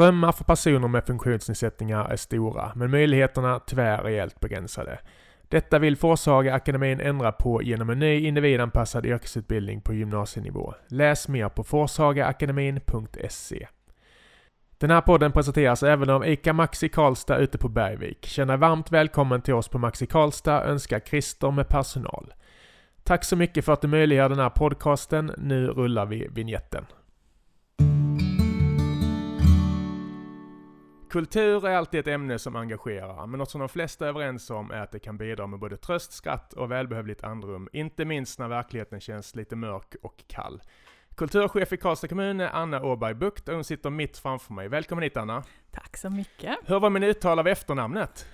Drömmar 0.00 0.32
för 0.32 0.44
personer 0.44 0.88
med 0.88 1.04
funktionsnedsättningar 1.04 2.04
är 2.04 2.16
stora, 2.16 2.72
men 2.74 2.90
möjligheterna 2.90 3.60
tyvärr 3.66 4.02
rejält 4.02 4.40
begränsade. 4.40 4.98
Detta 5.48 5.78
vill 5.78 5.96
Forshaga 5.96 6.54
akademin 6.54 7.00
ändra 7.00 7.32
på 7.32 7.62
genom 7.62 7.90
en 7.90 7.98
ny 7.98 8.26
individanpassad 8.26 9.06
yrkesutbildning 9.06 9.80
på 9.80 9.94
gymnasienivå. 9.94 10.74
Läs 10.88 11.28
mer 11.28 11.48
på 11.48 11.64
forshagaakademin.se. 11.64 13.66
Den 14.78 14.90
här 14.90 15.00
podden 15.00 15.32
presenteras 15.32 15.82
även 15.82 16.10
av 16.10 16.28
ICA 16.28 16.52
Maxi 16.52 16.88
Karlstad 16.88 17.38
ute 17.38 17.58
på 17.58 17.68
Bergvik. 17.68 18.26
Känn 18.26 18.48
dig 18.48 18.56
varmt 18.56 18.92
välkommen 18.92 19.42
till 19.42 19.54
oss 19.54 19.68
på 19.68 19.78
Maxi 19.78 20.06
Karlstad, 20.06 20.64
önskar 20.64 21.00
Christer 21.00 21.50
med 21.50 21.68
personal. 21.68 22.34
Tack 23.04 23.24
så 23.24 23.36
mycket 23.36 23.64
för 23.64 23.72
att 23.72 23.82
du 23.82 23.88
möjliggör 23.88 24.28
den 24.28 24.38
här 24.38 24.50
podcasten. 24.50 25.32
Nu 25.38 25.66
rullar 25.66 26.06
vi 26.06 26.28
vignetten. 26.30 26.84
Kultur 31.10 31.66
är 31.66 31.76
alltid 31.76 32.00
ett 32.00 32.06
ämne 32.06 32.38
som 32.38 32.56
engagerar, 32.56 33.26
men 33.26 33.38
något 33.38 33.50
som 33.50 33.58
de 33.60 33.68
flesta 33.68 34.04
är 34.04 34.08
överens 34.08 34.50
om 34.50 34.70
är 34.70 34.80
att 34.80 34.90
det 34.90 34.98
kan 34.98 35.16
bidra 35.18 35.46
med 35.46 35.58
både 35.58 35.76
tröst, 35.76 36.12
skratt 36.12 36.52
och 36.52 36.70
välbehövligt 36.70 37.24
andrum, 37.24 37.68
inte 37.72 38.04
minst 38.04 38.38
när 38.38 38.48
verkligheten 38.48 39.00
känns 39.00 39.34
lite 39.36 39.56
mörk 39.56 39.94
och 40.02 40.24
kall. 40.26 40.62
Kulturchef 41.16 41.72
i 41.72 41.76
Karlstad 41.76 42.08
kommun 42.08 42.40
är 42.40 42.48
Anna 42.48 42.82
Åberg 42.82 43.14
Bukt 43.14 43.48
och 43.48 43.54
hon 43.54 43.64
sitter 43.64 43.90
mitt 43.90 44.18
framför 44.18 44.54
mig. 44.54 44.68
Välkommen 44.68 45.02
hit 45.02 45.16
Anna! 45.16 45.42
Tack 45.70 45.96
så 45.96 46.10
mycket! 46.10 46.56
Hur 46.66 46.80
var 46.80 46.90
min 46.90 47.02
uttal 47.02 47.38
av 47.38 47.46
efternamnet? 47.48 48.26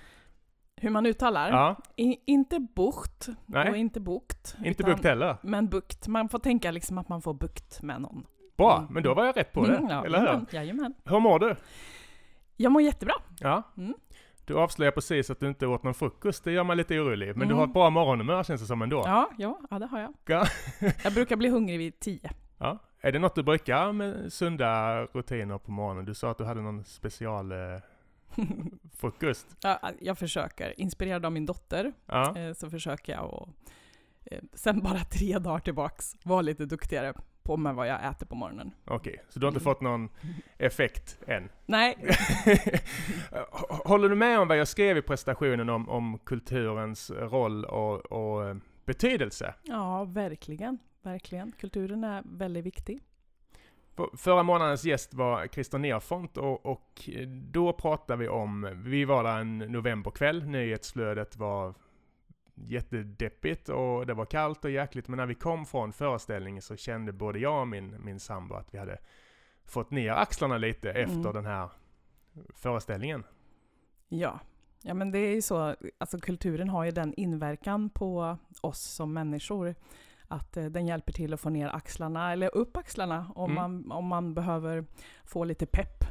Hur 0.75 0.89
man 0.89 1.05
uttalar? 1.05 1.49
Ja. 1.51 1.75
I, 1.95 2.17
inte 2.31 2.59
bukt 2.75 3.27
Nej. 3.45 3.69
och 3.69 3.77
inte 3.77 3.99
bukt. 3.99 4.55
Inte 4.65 4.83
utan- 4.83 4.91
bukt 4.95 5.03
heller? 5.05 5.37
Men 5.41 5.69
bukt. 5.69 6.07
Man 6.07 6.29
får 6.29 6.39
tänka 6.39 6.71
liksom 6.71 6.97
att 6.97 7.09
man 7.09 7.21
får 7.21 7.33
bukt 7.33 7.81
med 7.81 8.01
någon. 8.01 8.25
Bra, 8.57 8.77
Mm. 8.77 8.93
men 8.93 9.03
då 9.03 9.13
var 9.13 9.25
jag 9.25 9.37
rätt 9.37 9.53
på 9.53 9.65
det, 9.65 9.75
Mm, 9.77 9.89
ja, 9.89 10.05
eller 10.05 10.19
hur? 10.19 10.45
Jajamän. 10.57 10.93
Hur 11.05 11.19
mår 11.19 11.39
du? 11.39 11.55
Jag 12.57 12.71
mår 12.71 12.81
jättebra. 12.81 13.13
Ja. 13.39 13.63
Mm. 13.77 13.93
Du 14.45 14.57
avslöjar 14.57 14.91
precis 14.91 15.29
att 15.29 15.39
du 15.39 15.47
inte 15.47 15.67
åt 15.67 15.83
någon 15.83 15.93
frukost, 15.93 16.43
det 16.43 16.51
gör 16.51 16.63
mig 16.63 16.75
lite 16.75 16.99
orolig. 16.99 17.27
Men 17.27 17.39
du 17.39 17.45
Mm. 17.45 17.57
har 17.57 17.65
ett 17.67 17.73
bra 17.73 17.89
morgonhumör 17.89 18.43
känns 18.43 18.61
det 18.61 18.67
som 18.67 18.81
ändå. 18.81 19.03
Ja, 19.05 19.29
ja, 19.37 19.59
ja 19.69 19.79
det 19.79 19.85
har 19.85 19.99
jag. 19.99 20.13
Ja. 20.25 20.45
jag 21.03 21.13
brukar 21.13 21.35
bli 21.35 21.49
hungrig 21.49 21.77
vid 21.77 21.99
tio. 21.99 22.31
Ja. 22.57 22.77
Är 23.01 23.11
det 23.11 23.19
något 23.19 23.35
du 23.35 23.43
brukar 23.43 23.91
med 23.91 24.33
sunda 24.33 25.01
rutiner 25.05 25.57
på 25.57 25.71
morgonen? 25.71 26.05
Du 26.05 26.13
sa 26.13 26.31
att 26.31 26.37
du 26.37 26.43
hade 26.45 26.61
någon 26.61 26.83
special 26.83 27.51
eh, 27.51 27.57
frukost. 28.97 29.47
Ja, 29.63 29.79
jag 29.99 30.17
försöker. 30.17 30.79
Inspirerad 30.79 31.25
av 31.25 31.31
min 31.31 31.45
dotter 31.45 31.93
Ja. 32.05 32.37
eh, 32.37 32.53
så 32.53 32.69
försöker 32.69 33.13
jag 33.13 33.33
och 33.33 33.49
eh, 34.25 34.41
sen 34.53 34.79
bara 34.81 34.99
tre 34.99 35.39
dagar 35.39 35.59
tillbaks 35.59 36.15
vara 36.23 36.41
lite 36.41 36.65
duktigare 36.65 37.13
på 37.47 37.57
med 37.57 37.75
vad 37.75 37.87
jag 37.87 38.05
äter 38.09 38.25
på 38.25 38.35
morgonen. 38.35 38.71
Okej, 38.85 39.23
så 39.29 39.39
du 39.39 39.45
har 39.45 39.51
inte 39.51 39.59
Mm. 39.63 39.73
fått 39.73 39.81
någon 39.81 40.09
effekt 40.57 41.19
än? 41.27 41.49
Nej, 41.65 41.97
Håller 43.85 44.09
du 44.09 44.15
med 44.15 44.39
om 44.39 44.47
vad 44.47 44.57
jag 44.57 44.67
skrev 44.67 44.97
i 44.97 45.01
presentationen 45.01 45.69
om, 45.69 45.89
om 45.89 46.19
kulturens 46.25 47.11
roll 47.11 47.65
och, 47.65 47.95
och 48.11 48.49
eh, 48.49 48.55
betydelse? 48.85 49.53
ja 49.63 50.03
verkligen. 50.03 50.77
Verkligen. 51.01 51.51
Kulturen 51.59 52.03
är 52.03 52.23
väldigt 52.25 52.65
viktig. 52.65 52.99
Förra 54.17 54.43
månadens 54.43 54.83
gäst 54.85 55.13
var 55.13 55.47
Christer 55.47 55.77
Nerfont 55.77 56.37
och, 56.37 56.65
och 56.65 57.09
då 57.51 57.73
pratade 57.73 58.19
vi 58.19 58.27
om, 58.27 58.69
vi 58.85 59.05
var 59.05 59.23
där 59.23 59.37
en 59.39 59.57
novemberkväll, 59.57 60.45
nyhetsflödet 60.45 61.37
var 61.37 61.73
jättedeppigt 62.65 63.69
och 63.69 64.05
det 64.05 64.13
var 64.13 64.25
kallt 64.25 64.65
och 64.65 64.71
jäkligt, 64.71 65.07
men 65.07 65.17
när 65.17 65.25
vi 65.25 65.35
kom 65.35 65.65
från 65.65 65.93
föreställningen 65.93 66.61
så 66.61 66.75
kände 66.75 67.13
både 67.13 67.39
jag 67.39 67.61
och 67.61 67.67
min, 67.67 67.95
min 68.03 68.19
sambo 68.19 68.55
att 68.55 68.73
vi 68.73 68.77
hade 68.77 68.97
fått 69.65 69.91
ner 69.91 70.11
axlarna 70.11 70.57
lite 70.57 70.89
efter 70.91 71.19
Mm. 71.19 71.33
den 71.33 71.45
här 71.45 71.69
föreställningen. 72.55 73.23
Ja. 74.09 74.39
ja, 74.81 74.93
men 74.93 75.11
det 75.11 75.19
är 75.19 75.35
ju 75.35 75.41
så, 75.41 75.75
alltså 75.97 76.19
kulturen 76.19 76.69
har 76.69 76.83
ju 76.85 76.91
den 76.91 77.13
inverkan 77.17 77.89
på 77.89 78.37
oss 78.61 78.79
som 78.81 79.13
människor. 79.13 79.75
Att 80.27 80.57
eh, 80.57 80.65
den 80.65 80.87
hjälper 80.87 81.13
till 81.13 81.33
att 81.33 81.39
få 81.41 81.49
ner 81.49 81.67
axlarna, 81.69 82.31
eller 82.31 82.55
upp 82.55 82.77
axlarna, 82.77 83.31
om, 83.35 83.51
Mm. 83.51 83.55
man, 83.55 83.91
om 83.91 84.05
man 84.05 84.33
behöver 84.33 84.85
få 85.25 85.43
lite 85.43 85.65
pepp. 85.65 86.03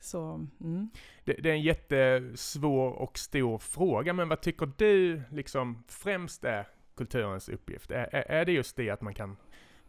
Så, 0.00 0.46
mm. 0.60 0.90
Det, 1.24 1.32
det 1.32 1.50
är 1.50 1.54
en 1.54 1.62
jättesvår 1.62 2.90
och 2.90 3.18
stor 3.18 3.58
fråga, 3.58 4.12
men 4.12 4.28
vad 4.28 4.40
tycker 4.40 4.72
du 4.76 5.22
liksom 5.30 5.84
främst 5.88 6.44
är 6.44 6.68
kulturens 6.96 7.48
uppgift? 7.48 7.90
Är, 7.90 8.14
är, 8.14 8.44
det 8.44 8.52
just 8.52 8.76
det 8.76 8.90
att 8.90 9.00
man 9.00 9.14
kan 9.14 9.36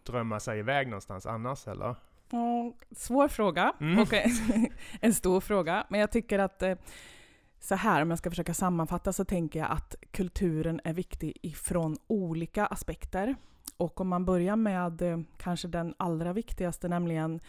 drömma 0.04 0.40
sig 0.40 0.60
iväg 0.60 0.88
någonstans 0.88 1.26
annars, 1.26 1.68
eller? 1.68 1.96
Ja, 2.30 2.74
svår 2.92 3.28
fråga 3.28 3.74
Mm. 3.80 4.00
och 4.00 4.14
en, 4.14 4.32
en 5.02 5.14
stor 5.14 5.42
fråga. 5.42 5.86
Men 5.90 6.00
jag 6.00 6.12
tycker 6.12 6.40
att 6.40 6.62
eh, 6.62 6.76
så 7.60 7.76
här, 7.76 8.02
om 8.02 8.10
jag 8.10 8.20
ska 8.20 8.30
försöka 8.30 8.54
sammanfatta, 8.54 9.14
så 9.14 9.26
tänker 9.26 9.60
jag 9.60 9.72
att 9.72 9.96
kulturen 10.12 10.82
är 10.84 10.94
viktig 10.94 11.38
ifrån 11.42 11.98
olika 12.08 12.66
aspekter. 12.66 13.36
Och 13.78 14.02
om 14.02 14.08
man 14.08 14.26
börjar 14.26 14.56
med 14.56 15.02
eh, 15.02 15.20
kanske 15.38 15.68
den 15.68 15.94
allra 15.98 16.34
viktigaste, 16.34 16.88
nämligen 16.88 17.40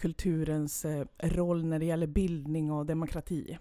kulturens 0.00 0.84
eh, 0.84 1.06
roll 1.18 1.64
när 1.64 1.78
det 1.78 1.84
gäller 1.84 2.06
bildning 2.06 2.72
och 2.72 2.86
demokrati. 2.86 3.58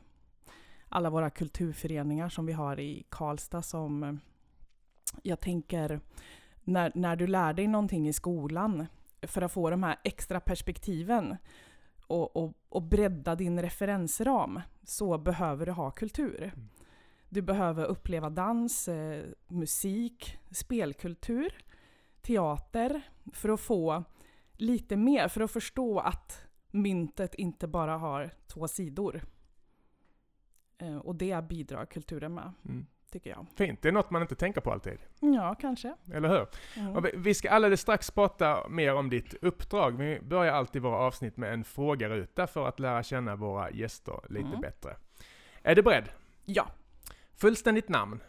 Alla 0.90 1.10
våra 1.10 1.30
kulturföreningar 1.30 2.30
som 2.30 2.46
vi 2.46 2.54
har 2.54 2.80
i 2.80 3.06
Karlstad 3.10 3.62
som 3.62 4.04
eh, 4.04 4.14
jag 5.24 5.40
tänker, 5.40 6.00
när, 6.64 6.92
när 6.96 7.16
du 7.16 7.28
lär 7.28 7.54
dig 7.54 7.68
någonting 7.68 8.08
i 8.08 8.14
skolan 8.14 8.86
för 9.22 9.42
att 9.42 9.52
få 9.52 9.70
de 9.70 9.84
här 9.84 10.00
extra 10.04 10.40
perspektiven 10.40 11.38
och, 12.08 12.36
och, 12.36 12.54
och 12.70 12.82
bredda 12.82 13.36
din 13.36 13.62
referensram 13.62 14.62
så 14.84 15.18
behöver 15.18 15.66
du 15.66 15.72
ha 15.72 15.92
kultur. 15.92 16.44
Mm. 16.44 16.70
Du 17.30 17.42
behöver 17.42 17.86
uppleva 17.86 18.30
dans, 18.30 18.88
eh, 18.88 19.26
musik, 19.48 20.38
spelkultur, 20.52 21.54
teater 22.22 23.02
för 23.34 23.50
att 23.50 23.60
få 23.60 24.04
lite 24.62 24.96
mer, 24.98 25.28
för 25.28 25.42
att 25.42 25.52
förstå 25.52 26.00
att 26.00 26.42
myntet 26.72 27.34
inte 27.36 27.68
bara 27.68 27.98
har 27.98 28.32
två 28.48 28.68
sidor. 28.68 29.22
Eh, 30.78 30.98
och 30.98 31.16
det 31.16 31.44
bidrar 31.50 31.86
kulturen 31.86 32.34
med, 32.34 32.52
Mm. 32.66 32.86
tycker 33.12 33.30
jag. 33.30 33.46
Fint, 33.56 33.82
det 33.82 33.88
är 33.88 33.92
något 33.92 34.10
man 34.12 34.22
inte 34.22 34.36
tänker 34.36 34.62
på 34.62 34.72
alltid, 34.72 34.98
Ja, 35.20 35.56
kanske. 35.62 35.96
eller 36.14 36.30
hur? 36.30 36.48
Mm. 36.84 37.04
Vi- 37.04 37.12
vi 37.16 37.34
ska 37.34 37.50
alldeles 37.50 37.82
strax 37.82 38.12
prata 38.12 38.68
mer 38.70 38.96
om 38.96 39.10
ditt 39.10 39.34
uppdrag. 39.42 39.98
Vi 39.98 40.20
börjar 40.22 40.54
alltid 40.54 40.82
våra 40.82 40.98
avsnitt 40.98 41.38
med 41.38 41.54
en 41.54 41.64
frågeruta 41.64 42.48
för 42.48 42.68
att 42.68 42.80
lära 42.80 43.04
känna 43.04 43.36
våra 43.36 43.72
gäster 43.72 44.20
lite 44.30 44.48
Mm. 44.48 44.62
bättre. 44.62 44.96
Är 45.64 45.76
du 45.76 45.82
beredd? 45.82 46.10
Ja. 46.46 46.68
Fullständigt 47.36 47.90
namn? 47.90 48.20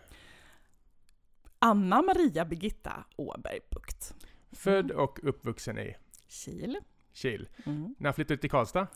Anna 1.58 2.02
Maria 2.02 2.44
Birgitta 2.44 3.04
Åberg 3.16 3.58
Bukt. 3.70 4.14
Född 4.52 4.90
och 4.90 5.20
uppvuxen 5.22 5.78
i 5.78 5.96
Kil. 6.30 6.76
Kil. 7.12 7.48
Mm. 7.66 7.94
När 7.98 8.12
flyttade 8.12 8.36
du 8.36 8.40
till 8.40 8.50
Karlstad? 8.50 8.86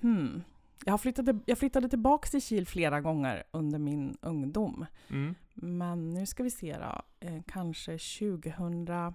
Hmm. 0.00 0.42
Jag, 0.84 1.00
flyttade, 1.00 1.38
jag 1.46 1.58
flyttade 1.58 1.88
tillbaka 1.88 2.28
till 2.28 2.42
Kil 2.42 2.66
flera 2.66 3.00
gånger 3.00 3.42
under 3.50 3.78
min 3.78 4.16
ungdom. 4.22 4.86
Mm. 5.08 5.34
Men 5.54 6.14
nu 6.14 6.26
ska 6.26 6.42
vi 6.42 6.50
se 6.50 6.76
då. 6.78 7.02
Eh, 7.20 7.42
kanske 7.46 7.98
2008 7.98 9.14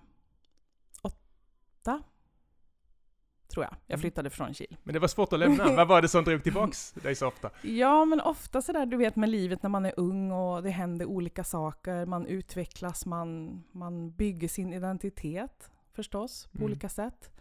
tror 3.53 3.63
jag. 3.65 3.73
Jag 3.85 3.93
Mm. 3.93 3.99
flyttade 4.01 4.29
från 4.29 4.53
Kil. 4.53 4.77
Men 4.83 4.93
det 4.93 4.99
var 4.99 5.07
svårt 5.07 5.33
att 5.33 5.39
lämna. 5.39 5.75
Vad 5.75 5.87
var 5.87 6.01
det 6.01 6.07
som 6.07 6.23
drog 6.23 6.43
tillbaks 6.43 6.91
dig 7.03 7.15
så 7.15 7.27
ofta? 7.27 7.49
Ja, 7.61 8.05
men 8.05 8.21
ofta 8.21 8.61
sådär 8.61 8.85
du 8.85 8.97
vet 8.97 9.15
med 9.15 9.29
livet 9.29 9.63
när 9.63 9.69
man 9.69 9.85
är 9.85 9.93
ung 9.97 10.31
och 10.31 10.63
det 10.63 10.69
händer 10.69 11.05
olika 11.05 11.43
saker. 11.43 12.05
Man 12.05 12.25
utvecklas, 12.25 13.05
man, 13.05 13.63
man 13.71 14.11
bygger 14.11 14.47
sin 14.47 14.73
identitet 14.73 15.71
förstås 15.97 16.47
på 16.51 16.57
Mm. 16.57 16.65
olika 16.65 16.89
sätt. 16.89 17.31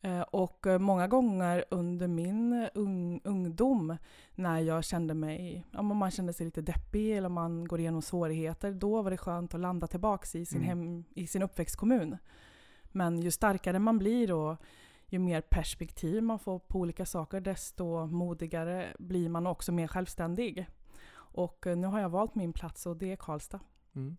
Eh, 0.00 0.20
Och 0.20 0.66
eh, 0.66 0.78
många 0.78 1.08
gånger 1.08 1.64
under 1.70 2.08
min 2.08 2.68
ung, 2.74 3.20
ungdom 3.24 3.96
när 4.34 4.58
jag 4.60 4.84
kände 4.84 5.14
mig, 5.14 5.64
men 5.70 5.96
man 5.96 6.10
kände 6.10 6.32
sig 6.32 6.44
lite 6.46 6.62
deppig 6.62 7.16
eller 7.16 7.28
man 7.28 7.64
går 7.68 7.80
igenom 7.80 8.02
svårigheter, 8.02 8.72
då 8.72 9.02
var 9.02 9.10
det 9.10 9.16
skönt 9.16 9.54
att 9.54 9.60
landa 9.60 9.86
tillbaks 9.86 10.34
i 10.34 10.44
sin, 10.44 10.58
Mm. 10.64 10.68
hem, 10.68 11.04
i 11.14 11.26
sin 11.26 11.42
uppväxtkommun. 11.42 12.16
Men 12.92 13.20
ju 13.22 13.30
starkare 13.30 13.78
man 13.78 13.98
blir 13.98 14.32
och 14.32 14.56
ju 15.06 15.18
mer 15.18 15.40
perspektiv 15.40 16.22
man 16.22 16.38
får 16.38 16.58
på 16.58 16.78
olika 16.78 17.06
saker, 17.06 17.40
desto 17.40 18.06
modigare 18.06 18.86
blir 18.98 19.28
man 19.28 19.46
och 19.46 19.52
också 19.52 19.72
mer 19.72 19.86
självständig. 19.88 20.66
Och 21.34 21.66
eh, 21.66 21.76
nu 21.76 21.86
har 21.86 22.00
jag 22.00 22.08
valt 22.08 22.34
min 22.34 22.52
plats 22.52 22.86
och 22.86 22.96
det 22.96 23.12
är 23.12 23.16
Karlstad. 23.16 23.60
Mm. 23.94 24.16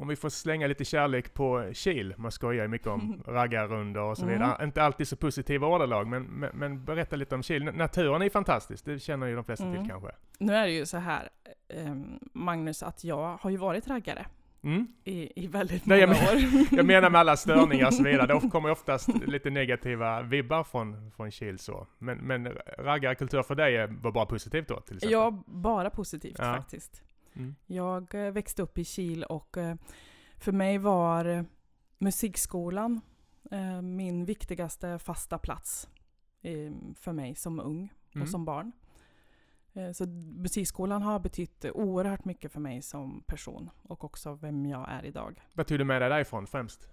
Om 0.00 0.08
vi 0.08 0.16
får 0.16 0.28
slänga 0.28 0.66
lite 0.66 0.84
kärlek 0.84 1.34
på 1.34 1.70
Kil, 1.72 2.14
man 2.16 2.32
skojar 2.32 2.62
ju 2.64 2.68
mycket 2.68 2.86
om 2.86 3.22
raggarrundor 3.26 4.02
och 4.02 4.16
så 4.16 4.22
Mm. 4.22 4.34
vidare. 4.34 4.64
Inte 4.64 4.82
alltid 4.82 5.08
så 5.08 5.16
positiva 5.16 5.66
ordalag, 5.66 6.06
men, 6.06 6.22
men, 6.22 6.50
men 6.54 6.84
berätta 6.84 7.16
lite 7.16 7.34
om 7.34 7.42
Kil. 7.42 7.64
Naturen 7.64 8.20
är 8.22 8.24
ju 8.26 8.30
fantastisk, 8.30 8.84
det 8.84 8.98
känner 8.98 9.26
ju 9.26 9.34
de 9.34 9.44
flesta 9.44 9.64
Mm. 9.66 9.78
till 9.82 9.90
kanske. 9.90 10.10
Nu 10.38 10.54
är 10.54 10.66
det 10.66 10.72
ju 10.72 10.86
så 10.86 10.96
här, 10.98 11.28
eh, 11.68 11.94
Magnus, 12.32 12.82
att 12.82 13.04
jag 13.04 13.36
har 13.40 13.50
ju 13.50 13.56
varit 13.56 13.88
raggare. 13.88 14.26
Mm. 14.62 14.86
i, 15.04 15.44
i 15.44 15.46
väldigt 15.46 15.86
Nej, 15.86 16.06
många 16.06 16.18
jag 16.18 16.34
år. 16.36 16.42
Jag 16.76 16.86
menar 16.86 17.10
med 17.10 17.20
alla 17.20 17.36
störningar 17.36 17.86
och 17.86 17.94
så 17.94 18.02
vidare. 18.02 18.40
Det 18.40 18.48
kommer 18.52 18.70
oftast 18.70 19.08
lite 19.26 19.50
negativa 19.50 20.22
vibbar 20.22 20.64
från, 20.64 21.10
från 21.16 21.30
Kil 21.30 21.58
så. 21.58 21.86
Men, 21.98 22.18
men 22.18 22.48
raggarkultur 22.78 23.42
för 23.42 23.54
dig 23.54 23.86
var 23.86 24.12
bara 24.12 24.26
positivt 24.26 24.68
då 24.68 24.80
till 24.80 24.96
exempel? 24.96 25.12
Ja, 25.12 25.42
bara 25.46 25.90
positivt 25.90 26.36
Ja. 26.38 26.54
faktiskt. 26.54 27.02
Mm. 27.34 27.54
Jag 27.66 28.14
eh, 28.14 28.32
växte 28.32 28.62
upp 28.62 28.78
i 28.78 28.84
Kil 28.84 29.24
och 29.24 29.56
eh, 29.56 29.76
för 30.38 30.52
mig 30.52 30.78
var 30.78 31.24
eh, 31.24 31.42
musikskolan 31.98 33.00
min 33.82 34.24
viktigaste 34.24 34.98
fasta 34.98 35.38
plats 35.38 35.88
för 36.94 37.12
mig 37.12 37.34
som 37.34 37.60
ung 37.60 37.92
Mm. 38.12 38.22
och 38.22 38.28
som 38.28 38.44
barn. 38.44 38.72
Så 39.94 40.06
musikskolan 40.36 41.02
har 41.02 41.18
betytt 41.18 41.64
oerhört 41.74 42.24
mycket 42.24 42.52
för 42.52 42.60
mig 42.60 42.82
som 42.82 43.22
person 43.26 43.70
och 43.82 44.04
också 44.04 44.34
vem 44.34 44.66
jag 44.66 44.90
är 44.90 45.04
idag. 45.04 45.42
Vad 45.52 45.66
tog 45.66 45.78
du 45.78 45.84
med 45.84 46.02
dig 46.02 46.08
därifrån 46.08 46.46
främst? 46.46 46.88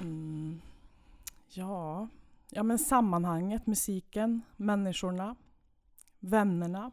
Mm, 0.00 0.60
ja, 1.48 2.08
ja, 2.50 2.62
men 2.62 2.78
sammanhanget, 2.78 3.66
musiken, 3.66 4.42
människorna, 4.56 5.36
vännerna 6.18 6.90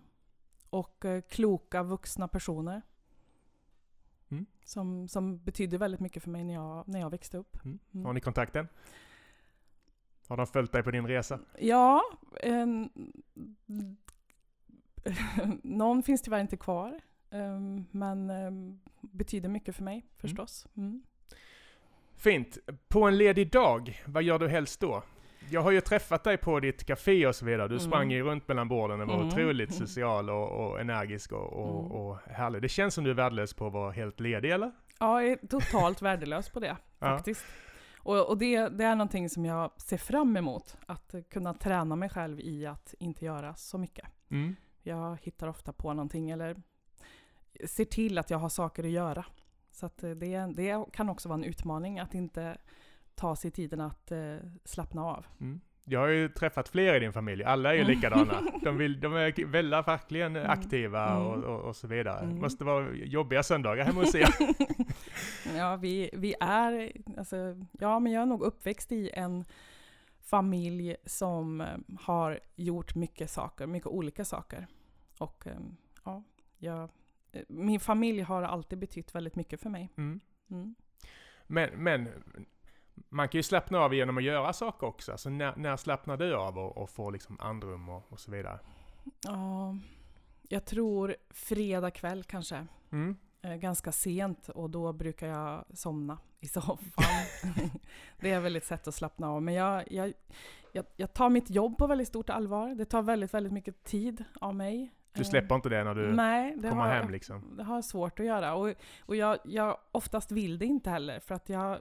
och 0.73 1.05
eh, 1.05 1.21
kloka 1.21 1.83
vuxna 1.83 2.27
personer. 2.27 2.81
Mm. 4.29 4.45
Som, 4.63 5.07
som 5.07 5.43
betydde 5.43 5.77
väldigt 5.77 5.99
mycket 5.99 6.23
för 6.23 6.29
mig 6.29 6.43
när 6.43 6.53
jag, 6.53 6.87
när 6.87 6.99
jag 6.99 7.09
växte 7.09 7.37
upp. 7.37 7.65
Mm. 7.65 7.79
Mm. 7.93 8.05
Har 8.05 8.13
ni 8.13 8.21
kontakten? 8.21 8.67
Har 10.27 10.37
de 10.37 10.47
följt 10.47 10.71
dig 10.71 10.83
på 10.83 10.91
din 10.91 11.07
resa? 11.07 11.39
Ja, 11.59 12.01
en, 12.41 12.89
någon 15.63 16.03
finns 16.03 16.21
tyvärr 16.21 16.39
inte 16.39 16.57
kvar. 16.57 16.99
ehm, 17.29 17.85
men 17.91 18.29
ehm, 18.29 18.79
betyder 19.01 19.49
mycket 19.49 19.75
för 19.75 19.83
mig 19.83 20.05
förstås. 20.17 20.67
Mm. 20.77 21.03
Fint. 22.15 22.57
På 22.87 23.03
en 23.07 23.17
ledig 23.17 23.51
dag, 23.51 24.01
vad 24.05 24.23
gör 24.23 24.39
du 24.39 24.47
helst 24.47 24.79
då? 24.79 25.03
Jag 25.49 25.61
har 25.61 25.71
ju 25.71 25.81
träffat 25.81 26.23
dig 26.23 26.37
på 26.37 26.59
ditt 26.59 26.83
café 26.83 27.27
och 27.27 27.35
så 27.35 27.45
vidare. 27.45 27.67
Du 27.67 27.75
Mm. 27.75 27.87
sprang 27.87 28.11
ju 28.11 28.23
runt 28.23 28.47
mellan 28.47 28.67
borden 28.67 29.01
och 29.01 29.07
var 29.07 29.15
Mm. 29.15 29.27
otroligt 29.27 29.73
social 29.73 30.29
och, 30.29 30.49
och 30.71 30.79
energisk 30.79 31.31
och, 31.31 31.53
och, 31.53 31.79
Mm. 31.85 31.91
och 31.91 32.17
härlig. 32.27 32.61
Det 32.61 32.69
känns 32.69 32.93
som 32.93 33.03
du 33.03 33.09
är 33.09 33.13
värdelös 33.15 33.53
på 33.53 33.67
att 33.67 33.73
vara 33.73 33.91
helt 33.91 34.19
ledig, 34.19 34.51
eller? 34.51 34.71
Ja, 34.99 35.21
jag 35.21 35.31
är 35.31 35.47
totalt 35.47 36.01
värdelös 36.01 36.49
på 36.49 36.59
det 36.59 36.77
Ja. 36.99 37.17
faktiskt. 37.17 37.45
Och, 37.97 38.29
och 38.29 38.37
det, 38.37 38.69
det 38.69 38.83
är 38.83 38.95
någonting 38.95 39.29
som 39.29 39.45
jag 39.45 39.71
ser 39.81 39.97
fram 39.97 40.37
emot. 40.37 40.77
Att 40.85 41.15
kunna 41.29 41.53
träna 41.53 41.95
mig 41.95 42.09
själv 42.09 42.39
i 42.39 42.65
att 42.65 42.93
inte 42.99 43.25
göra 43.25 43.55
så 43.55 43.77
mycket. 43.77 44.05
Mm. 44.31 44.55
Jag 44.81 45.17
hittar 45.21 45.47
ofta 45.47 45.73
på 45.73 45.93
någonting 45.93 46.29
eller 46.29 46.55
ser 47.65 47.85
till 47.85 48.17
att 48.17 48.29
jag 48.29 48.37
har 48.37 48.49
saker 48.49 48.83
att 48.83 48.89
göra. 48.89 49.25
Så 49.71 49.85
att 49.85 50.03
eh, 50.03 50.09
det, 50.11 50.37
det 50.55 50.85
kan 50.93 51.09
också 51.09 51.29
vara 51.29 51.37
en 51.39 51.43
utmaning 51.43 51.99
att 51.99 52.13
inte 52.13 52.57
ta 53.15 53.35
sig 53.35 53.51
tiden 53.51 53.81
att 53.81 54.11
eh, 54.11 54.35
slappna 54.65 55.05
av. 55.05 55.25
Mm. 55.41 55.61
Jag 55.85 55.99
har 55.99 56.07
ju 56.07 56.29
träffat 56.29 56.69
fler 56.69 56.95
i 56.95 56.99
din 56.99 57.13
familj, 57.13 57.43
alla 57.43 57.69
är 57.69 57.73
ju 57.73 57.79
Mm. 57.81 57.91
likadana. 57.95 58.41
De, 58.63 58.77
vill, 58.77 58.99
de 58.99 59.13
är 59.13 59.45
väldigt, 59.45 59.87
verkligen 59.87 60.35
Mm. 60.35 60.49
aktiva 60.49 61.09
Mm. 61.09 61.23
och, 61.27 61.43
och, 61.43 61.61
och 61.61 61.75
så 61.75 61.87
vidare. 61.87 62.19
Mm. 62.23 62.39
Måste 62.41 62.63
vara 62.63 62.93
jobbiga 62.93 63.43
söndagar 63.43 63.85
hemma 63.85 63.99
hos 64.01 64.15
er. 64.15 64.27
ja, 65.57 65.75
vi, 65.75 66.09
vi 66.13 66.35
är, 66.39 66.91
alltså, 67.17 67.35
ja 67.71 67.99
men 67.99 68.11
jag 68.11 68.21
är 68.21 68.25
nog 68.25 68.41
uppväxt 68.41 68.91
i 68.91 69.09
en 69.13 69.45
familj 70.21 70.95
som 71.05 71.61
eh, 71.61 71.67
har 71.99 72.39
gjort 72.55 72.95
mycket 72.95 73.29
saker, 73.29 73.67
mycket 73.67 73.87
olika 73.87 74.25
saker. 74.25 74.67
Och 75.19 75.47
eh, 75.47 75.57
ja, 76.05 76.23
jag, 76.57 76.89
eh, 77.31 77.41
min 77.47 77.79
familj 77.79 78.21
har 78.21 78.43
alltid 78.43 78.79
betytt 78.79 79.15
väldigt 79.15 79.35
mycket 79.35 79.61
för 79.61 79.69
mig. 79.69 79.89
Mm. 79.97 80.19
Mm. 80.51 80.75
Men, 81.47 81.69
men 81.83 82.09
man 83.09 83.29
kan 83.29 83.39
ju 83.39 83.43
slappna 83.43 83.79
av 83.79 83.93
genom 83.93 84.17
att 84.17 84.23
göra 84.23 84.53
saker 84.53 84.87
också. 84.87 85.11
Alltså 85.11 85.29
när, 85.29 85.55
när 85.55 85.77
slappnar 85.77 86.17
du 86.17 86.35
av 86.35 86.57
och, 86.57 86.77
och 86.77 86.89
får 86.89 87.11
liksom 87.11 87.37
andrum 87.39 87.89
och, 87.89 88.03
och 88.09 88.19
så 88.19 88.31
vidare? 88.31 88.59
Ja, 89.23 89.77
jag 90.49 90.65
tror 90.65 91.15
fredag 91.29 91.91
kväll 91.91 92.23
kanske. 92.23 92.67
Mm. 92.91 93.15
Eh, 93.41 93.55
ganska 93.55 93.91
sent 93.91 94.49
och 94.49 94.69
då 94.69 94.93
brukar 94.93 95.27
jag 95.27 95.65
somna 95.73 96.17
i 96.39 96.47
soffan. 96.47 97.03
det 98.19 98.31
är 98.31 98.39
väl 98.39 98.55
ett 98.55 98.65
sätt 98.65 98.87
att 98.87 98.95
slappna 98.95 99.29
av. 99.29 99.41
Men 99.41 99.53
jag, 99.53 99.91
jag, 99.91 100.13
jag, 100.71 100.85
jag 100.95 101.13
tar 101.13 101.29
mitt 101.29 101.49
jobb 101.49 101.77
på 101.77 101.87
väldigt 101.87 102.07
stort 102.07 102.29
allvar. 102.29 102.75
Det 102.75 102.85
tar 102.85 103.01
väldigt, 103.01 103.33
väldigt 103.33 103.53
mycket 103.53 103.83
tid 103.83 104.23
av 104.41 104.55
mig. 104.55 104.91
Du 105.13 105.21
Eh, 105.21 105.27
släpper 105.27 105.55
inte 105.55 105.69
det 105.69 105.83
när 105.83 105.95
du 105.95 106.13
Nej, 106.13 106.53
det 106.57 106.69
kommer 106.69 106.83
har, 106.83 106.89
hem 106.89 107.09
liksom? 107.09 107.57
det 107.57 107.63
har 107.63 107.75
jag 107.75 107.85
svårt 107.85 108.19
att 108.19 108.25
göra. 108.25 108.55
Och, 108.55 108.73
och 109.01 109.15
jag, 109.15 109.37
jag 109.43 109.77
oftast 109.91 110.31
vill 110.31 110.59
det 110.59 110.65
inte 110.65 110.89
heller. 110.89 111.19
För 111.19 111.35
att 111.35 111.49
jag, 111.49 111.79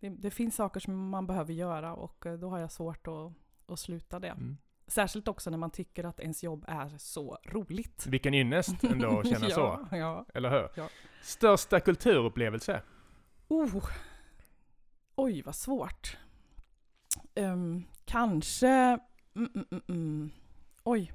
det, 0.00 0.08
det 0.08 0.30
finns 0.30 0.56
saker 0.56 0.80
som 0.80 1.08
man 1.08 1.26
behöver 1.26 1.52
göra 1.52 1.94
och 1.94 2.26
eh, 2.26 2.34
då 2.38 2.50
har 2.50 2.58
jag 2.58 2.72
svårt 2.72 3.06
att, 3.06 3.32
att 3.72 3.78
sluta 3.78 4.18
det. 4.18 4.28
Mm. 4.28 4.56
Särskilt 4.86 5.28
också 5.28 5.50
när 5.50 5.58
man 5.58 5.70
tycker 5.70 6.04
att 6.04 6.20
ens 6.20 6.42
jobb 6.44 6.64
är 6.68 6.98
så 6.98 7.38
roligt. 7.44 8.06
Vilken 8.06 8.34
ynnest 8.34 8.84
ändå 8.84 9.18
att 9.18 9.28
känna 9.28 9.50
så, 9.50 9.86
ja, 9.90 9.96
Ja. 9.96 10.26
eller 10.34 10.50
hur? 10.50 10.68
Ja. 10.74 10.88
Största 11.22 11.80
kulturupplevelse? 11.80 12.82
Oh. 13.48 13.84
Oj, 15.16 15.42
vad 15.42 15.54
svårt. 15.54 16.16
Ehm, 17.34 17.84
kanske... 18.04 18.68
Mm, 19.34 19.50
mm, 19.54 19.66
mm, 19.70 19.82
mm. 19.88 20.30
Oj. 20.84 21.12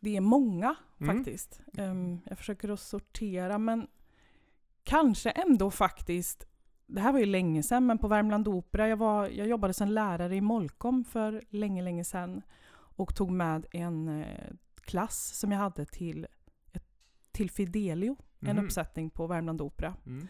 Det 0.00 0.16
är 0.16 0.20
många 0.20 0.74
Mm. 1.00 1.16
faktiskt. 1.16 1.60
Ehm, 1.78 2.20
jag 2.24 2.38
försöker 2.38 2.68
att 2.68 2.80
sortera, 2.80 3.58
men 3.58 3.86
kanske 4.84 5.30
ändå 5.30 5.70
faktiskt... 5.70 6.46
Det 6.86 7.00
här 7.00 7.12
var 7.12 7.18
ju 7.18 7.26
länge 7.26 7.62
sedan, 7.62 7.86
men 7.86 7.98
på 7.98 8.08
Värmland 8.08 8.48
Opera, 8.48 8.88
jag, 8.88 8.96
var, 8.96 9.28
jag 9.28 9.46
jobbade 9.48 9.74
som 9.74 9.88
lärare 9.88 10.36
i 10.36 10.40
Molkom 10.40 11.04
för 11.04 11.42
länge, 11.50 11.82
länge 11.82 12.04
sedan 12.04 12.42
och 12.96 13.14
tog 13.16 13.30
med 13.30 13.66
en 13.72 14.08
eh, 14.22 14.26
klass 14.82 15.38
som 15.38 15.52
jag 15.52 15.58
hade 15.58 15.84
till, 15.84 16.26
till 17.32 17.50
Fidelio, 17.50 18.16
en 18.40 18.56
Mhm. 18.56 18.64
uppsättning 18.64 19.10
på 19.10 19.26
Värmland 19.26 19.60
Opera 19.60 19.94
Mm. 20.06 20.28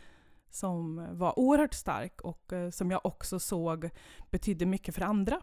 som 0.50 1.06
var 1.19 1.38
oerhört 1.38 1.75
stark 1.75 2.20
och 2.20 2.53
eh, 2.53 2.70
som 2.70 2.91
jag 2.91 3.06
också 3.06 3.38
såg 3.38 3.91
betydde 4.31 4.67
mycket 4.67 4.94
för 4.94 5.02
andra. 5.02 5.41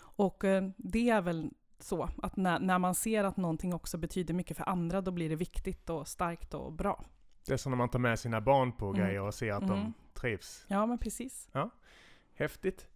Och 0.00 0.44
eh, 0.44 0.68
det 0.76 1.10
är 1.10 1.20
väl 1.22 1.50
så 1.80 2.08
att 2.22 2.36
när, 2.36 2.60
när 2.60 2.78
man 2.78 2.94
ser 2.94 3.24
att 3.24 3.36
någonting 3.36 3.74
också 3.74 3.98
betyder 3.98 4.34
mycket 4.34 4.56
för 4.56 4.68
andra, 4.68 5.00
då 5.00 5.10
blir 5.10 5.28
det 5.28 5.36
viktigt 5.36 5.90
och 5.90 6.08
starkt 6.08 6.54
och 6.54 6.72
bra. 6.72 7.04
Det 7.46 7.52
är 7.52 7.56
som 7.56 7.72
när 7.72 7.76
man 7.76 7.88
tar 7.88 7.98
med 7.98 8.18
sina 8.18 8.40
barn 8.40 8.72
på 8.72 8.86
Mm. 8.88 9.00
grejer 9.00 9.20
och 9.22 9.34
ser 9.34 9.52
att 9.52 9.68
de 9.68 9.78
Mm. 9.78 9.92
Trivs. 10.20 10.64
Ja, 10.68 10.86
men 10.86 10.98
precis. 10.98 11.48
Häftigt. 12.34 12.88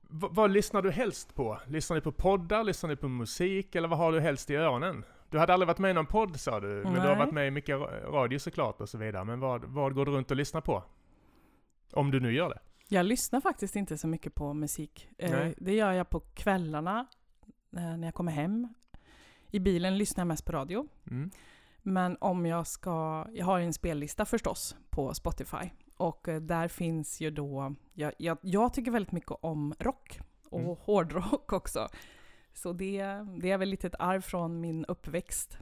V- 0.00 0.28
vad 0.30 0.50
lyssnar 0.50 0.82
du 0.82 0.90
helst 0.90 1.34
på? 1.34 1.58
Lyssnar 1.66 1.94
du 1.94 2.00
på 2.00 2.12
poddar? 2.12 2.64
Lyssnar 2.64 2.90
du 2.90 2.96
på 2.96 3.08
musik? 3.08 3.74
Eller 3.74 3.88
vad 3.88 3.98
har 3.98 4.12
du 4.12 4.20
helst 4.20 4.50
i 4.50 4.54
öronen? 4.54 5.04
Du 5.30 5.38
hade 5.38 5.52
aldrig 5.54 5.66
varit 5.66 5.78
med 5.78 5.90
i 5.90 5.94
någon 5.94 6.06
podd 6.06 6.40
sa 6.40 6.60
du, 6.60 6.66
men 6.68 6.92
du 6.94 7.00
har 7.00 7.06
Nej. 7.06 7.18
varit 7.18 7.32
med 7.34 7.46
i 7.48 7.50
mycket 7.50 7.76
ra- 7.76 8.10
radio 8.12 8.38
såklart 8.38 8.80
och 8.80 8.88
så 8.88 8.98
vidare. 8.98 9.24
Men 9.24 9.40
vad, 9.40 9.64
vad 9.64 9.94
går 9.94 10.06
du 10.06 10.12
runt 10.12 10.30
och 10.30 10.36
lyssnar 10.36 10.60
på? 10.60 10.84
Om 11.92 12.10
du 12.10 12.20
nu 12.20 12.32
gör 12.32 12.48
det. 12.48 12.58
Jag 12.88 13.06
lyssnar 13.06 13.40
faktiskt 13.40 13.76
inte 13.76 13.98
så 13.98 14.08
mycket 14.08 14.34
på 14.34 14.54
musik. 14.54 15.08
Eh, 15.18 15.30
Nej. 15.30 15.54
det 15.58 15.74
gör 15.74 15.92
jag 15.92 16.10
på 16.10 16.20
kvällarna 16.20 17.06
eh, 17.76 17.96
när 17.96 18.04
jag 18.08 18.14
kommer 18.14 18.32
hem. 18.32 18.68
I 19.50 19.58
bilen 19.60 19.98
lyssnar 19.98 20.20
jag 20.22 20.28
mest 20.28 20.44
på 20.44 20.52
radio. 20.52 20.88
Mm. 21.10 21.30
Men 21.82 22.16
om 22.20 22.46
jag 22.46 22.66
ska, 22.66 23.26
jag 23.32 23.46
har 23.46 23.60
en 23.60 23.72
spellista 23.72 24.24
förstås 24.24 24.76
på 24.90 25.14
Spotify. 25.14 25.70
Och 25.96 26.28
eh, 26.28 26.40
där 26.40 26.68
finns 26.68 27.20
ju 27.20 27.30
då, 27.30 27.74
jag, 27.92 28.12
jag, 28.18 28.38
jag 28.40 28.74
tycker 28.74 28.90
väldigt 28.90 29.12
mycket 29.12 29.30
om 29.40 29.74
rock 29.78 30.20
och 30.50 30.60
Mm. 30.60 30.76
hårdrock 30.80 31.52
också. 31.52 31.88
Så 32.54 32.72
det, 32.72 33.02
det 33.40 33.50
är 33.50 33.58
väl 33.58 33.68
lite 33.68 33.86
ett 33.86 33.94
arv 33.98 34.20
från 34.20 34.60
min 34.60 34.84
uppväxt. 34.84 35.58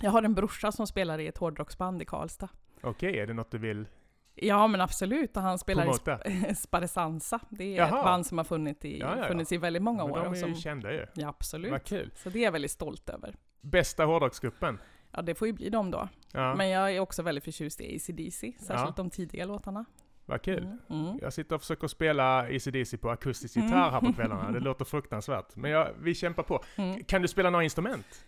Jag 0.00 0.10
har 0.10 0.22
en 0.22 0.34
brorsa 0.34 0.72
som 0.72 0.86
spelar 0.86 1.18
i 1.18 1.26
ett 1.26 1.38
hårdrocksband 1.38 2.02
i 2.02 2.04
Karlstad. 2.04 2.48
Okej, 2.82 3.18
är 3.18 3.26
det 3.26 3.34
något 3.34 3.50
du 3.50 3.58
vill 3.58 3.88
Ja 4.34 4.66
men 4.66 4.80
absolut, 4.80 5.36
och 5.36 5.42
han 5.42 5.58
spelar 5.58 5.86
i? 5.86 5.88
Sp- 5.88 6.54
Sparesansa. 6.56 7.40
Det 7.48 7.64
är 7.64 7.76
Jaha. 7.78 7.86
ett 7.98 8.04
band 8.04 8.26
som 8.26 8.38
har 8.38 8.44
funnits 8.44 8.84
i, 8.84 8.98
Ja, 9.00 9.06
ja, 9.16 9.22
ja. 9.22 9.28
funnits 9.28 9.52
i 9.52 9.56
väldigt 9.56 9.82
många 9.82 10.04
Men 10.06 10.12
år. 10.12 10.24
de 10.24 10.32
är 10.32 10.36
som, 10.36 10.48
ju 10.48 10.54
kända 10.54 10.92
ju. 10.92 11.06
ja 11.14 11.28
absolut. 11.28 11.70
Vad 11.70 11.84
kul. 11.84 12.10
Så 12.16 12.30
det 12.30 12.38
är 12.38 12.42
jag 12.44 12.52
väldigt 12.52 12.70
stolt 12.70 13.08
över. 13.10 13.34
Bästa 13.60 14.04
hårdrocksgruppen? 14.04 14.78
Ja 15.12 15.22
det 15.22 15.34
får 15.34 15.46
ju 15.46 15.52
bli 15.52 15.70
dem 15.70 15.90
då. 15.90 16.08
Ja, 16.32 16.54
Men 16.54 16.68
jag 16.68 16.92
är 16.96 17.00
också 17.00 17.22
väldigt 17.22 17.44
förtjust 17.44 17.80
i 17.80 17.96
AC/DC, 17.96 18.52
särskilt 18.58 18.96
de 18.96 19.10
tidiga 19.10 19.44
låtarna. 19.44 19.84
vad 20.26 20.42
kul. 20.42 20.62
Mm. 20.64 20.78
Mm. 21.06 21.18
Jag 21.22 21.32
sitter 21.32 21.54
och 21.54 21.60
försöker 21.60 21.86
spela 21.88 22.38
AC/DC 22.40 22.96
på 22.98 23.10
akustisk 23.10 23.56
Mm. 23.56 23.68
gitarr 23.68 23.90
här 23.90 24.00
på 24.00 24.12
kvällarna. 24.12 24.50
Det 24.52 24.60
låter 24.60 24.84
fruktansvärt. 24.84 25.56
Men 25.56 25.70
jag, 25.70 25.88
vi 26.00 26.14
kämpar 26.14 26.42
på. 26.42 26.60
Mm. 26.76 27.04
Kan 27.04 27.22
du 27.22 27.28
spela 27.28 27.50
några 27.50 27.64
instrument? 27.64 28.24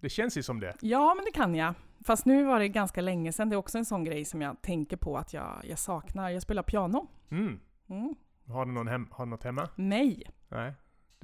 Det 0.00 0.08
känns 0.08 0.38
ju 0.38 0.42
som 0.42 0.60
det. 0.60 0.74
Ja, 0.80 1.14
men 1.14 1.24
det 1.24 1.30
kan 1.30 1.54
jag. 1.54 1.74
Fast 2.04 2.26
nu 2.26 2.44
var 2.44 2.58
det 2.60 2.68
ganska 2.68 3.00
länge 3.00 3.32
sedan. 3.32 3.48
Det 3.48 3.54
är 3.54 3.58
också 3.58 3.78
en 3.78 3.84
sån 3.84 4.04
grej 4.04 4.24
som 4.24 4.42
jag 4.42 4.62
tänker 4.62 4.96
på 4.96 5.16
att 5.18 5.32
jag, 5.34 5.62
jag 5.64 5.78
saknar. 5.78 6.30
Jag 6.30 6.42
spelar 6.42 6.62
piano. 6.62 7.08
Mm. 7.30 7.60
Mm. 7.88 8.14
Har 8.48 8.66
du, 8.66 8.72
någon 8.72 8.88
hem, 8.88 9.08
har 9.10 9.24
du 9.26 9.30
något 9.30 9.42
hemma? 9.44 9.68
Nej. 9.76 10.30
Nej. 10.48 10.72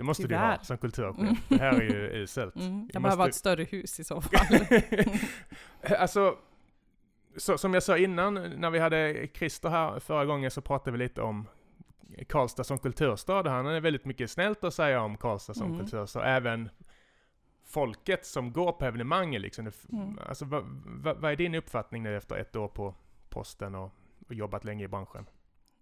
Det 0.03 0.07
måste 0.07 0.27
du 0.27 0.37
ha 0.37 0.59
som 0.59 0.79
kulturchef. 0.79 1.19
Mm. 1.19 1.37
Det 1.49 1.59
här 1.59 1.81
är 1.81 1.83
ju 1.83 2.23
uselt. 2.23 2.57
Mm. 2.57 2.91
Jag 2.93 3.03
behöver 3.03 3.23
ha 3.23 3.25
ett 3.25 3.29
måste- 3.29 3.39
större 3.39 3.65
hus 3.65 4.01
i 4.01 4.05
så 4.05 4.21
fall. 4.21 4.67
alltså, 5.99 6.39
så, 7.37 7.59
som 7.59 7.75
jag 7.75 7.83
sa 7.83 7.99
innan, 7.99 8.35
när 8.35 8.71
vi 8.71 8.79
hade 8.79 9.29
Christer 9.35 9.69
här 9.69 10.01
förra 10.01 10.25
gången 10.25 10.51
så 10.51 10.61
pratade 10.61 10.91
vi 10.91 10.99
lite 10.99 11.23
om 11.23 11.47
Karlstad 12.29 12.65
som 12.65 12.79
kulturstad. 12.79 13.51
Han 13.51 13.67
har 13.67 13.81
väldigt 13.81 14.05
mycket 14.05 14.31
snällt 14.31 14.65
att 14.65 14.75
säga 14.75 15.03
om 15.03 15.17
Karlstad 15.17 15.55
som 15.55 15.67
mm. 15.67 15.79
kulturstad. 15.79 16.25
Även 16.25 16.69
folket 17.65 18.27
som 18.27 18.53
går 18.53 18.73
på 18.73 18.85
evenemangen 18.85 19.43
liksom. 19.43 19.71
Mm. 19.93 20.19
Alltså, 20.29 20.45
vad, 20.45 20.65
vad, 20.85 21.17
vad, 21.17 21.33
är 21.33 21.37
din 21.37 21.55
uppfattning 21.55 22.03
nu 22.03 22.17
efter 22.17 22.37
ett 22.37 22.57
år 22.57 22.69
på 22.69 22.95
posten 23.29 23.75
och, 23.75 23.91
och 24.29 24.35
jobbat 24.35 24.65
länge 24.65 24.85
i 24.85 24.89
branschen? 24.89 25.27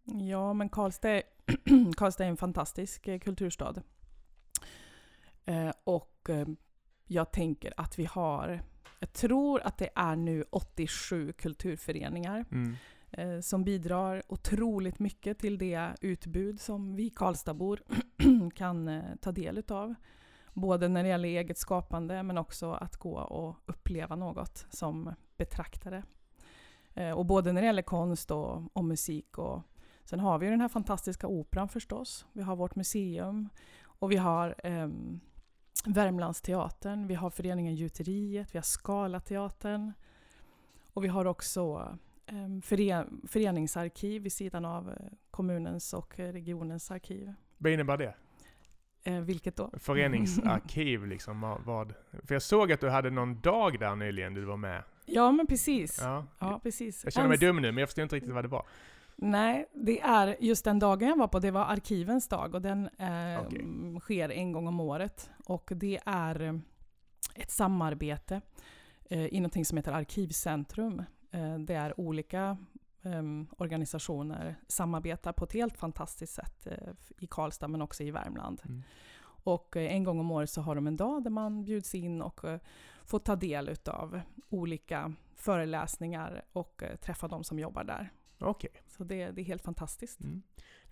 Ja, 0.05 0.53
men 0.53 0.69
Karlstad 0.69 1.11
är, 1.11 1.23
Karlstad 1.97 2.25
är 2.25 2.29
en 2.29 2.37
fantastisk 2.37 3.09
eh, 3.09 3.19
kulturstad. 3.19 3.75
Eh, 5.45 5.73
och 5.85 6.31
eh, 6.31 6.47
jag 7.07 7.33
tänker 7.33 7.75
att 7.77 7.99
vi 7.99 8.05
har, 8.05 8.63
jag 8.99 9.13
tror 9.13 9.61
att 9.61 9.79
det 9.79 9.91
är 9.95 10.17
nu 10.17 10.45
87 10.51 11.33
kulturföreningar 11.33 12.45
mm. 12.51 12.77
eh, 13.11 13.41
som 13.41 13.65
bidrar 13.65 14.23
otroligt 14.29 14.99
mycket 14.99 15.39
till 15.39 15.59
det 15.59 15.91
utbud 16.01 16.61
som 16.61 16.97
vi 16.97 17.11
Karlstadbor 17.11 17.83
kan 18.55 19.03
ta 19.21 19.33
del 19.33 19.59
utav. 19.59 19.95
Både 20.53 20.89
när 20.89 21.03
det 21.03 21.09
gäller 21.09 21.29
eget 21.29 21.59
skapande 21.59 22.23
men 22.23 22.39
också 22.39 22.73
att 22.73 22.97
gå 22.97 23.19
och 23.19 23.57
uppleva 23.67 24.17
något 24.17 24.67
som 24.71 25.15
betraktare. 25.37 26.03
Och 27.17 27.27
både 27.27 27.53
när 27.53 27.61
det 27.61 27.67
gäller 27.67 27.83
konst 27.83 28.31
och, 28.31 28.63
och 28.73 28.85
musik. 28.85 29.39
Och, 29.39 29.63
sen 30.05 30.21
har 30.21 30.39
vi 30.39 30.47
den 30.47 30.61
här 30.61 30.69
fantastiska 30.69 31.27
operan 31.27 31.69
förstås. 31.69 32.27
Vi 32.33 32.43
har 32.43 32.57
vårt 32.57 32.77
museum 32.77 33.49
och 33.83 34.13
vi 34.13 34.17
har 34.17 34.55
um, 34.65 35.21
Värmlandsteatern, 35.85 37.07
vi 37.07 37.15
har 37.15 37.31
föreningen 37.31 37.75
Gjuteriet, 37.75 38.55
vi 38.55 38.59
har 38.59 38.63
Skalateatern 38.63 39.93
och 40.93 41.05
vi 41.05 41.09
har 41.09 41.25
också 41.25 41.89
um, 42.33 42.63
föreningsarkiv 43.29 44.23
vid 44.23 44.33
sidan 44.33 44.65
av 44.65 44.89
uh, 44.89 44.95
kommunens 45.31 45.93
och 45.93 46.19
regionens 46.19 46.91
arkiv. 46.91 47.33
Vad 47.59 47.73
innebär 47.73 47.97
det? 47.97 48.15
Eh, 49.03 49.21
vilket 49.21 49.57
då? 49.57 49.71
Föreningsarkiv 49.79 51.07
liksom, 51.07 51.59
vad? 51.65 51.95
För 52.25 52.35
jag 52.35 52.43
såg 52.43 52.73
att 52.73 52.81
du 52.81 52.89
hade 52.89 53.11
någon 53.11 53.41
dag 53.41 53.79
där 53.79 53.97
nyligen 53.97 54.35
du 54.35 54.45
var 54.45 54.57
med. 54.57 54.83
Ja, 55.07 55.33
men 55.33 55.47
precis. 55.47 55.99
Ja. 56.03 56.27
ja 56.39 56.61
precis. 56.63 57.05
Jag 57.05 57.13
känner 57.13 57.29
mig 57.29 57.39
dum 57.39 57.57
nu, 57.57 57.73
men 57.73 57.79
jag 57.79 57.89
förstår 57.89 58.03
inte 58.03 58.17
riktigt 58.17 58.35
vad 58.35 58.45
det 58.45 58.49
var. 58.49 58.67
Nej, 59.23 59.67
det 59.75 60.01
är 60.01 60.37
just 60.41 60.65
den 60.65 60.79
dagen 60.79 61.09
jag 61.09 61.17
var 61.17 61.29
på, 61.29 61.39
det 61.39 61.51
var 61.51 61.65
arkivens 61.65 62.29
dag 62.29 62.55
och 62.55 62.63
den 62.63 62.89
eh, 62.99 63.47
okay. 63.47 63.65
sker 64.01 64.29
en 64.29 64.53
gång 64.53 64.69
om 64.69 64.81
året. 64.81 65.31
Och 65.47 65.73
det 65.75 66.01
är 66.05 66.43
eh, 66.43 66.55
ett 67.35 67.51
samarbete 67.51 68.41
eh, 69.05 69.27
i 69.27 69.41
någonting 69.41 69.65
som 69.65 69.77
heter 69.77 69.93
Arkivcentrum. 69.93 71.03
Eh, 71.31 71.59
det 71.59 71.75
är 71.75 72.01
olika 72.01 72.57
eh, 73.03 73.23
organisationer 73.59 74.57
samarbetar 74.69 75.33
på 75.33 75.45
ett 75.45 75.53
helt 75.53 75.79
fantastiskt 75.79 76.35
sätt 76.35 76.67
eh, 76.67 76.93
i 77.19 77.27
Karlstad 77.27 77.69
men 77.69 77.83
också 77.83 78.03
i 78.03 78.11
Värmland. 78.11 78.63
Mm. 78.65 78.83
Och 79.23 79.77
eh, 79.77 79.95
en 79.95 80.05
gång 80.05 80.21
om 80.21 80.31
året 80.31 80.51
så 80.51 80.61
har 80.61 80.75
de 80.75 80.87
en 80.87 80.97
dag 80.97 81.23
där 81.25 81.31
man 81.31 81.65
bjuds 81.65 81.95
in 81.95 82.23
och 82.23 82.41
får 83.05 83.19
ta 83.19 83.37
del 83.37 83.77
av 83.87 84.21
olika 84.49 85.13
föreläsningar 85.35 86.45
och 86.53 86.83
träffa 87.01 87.29
de 87.29 87.45
som 87.45 87.59
jobbar 87.59 87.85
där. 87.85 88.13
Okej. 88.39 88.71
Okay. 88.71 88.83
Så 89.01 89.05
det, 89.05 89.31
det, 89.31 89.41
är 89.41 89.45
helt 89.45 89.63
fantastiskt. 89.63 90.21
Mm. 90.21 90.43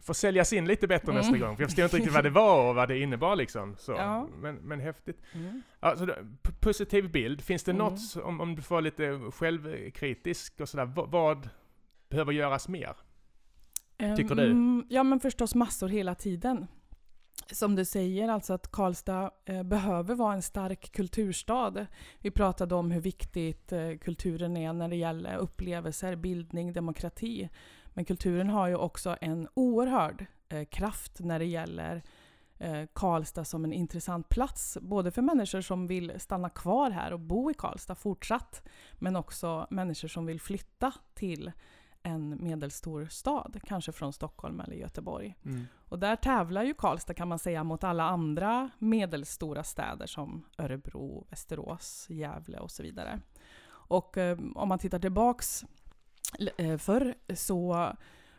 Får 0.01 0.15
säljas 0.15 0.53
in 0.53 0.67
lite 0.67 0.87
bättre 0.87 1.13
mm. 1.13 1.17
nästa 1.17 1.39
gång, 1.39 1.57
för 1.57 1.63
jag 1.63 1.71
förstår 1.71 1.85
inte 1.85 1.97
riktigt 1.97 2.15
vad 2.15 2.25
det 2.25 2.31
var 2.31 2.69
och 2.69 2.75
vad 2.75 2.89
det 2.89 2.99
innebar 2.99 3.37
liksom. 3.37 3.77
Så. 3.79 3.93
Ja. 3.93 4.29
Men, 4.39 4.55
men 4.57 4.81
häftigt. 4.81 5.23
Mm. 5.33 5.63
Alltså, 5.81 6.15
positiv 6.61 7.11
bild, 7.11 7.41
finns 7.41 7.65
det 7.65 7.71
mm. 7.71 7.85
något, 7.87 8.17
om, 8.17 8.41
om 8.41 8.57
du 8.57 8.63
får 8.63 8.81
lite 8.81 9.31
självkritisk 9.35 10.61
och 10.61 10.69
sådär, 10.69 10.85
vad, 10.85 11.11
vad 11.11 11.49
behöver 12.09 12.33
göras 12.33 12.69
mer? 12.69 12.97
Tycker 14.17 14.35
du? 14.35 14.87
Ja 14.89 15.03
men 15.03 15.21
förstås 15.21 15.55
massor 15.55 15.89
hela 15.89 16.15
tiden 16.15 16.67
som 17.53 17.77
du 17.77 17.85
säger, 17.85 18.29
alltså 18.29 18.53
att 18.53 18.71
Karlstad 18.71 19.31
eh, 19.45 19.63
behöver 19.63 20.15
vara 20.15 20.35
en 20.35 20.43
stark 20.43 20.93
kulturstad. 20.93 21.87
Vi 22.21 22.31
pratade 22.31 22.75
om 22.75 22.91
hur 22.91 23.01
viktigt 23.01 23.73
eh, 23.73 23.91
kulturen 24.01 24.57
är 24.57 24.73
när 24.73 24.89
det 24.89 24.97
gäller 24.97 25.37
upplevelser, 25.37 26.17
bildning, 26.17 26.73
demokrati. 26.73 27.49
Men 27.99 28.05
kulturen 28.05 28.51
har 28.51 28.69
ju 28.69 28.75
också 28.75 29.17
en 29.21 29.49
oerhörd 29.55 30.27
eh, 30.49 30.65
kraft 30.65 31.21
när 31.21 31.39
det 31.39 31.45
gäller 31.45 32.03
eh, 32.59 32.87
Karlstad 32.93 33.45
som 33.45 33.65
en 33.65 33.73
intressant 33.73 34.29
plats. 34.29 34.79
Både 34.81 35.11
för 35.11 35.23
människor 35.23 35.61
som 35.61 35.87
vill 35.87 36.13
stanna 36.21 36.51
kvar 36.51 36.91
här 36.91 37.13
och 37.13 37.21
bo 37.21 37.51
i 37.51 37.55
Karlstad 37.55 37.95
fortsatt, 37.95 38.69
men 38.95 39.17
också 39.17 39.67
människor 39.71 40.09
som 40.09 40.27
vill 40.27 40.41
flytta 40.41 40.93
till 41.15 41.53
en 42.03 42.45
medelstor 42.45 43.07
stad, 43.07 43.61
kanske 43.67 43.93
från 43.93 44.13
Stockholm 44.13 44.61
eller 44.61 44.77
Göteborg. 44.77 45.35
Mm. 45.45 45.67
Och 45.75 45.99
där 45.99 46.17
tävlar 46.17 46.63
ju 46.63 46.75
Karlstad 46.75 47.15
kan 47.15 47.29
man 47.29 47.39
säga 47.39 47.65
mot 47.65 47.85
alla 47.85 48.05
andra 48.05 48.71
medelstora 48.79 49.65
städer 49.65 50.07
som 50.07 50.45
Örebro, 50.59 51.27
Västerås, 51.31 52.07
Gävle 52.11 52.59
och 52.59 52.71
så 52.71 52.83
vidare. 52.83 53.21
Och 53.71 54.19
eh, 54.19 54.39
om 54.55 54.69
man 54.69 54.79
tittar 54.79 54.99
tillbaks 54.99 55.65
Eh, 56.57 56.79
förr 56.79 57.15
så 57.35 57.93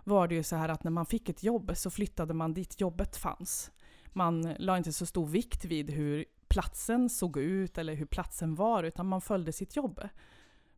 var 0.04 0.28
det 0.28 0.36
ju 0.36 0.44
så 0.44 0.56
här 0.56 0.70
att 0.70 0.84
när 0.84 0.92
man 0.92 1.06
fick 1.06 1.30
ett 1.30 1.44
jobb 1.44 1.72
så 1.76 1.90
flyttade 1.90 2.34
man 2.34 2.54
dit 2.54 2.82
jobbet 2.82 3.18
fanns. 3.18 3.72
Man 4.14 4.42
la 4.60 4.78
inte 4.78 4.94
så 4.94 5.06
stor 5.06 5.26
vikt 5.26 5.66
vid 5.66 5.90
hur 5.90 6.26
platsen 6.48 7.10
såg 7.10 7.38
ut 7.38 7.78
eller 7.78 7.94
hur 7.94 8.06
platsen 8.06 8.56
var, 8.56 8.84
utan 8.84 9.06
man 9.06 9.22
följde 9.22 9.54
sitt 9.54 9.76
jobb. 9.76 10.02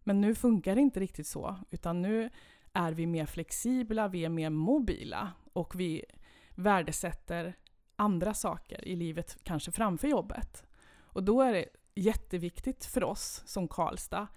Men 0.03 0.22
nu 0.22 0.36
funkar 0.36 0.75
det 0.75 0.81
inte 0.81 1.00
riktigt 1.00 1.27
så, 1.27 1.58
utan 1.70 2.01
nu 2.01 2.29
är 2.74 2.91
vi 2.91 3.08
mer 3.08 3.25
flexibla, 3.25 4.08
vi 4.08 4.25
är 4.25 4.29
mer 4.29 4.50
mobila 4.50 5.31
och 5.53 5.79
vi 5.79 6.05
värdesätter 6.55 7.58
andra 7.96 8.34
saker 8.34 8.88
i 8.88 8.96
livet, 8.96 9.38
kanske 9.43 9.72
framför 9.72 10.08
jobbet. 10.08 10.63
Och 11.00 11.24
då 11.24 11.41
är 11.41 11.53
det 11.53 11.65
jätteviktigt 11.96 12.86
för 12.86 13.03
oss 13.03 13.43
som 13.46 13.67
Karlstad 13.67 14.27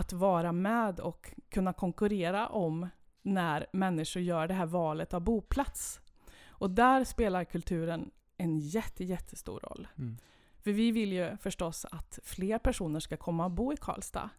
att 0.00 0.12
vara 0.12 0.52
med 0.52 1.00
och 1.00 1.30
kunna 1.48 1.72
konkurrera 1.72 2.48
om 2.48 2.88
när 3.22 3.66
människor 3.72 4.22
gör 4.22 4.48
det 4.48 4.54
här 4.54 4.66
valet 4.66 5.14
av 5.14 5.20
boplats. 5.20 6.00
Och 6.48 6.70
där 6.70 7.04
spelar 7.04 7.44
kulturen 7.44 8.10
en 8.36 8.58
jätte, 8.58 9.04
jättestor 9.04 9.60
roll. 9.60 9.88
Mm. 9.98 10.16
För 10.58 10.72
vi 10.72 10.90
vill 10.90 11.12
ju 11.12 11.36
förstås 11.36 11.86
att 11.90 12.18
fler 12.24 12.58
personer 12.58 13.00
ska 13.00 13.16
komma 13.16 13.44
och 13.44 13.50
bo 13.50 13.72
i 13.72 13.76
Karlstad. 13.76 14.30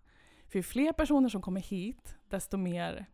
För 0.47 0.59
ju 0.59 0.63
fler 0.63 0.93
personer 0.93 1.29
som 1.29 1.41
kommer 1.41 1.61
hit, 1.61 2.15
desto 2.29 2.57
mer 2.57 3.05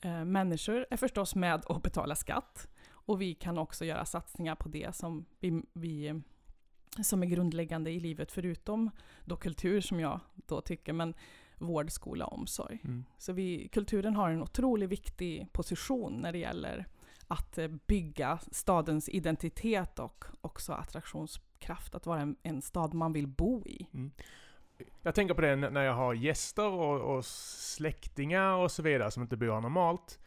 eh, 0.00 0.24
människor 0.24 0.86
är 0.90 0.96
förstås 0.96 1.34
med 1.34 1.64
och 1.64 1.80
betalar 1.80 2.14
skatt. 2.14 2.68
Och 2.90 3.20
vi 3.20 3.34
kan 3.34 3.58
också 3.58 3.84
göra 3.84 4.04
satsningar 4.04 4.54
på 4.54 4.68
det 4.68 4.96
som, 4.96 5.24
vi, 5.40 5.62
vi, 5.72 6.22
som 7.02 7.22
är 7.22 7.26
grundläggande 7.26 7.90
i 7.90 8.00
livet, 8.00 8.32
förutom 8.32 8.90
då 9.24 9.36
kultur 9.36 9.80
som 9.80 10.00
jag 10.00 10.20
då 10.34 10.60
tycker, 10.60 10.92
men 10.92 11.14
vård, 11.60 11.90
skola 11.90 12.26
och 12.26 12.38
omsorg. 12.38 12.80
Mm. 12.84 13.04
Så 13.18 13.32
vi, 13.32 13.68
kulturen 13.68 14.16
har 14.16 14.30
en 14.30 14.42
otroligt 14.42 14.90
viktig 14.90 15.52
position 15.52 16.20
när 16.20 16.32
det 16.32 16.38
gäller 16.38 16.86
att 17.28 17.58
eh, 17.58 17.68
bygga 17.86 18.38
stadens 18.50 19.08
identitet 19.08 19.98
och 19.98 20.24
också 20.40 20.72
attraktionskraft, 20.72 21.94
att 21.94 22.06
vara 22.06 22.20
en, 22.20 22.36
en 22.42 22.62
stad 22.62 22.94
man 22.94 23.12
vill 23.12 23.26
bo 23.26 23.66
i. 23.66 23.86
Mm. 23.94 24.10
Jag 25.02 25.14
tänker 25.14 25.34
på 25.34 25.40
det 25.40 25.56
när 25.56 25.82
jag 25.82 25.94
har 25.94 26.14
gäster 26.14 26.68
och, 26.68 27.16
och 27.16 27.24
släktingar 27.24 28.52
och 28.52 28.70
så 28.70 28.82
vidare 28.82 29.10
som 29.10 29.22
inte 29.22 29.36
bor 29.36 29.52
här 29.54 29.60
normalt. 29.60 30.18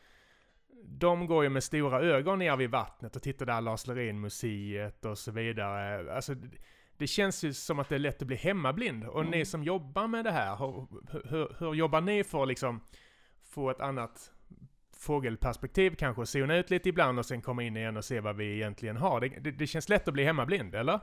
De 0.86 1.28
går 1.28 1.44
ju 1.44 1.50
med 1.50 1.63
stora 1.63 2.02
ögon 2.02 2.40
ner 2.40 2.58
vid 2.58 2.70
vattnet 2.70 3.16
och 3.16 3.22
tittar 3.22 3.46
där 3.46 3.62
Lars 3.62 3.88
Lerin-museet 3.88 5.06
och 5.06 5.18
så 5.18 5.32
vidare. 5.32 6.16
Alltså, 6.16 6.36
det 6.98 7.08
känns 7.08 7.44
ju 7.44 7.54
som 7.54 7.80
att 7.80 7.90
det 7.90 7.96
är 7.96 8.00
lätt 8.00 8.22
att 8.22 8.28
bli 8.28 8.36
hemmablind. 8.36 9.04
Och 9.04 9.20
mm. 9.20 9.32
ni 9.32 9.46
som 9.46 9.64
jobbar 9.64 10.08
med 10.08 10.26
det 10.26 10.32
här, 10.32 10.56
hur, 10.56 10.88
hur, 11.30 11.56
hur 11.60 11.74
jobbar 11.74 12.02
ni 12.02 12.24
för 12.24 12.42
att 12.42 12.48
liksom 12.48 12.82
få 13.44 13.70
ett 13.70 13.82
annat 13.82 14.32
fågelperspektiv 14.98 15.96
kanske 15.96 16.22
och 16.22 16.30
zona 16.30 16.58
ut 16.58 16.70
lite 16.70 16.90
ibland 16.90 17.20
och 17.20 17.26
sen 17.26 17.42
komma 17.42 17.64
in 17.64 17.78
igen 17.78 17.98
och 17.98 18.06
se 18.06 18.20
vad 18.20 18.36
vi 18.36 18.56
egentligen 18.56 18.98
har. 18.98 19.22
Det, 19.22 19.28
det, 19.28 19.52
det 19.52 19.68
känns 19.68 19.90
lätt 19.90 20.08
att 20.08 20.14
bli 20.14 20.24
hemmablind, 20.24 20.76
eller? 20.76 21.00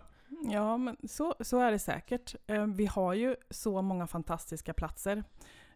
Ja, 0.51 0.77
men 0.77 0.97
så, 1.09 1.35
så 1.41 1.61
är 1.61 1.71
det 1.71 1.79
säkert. 1.79 2.35
Eh, 2.47 2.67
vi 2.67 2.87
har 2.87 3.15
ju 3.15 3.37
så 3.51 3.83
många 3.83 4.07
fantastiska 4.07 4.75
platser. 4.75 5.25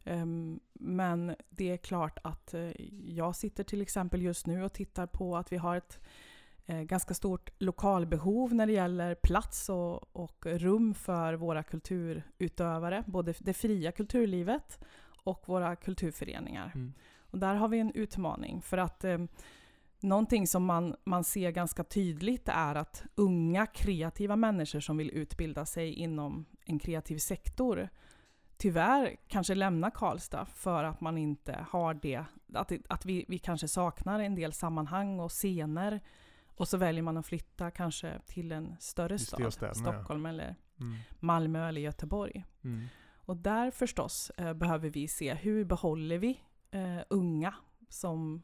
Ehm, 0.04 0.60
men 0.72 1.34
det 1.50 1.70
är 1.70 1.76
klart 1.76 2.18
att 2.22 2.54
eh, 2.54 2.70
jag 3.06 3.36
sitter 3.36 3.64
till 3.64 3.82
exempel 3.82 4.22
just 4.22 4.46
nu 4.46 4.64
och 4.64 4.72
tittar 4.72 5.06
på 5.06 5.36
att 5.36 5.52
vi 5.52 5.56
har 5.56 5.76
ett 5.76 6.00
ganska 6.66 7.14
stort 7.14 7.50
lokalbehov 7.58 8.54
när 8.54 8.66
det 8.66 8.72
gäller 8.72 9.14
plats 9.14 9.68
och, 9.68 10.16
och 10.16 10.46
rum 10.46 10.94
för 10.94 11.34
våra 11.34 11.62
kulturutövare, 11.62 13.04
både 13.06 13.34
det 13.38 13.54
fria 13.54 13.92
kulturlivet 13.92 14.84
och 15.24 15.42
våra 15.46 15.76
kulturföreningar. 15.76 16.72
Mm. 16.74 16.92
Och 17.18 17.38
där 17.38 17.54
har 17.54 17.68
vi 17.68 17.78
en 17.78 17.92
utmaning 17.92 18.62
för 18.62 18.78
att 18.78 19.04
eh, 19.04 19.18
någonting 20.00 20.46
som 20.46 20.64
man, 20.64 20.96
man 21.04 21.24
ser 21.24 21.50
ganska 21.50 21.84
tydligt 21.84 22.48
är 22.48 22.74
att 22.74 23.04
unga 23.14 23.66
kreativa 23.66 24.36
människor 24.36 24.80
som 24.80 24.96
vill 24.96 25.10
utbilda 25.10 25.66
sig 25.66 25.92
inom 25.92 26.44
en 26.64 26.78
kreativ 26.78 27.18
sektor 27.18 27.88
tyvärr 28.56 29.16
kanske 29.28 29.54
lämna 29.54 29.90
Karlstad 29.90 30.44
för 30.44 30.84
att 30.84 31.00
man 31.00 31.18
inte 31.18 31.66
har 31.70 31.94
det, 31.94 32.24
att, 32.54 32.72
att 32.88 33.06
vi, 33.06 33.24
vi 33.28 33.38
kanske 33.38 33.68
saknar 33.68 34.20
en 34.20 34.34
del 34.34 34.52
sammanhang 34.52 35.20
och 35.20 35.30
scener. 35.30 36.00
Och 36.56 36.68
så 36.68 36.76
väljer 36.76 37.02
man 37.02 37.16
att 37.16 37.26
flytta 37.26 37.70
kanske 37.70 38.20
till 38.26 38.52
en 38.52 38.76
större 38.80 39.18
stad, 39.18 39.52
Stockholm 39.76 40.24
ja. 40.24 40.30
eller 40.30 40.56
mm. 40.80 40.96
Malmö 41.20 41.68
eller 41.68 41.80
Göteborg. 41.80 42.44
Mm. 42.64 42.86
Och 43.26 43.36
där 43.36 43.70
förstås 43.70 44.30
eh, 44.36 44.52
behöver 44.52 44.90
vi 44.90 45.08
se 45.08 45.34
hur 45.34 45.64
behåller 45.64 46.18
vi 46.18 46.40
eh, 46.70 46.98
unga 47.10 47.54
som 47.88 48.42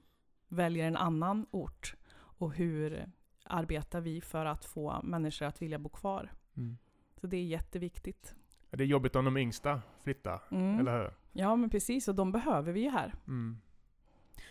väljer 0.48 0.86
en 0.86 0.96
annan 0.96 1.46
ort 1.50 1.94
och 2.12 2.54
hur 2.54 3.06
arbetar 3.44 4.00
vi 4.00 4.20
för 4.20 4.44
att 4.46 4.64
få 4.64 5.00
människor 5.02 5.46
att 5.46 5.62
vilja 5.62 5.78
bo 5.78 5.88
kvar. 5.88 6.32
Mm. 6.56 6.78
Så 7.20 7.26
det 7.26 7.36
är 7.36 7.44
jätteviktigt. 7.44 8.34
Det 8.70 8.82
är 8.82 8.86
jobbigt 8.86 9.16
om 9.16 9.24
de 9.24 9.36
yngsta 9.36 9.82
flyttar, 10.02 10.42
mm. 10.50 10.78
eller 10.80 10.98
hur? 10.98 11.14
Ja, 11.32 11.56
men 11.56 11.70
precis. 11.70 12.08
Och 12.08 12.14
de 12.14 12.32
behöver 12.32 12.72
vi 12.72 12.80
ju 12.80 12.90
här. 12.90 13.14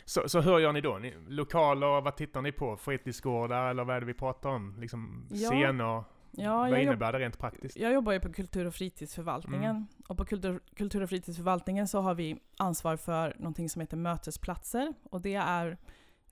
Så, 0.06 0.30
så 0.30 0.42
hur 0.42 0.60
gör 0.60 0.74
ni 0.74 0.82
då? 0.82 0.98
Ni, 0.98 1.14
lokaler, 1.28 2.02
vad 2.02 2.16
tittar 2.16 2.42
ni 2.42 2.52
på? 2.52 2.78
Fritidsgårdar 2.78 3.70
eller 3.70 3.84
vad 3.84 3.96
är 3.96 4.00
det 4.00 4.06
vi 4.06 4.14
pratar 4.14 4.50
om? 4.50 4.76
Liksom 4.80 5.28
ja. 5.30 5.50
scener? 5.50 6.04
Ja, 6.32 6.58
vad 6.58 6.80
innebär 6.80 7.12
det 7.12 7.20
rent 7.20 7.40
praktiskt? 7.40 7.78
Jag 7.78 7.94
jobbar 7.94 8.14
ju 8.14 8.20
på 8.20 8.34
kultur 8.34 8.66
och 8.66 8.76
fritidsförvaltningen. 8.76 9.76
Mm. 9.76 9.88
Och 10.08 10.18
på 10.18 10.26
kultur, 10.26 10.60
kultur 10.76 11.02
och 11.04 11.10
fritidsförvaltningen 11.10 11.88
så 11.88 12.00
har 12.00 12.16
vi 12.16 12.40
ansvar 12.58 12.98
för 12.98 13.36
någonting 13.40 13.70
som 13.70 13.80
heter 13.80 13.98
mötesplatser. 13.98 14.94
Och 15.04 15.22
det 15.22 15.36
är 15.36 15.78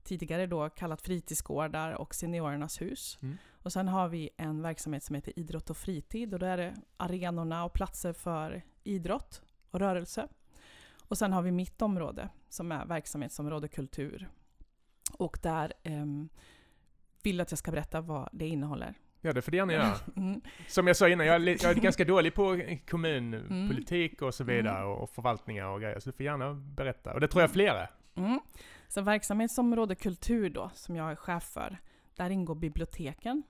tidigare 0.04 0.46
då 0.46 0.70
kallat 0.70 1.02
fritidsgårdar 1.02 1.92
och 1.92 2.16
seniorernas 2.16 2.82
hus. 2.82 3.18
Mm. 3.22 3.38
Och 3.64 3.74
sen 3.74 3.88
har 3.88 4.08
vi 4.08 4.30
en 4.38 4.62
verksamhet 4.62 5.04
som 5.04 5.16
heter 5.16 5.40
idrott 5.40 5.70
och 5.70 5.78
fritid 5.78 6.34
och 6.34 6.40
då 6.40 6.46
är 6.46 6.58
det 6.58 6.76
arenorna 6.98 7.66
och 7.66 7.74
platser 7.74 8.14
för 8.14 8.62
idrott 8.84 9.42
och 9.72 9.80
rörelse. 9.80 10.28
Och 11.08 11.18
sen 11.18 11.34
har 11.34 11.42
vi 11.42 11.52
mitt 11.52 11.82
område 11.82 12.30
som 12.50 12.72
är 12.72 12.86
verksamhetsområde 12.86 13.68
kultur. 13.68 14.30
Och 15.14 15.40
där 15.42 15.74
eh, 15.84 16.06
vill 17.24 17.42
att 17.42 17.52
jag 17.52 17.58
ska 17.58 17.72
berätta 17.72 18.02
vad 18.02 18.30
det 18.32 18.48
innehåller. 18.48 18.94
Ja, 19.22 19.34
det 19.34 19.42
får 19.42 19.52
du 19.52 19.58
gärna 19.58 19.74
göra. 19.74 19.96
Mm. 20.16 20.42
Som 20.68 20.88
jag 20.88 20.96
sa 20.96 21.10
innan, 21.10 21.28
jag 21.28 21.36
är, 21.36 21.64
jag 21.64 21.72
är 21.72 21.82
ganska 21.82 22.06
dålig 22.06 22.34
på 22.34 22.62
kommunpolitik 22.90 24.22
och 24.22 24.34
så 24.34 24.44
mm. 24.44 24.56
vidare 24.56 24.78
mm. 24.78 24.90
och 24.90 25.10
förvaltningar 25.10 25.66
och 25.66 25.82
grejer, 25.82 26.00
så 26.00 26.10
du 26.10 26.16
får 26.18 26.26
gärna 26.26 26.54
berätta. 26.54 27.14
Och 27.14 27.20
det 27.20 27.28
tror 27.28 27.42
jag 27.42 27.52
flera 27.52 27.88
mm. 28.16 28.40
Så 28.88 29.02
verksamhetsområde 29.02 29.96
kultur 29.96 30.50
då, 30.50 30.70
som 30.74 30.96
jag 30.96 31.12
är 31.12 31.16
chef 31.16 31.44
för, 31.44 31.78
där 32.16 32.30
ingår 32.30 32.56
biblioteken, 32.56 33.44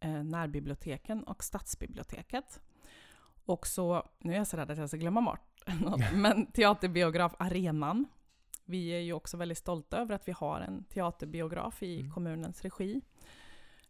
eh, 0.00 0.24
närbiblioteken 0.24 1.22
och 1.24 1.44
stadsbiblioteket. 1.44 2.60
Och 3.44 3.66
så, 3.66 4.08
nu 4.18 4.32
är 4.32 4.36
jag 4.36 4.46
så 4.46 4.56
rädd 4.56 4.70
att 4.70 4.78
jag 4.78 4.88
ska 4.88 4.98
glömma 4.98 5.22
bort 5.22 5.49
men 6.12 6.46
teaterbiograf 6.46 7.34
Arenan. 7.38 8.06
Vi 8.64 8.88
är 8.88 9.00
ju 9.00 9.12
också 9.12 9.36
väldigt 9.36 9.58
stolta 9.58 9.98
över 9.98 10.14
att 10.14 10.28
vi 10.28 10.32
har 10.32 10.60
en 10.60 10.84
teaterbiograf 10.84 11.82
i 11.82 12.00
mm. 12.00 12.12
kommunens 12.12 12.62
regi. 12.62 13.00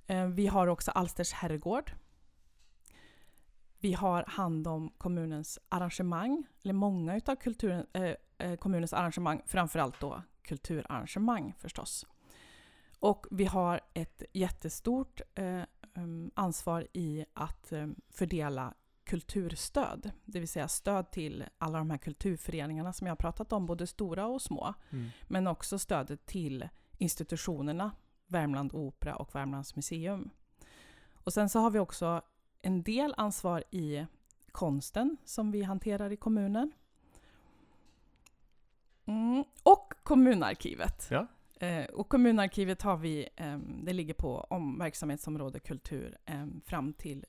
Eh, 0.06 0.26
vi 0.26 0.46
har 0.46 0.66
också 0.66 0.90
Alsters 0.90 1.32
herrgård. 1.32 1.92
Vi 3.78 3.92
har 3.92 4.24
hand 4.26 4.66
om 4.66 4.92
kommunens 4.98 5.58
arrangemang, 5.68 6.46
eller 6.62 6.74
många 6.74 7.16
utav 7.16 7.36
kulturen, 7.36 7.86
eh, 7.92 8.14
eh, 8.38 8.56
kommunens 8.56 8.92
arrangemang, 8.92 9.42
framförallt 9.46 10.00
då 10.00 10.22
kulturarrangemang 10.42 11.54
förstås. 11.58 12.06
Och 13.00 13.26
vi 13.30 13.44
har 13.44 13.80
ett 13.94 14.22
jättestort 14.32 15.20
eh, 15.34 15.62
um, 15.94 16.30
ansvar 16.34 16.86
i 16.92 17.24
att 17.34 17.72
eh, 17.72 17.86
fördela 18.10 18.74
kulturstöd, 19.10 20.10
det 20.24 20.40
vill 20.40 20.48
säga 20.48 20.68
stöd 20.68 21.10
till 21.10 21.44
alla 21.58 21.78
de 21.78 21.90
här 21.90 21.98
kulturföreningarna 21.98 22.92
som 22.92 23.06
jag 23.06 23.12
har 23.12 23.16
pratat 23.16 23.52
om, 23.52 23.66
både 23.66 23.86
stora 23.86 24.26
och 24.26 24.42
små. 24.42 24.74
Mm. 24.90 25.08
Men 25.28 25.46
också 25.46 25.78
stödet 25.78 26.26
till 26.26 26.68
institutionerna, 26.98 27.92
Värmland 28.26 28.74
Opera 28.74 29.16
och 29.16 29.34
Värmlands 29.34 29.76
museum. 29.76 30.30
Och 31.14 31.32
sen 31.32 31.48
så 31.48 31.58
har 31.58 31.70
vi 31.70 31.78
också 31.78 32.22
en 32.62 32.82
del 32.82 33.14
ansvar 33.16 33.64
i 33.70 34.06
konsten 34.52 35.16
som 35.24 35.50
vi 35.50 35.62
hanterar 35.62 36.12
i 36.12 36.16
kommunen. 36.16 36.72
Mm. 39.06 39.44
Och 39.62 39.94
kommunarkivet. 40.02 41.08
Ja. 41.10 41.26
Eh, 41.66 41.84
och 41.84 42.08
kommunarkivet 42.08 42.82
har 42.82 42.96
vi, 42.96 43.28
eh, 43.36 43.58
det 43.58 43.92
ligger 43.92 44.14
på 44.14 44.40
om 44.40 44.78
verksamhetsområde 44.78 45.60
kultur 45.60 46.18
eh, 46.24 46.46
fram 46.64 46.92
till 46.92 47.24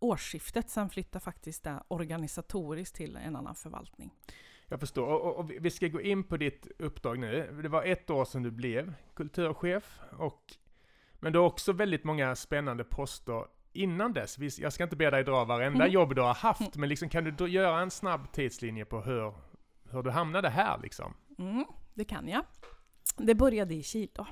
årsskiftet. 0.00 0.70
Sen 0.70 0.90
flyttar 0.90 1.20
faktiskt 1.20 1.64
det 1.64 1.82
organisatoriskt 1.88 2.96
till 2.96 3.16
en 3.16 3.36
annan 3.36 3.54
förvaltning. 3.54 4.10
Jag 4.68 4.80
förstår. 4.80 5.06
Och, 5.06 5.36
och, 5.36 5.50
vi 5.50 5.70
ska 5.70 5.88
gå 5.88 6.00
in 6.00 6.24
på 6.24 6.36
ditt 6.36 6.66
uppdrag 6.78 7.18
nu. 7.18 7.60
Det 7.62 7.68
var 7.68 7.84
ett 7.84 8.10
år 8.10 8.24
sedan 8.24 8.42
du 8.42 8.50
blev 8.50 8.94
kulturchef. 9.14 10.00
Och, 10.18 10.54
men 11.20 11.32
du 11.32 11.38
har 11.38 11.46
också 11.46 11.72
väldigt 11.72 12.04
många 12.04 12.36
spännande 12.36 12.84
poster 12.84 13.44
innan 13.72 14.12
dess. 14.12 14.58
Jag 14.58 14.72
ska 14.72 14.84
inte 14.84 14.96
be 14.96 15.10
dig 15.10 15.24
dra 15.24 15.44
varenda 15.44 15.84
mm. 15.84 15.92
jobb 15.92 16.14
du 16.14 16.20
har 16.20 16.34
haft, 16.34 16.76
men 16.76 16.88
liksom, 16.88 17.08
kan 17.08 17.24
du 17.24 17.48
göra 17.48 17.80
en 17.80 17.90
snabb 17.90 18.32
tidslinje 18.32 18.84
på 18.84 19.00
hur, 19.00 19.34
hur 19.90 20.02
du 20.02 20.10
hamnade 20.10 20.48
här? 20.48 20.78
Liksom? 20.82 21.14
Mm, 21.38 21.64
det 21.94 22.04
kan 22.04 22.28
jag. 22.28 22.44
Det 23.16 23.34
började 23.34 23.74
i 23.74 23.82
Kil 23.82 24.08
då. 24.12 24.26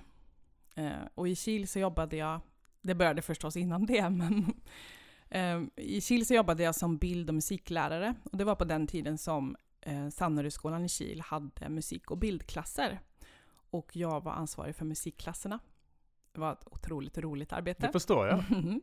Eh, 0.82 0.92
och 1.14 1.28
i 1.28 1.36
Kil 1.36 1.68
så 1.68 1.78
jobbade 1.78 2.16
jag, 2.16 2.40
det 2.82 2.94
började 2.94 3.22
förstås 3.22 3.56
innan 3.56 3.86
det, 3.86 4.10
men 4.10 4.54
i 5.76 6.00
Kil 6.00 6.26
så 6.26 6.34
jobbade 6.34 6.62
jag 6.62 6.74
som 6.74 6.98
bild 6.98 7.28
och 7.28 7.34
musiklärare. 7.34 8.14
Och 8.32 8.38
det 8.38 8.44
var 8.44 8.54
på 8.54 8.64
den 8.64 8.86
tiden 8.86 9.18
som 9.18 9.56
eh, 9.80 10.08
Sannarydsskolan 10.08 10.84
i 10.84 10.88
Kil 10.88 11.20
hade 11.20 11.68
musik 11.68 12.10
och 12.10 12.18
bildklasser. 12.18 13.00
Och 13.70 13.96
jag 13.96 14.24
var 14.24 14.32
ansvarig 14.32 14.76
för 14.76 14.84
musikklasserna. 14.84 15.58
Det 16.32 16.40
var 16.40 16.52
ett 16.52 16.66
otroligt 16.66 17.18
roligt 17.18 17.52
arbete. 17.52 17.86
Det 17.86 17.92
förstår 17.92 18.26
jag. 18.26 18.44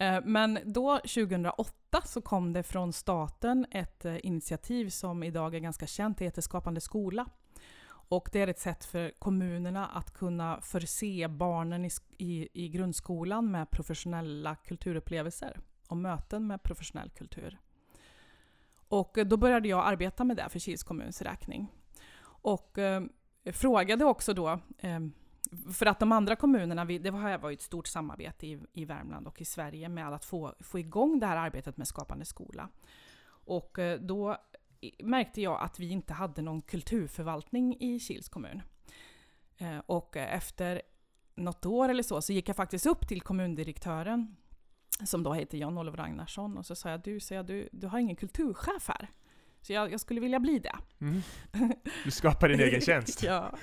Eh, 0.00 0.20
men 0.24 0.58
då, 0.64 0.96
2008, 0.98 2.02
så 2.04 2.20
kom 2.20 2.52
det 2.52 2.62
från 2.62 2.92
staten 2.92 3.66
ett 3.70 4.04
eh, 4.04 4.26
initiativ 4.26 4.90
som 4.90 5.22
idag 5.22 5.54
är 5.54 5.58
ganska 5.58 5.86
känt. 5.86 6.18
Det 6.18 6.24
heter 6.24 6.42
Skapande 6.42 6.80
skola. 6.80 7.26
Och 7.88 8.28
det 8.32 8.40
är 8.40 8.48
ett 8.48 8.58
sätt 8.58 8.84
för 8.84 9.12
kommunerna 9.18 9.86
att 9.86 10.14
kunna 10.14 10.60
förse 10.60 11.28
barnen 11.28 11.84
i, 11.84 11.90
i, 12.18 12.48
i 12.52 12.68
grundskolan 12.68 13.50
med 13.50 13.70
professionella 13.70 14.56
kulturupplevelser 14.56 15.60
och 15.88 15.96
möten 15.96 16.46
med 16.46 16.62
professionell 16.62 17.10
kultur. 17.10 17.58
Och 18.88 19.18
eh, 19.18 19.26
då 19.26 19.36
började 19.36 19.68
jag 19.68 19.86
arbeta 19.86 20.24
med 20.24 20.36
det 20.36 20.48
för 20.48 20.58
Kils 20.58 20.82
kommuns 20.82 21.22
räkning. 21.22 21.72
Och 22.22 22.78
eh, 22.78 23.02
frågade 23.52 24.04
också 24.04 24.34
då, 24.34 24.48
eh, 24.78 25.00
för 25.72 25.86
att 25.86 26.00
de 26.00 26.12
andra 26.12 26.36
kommunerna, 26.36 26.84
det 26.84 27.10
var 27.10 27.50
ju 27.50 27.54
ett 27.54 27.62
stort 27.62 27.86
samarbete 27.86 28.46
i, 28.46 28.60
i 28.72 28.84
Värmland 28.84 29.26
och 29.26 29.40
i 29.40 29.44
Sverige 29.44 29.88
med 29.88 30.08
att 30.08 30.24
få, 30.24 30.54
få 30.60 30.78
igång 30.78 31.20
det 31.20 31.26
här 31.26 31.36
arbetet 31.36 31.76
med 31.76 31.88
Skapande 31.88 32.24
skola. 32.24 32.68
Och 33.28 33.78
eh, 33.78 34.00
då 34.00 34.36
märkte 34.98 35.42
jag 35.42 35.62
att 35.62 35.78
vi 35.78 35.90
inte 35.90 36.12
hade 36.12 36.42
någon 36.42 36.62
kulturförvaltning 36.62 37.76
i 37.80 38.00
Kils 38.00 38.28
kommun. 38.28 38.62
Eh, 39.56 39.78
och 39.86 40.16
eh, 40.16 40.34
efter 40.34 40.82
något 41.34 41.66
år 41.66 41.88
eller 41.88 42.02
så, 42.02 42.22
så 42.22 42.32
gick 42.32 42.48
jag 42.48 42.56
faktiskt 42.56 42.86
upp 42.86 43.08
till 43.08 43.20
kommundirektören, 43.20 44.36
som 45.04 45.22
då 45.22 45.32
heter 45.32 45.58
Jan-Olof 45.58 45.94
Ragnarsson, 45.94 46.58
och 46.58 46.66
så 46.66 46.74
sa 46.74 46.90
jag, 46.90 47.02
du, 47.02 47.20
så 47.20 47.34
jag, 47.34 47.46
du, 47.46 47.68
du 47.72 47.86
har 47.86 47.98
ingen 47.98 48.16
kulturchef 48.16 48.88
här. 48.88 49.08
Så 49.62 49.72
jag, 49.72 49.92
jag 49.92 50.00
skulle 50.00 50.20
vilja 50.20 50.40
bli 50.40 50.58
det. 50.58 50.76
Mm. 51.00 51.22
Du 52.04 52.10
skapar 52.10 52.48
din 52.48 52.60
egen 52.60 52.80
tjänst. 52.80 53.22
ja. 53.22 53.54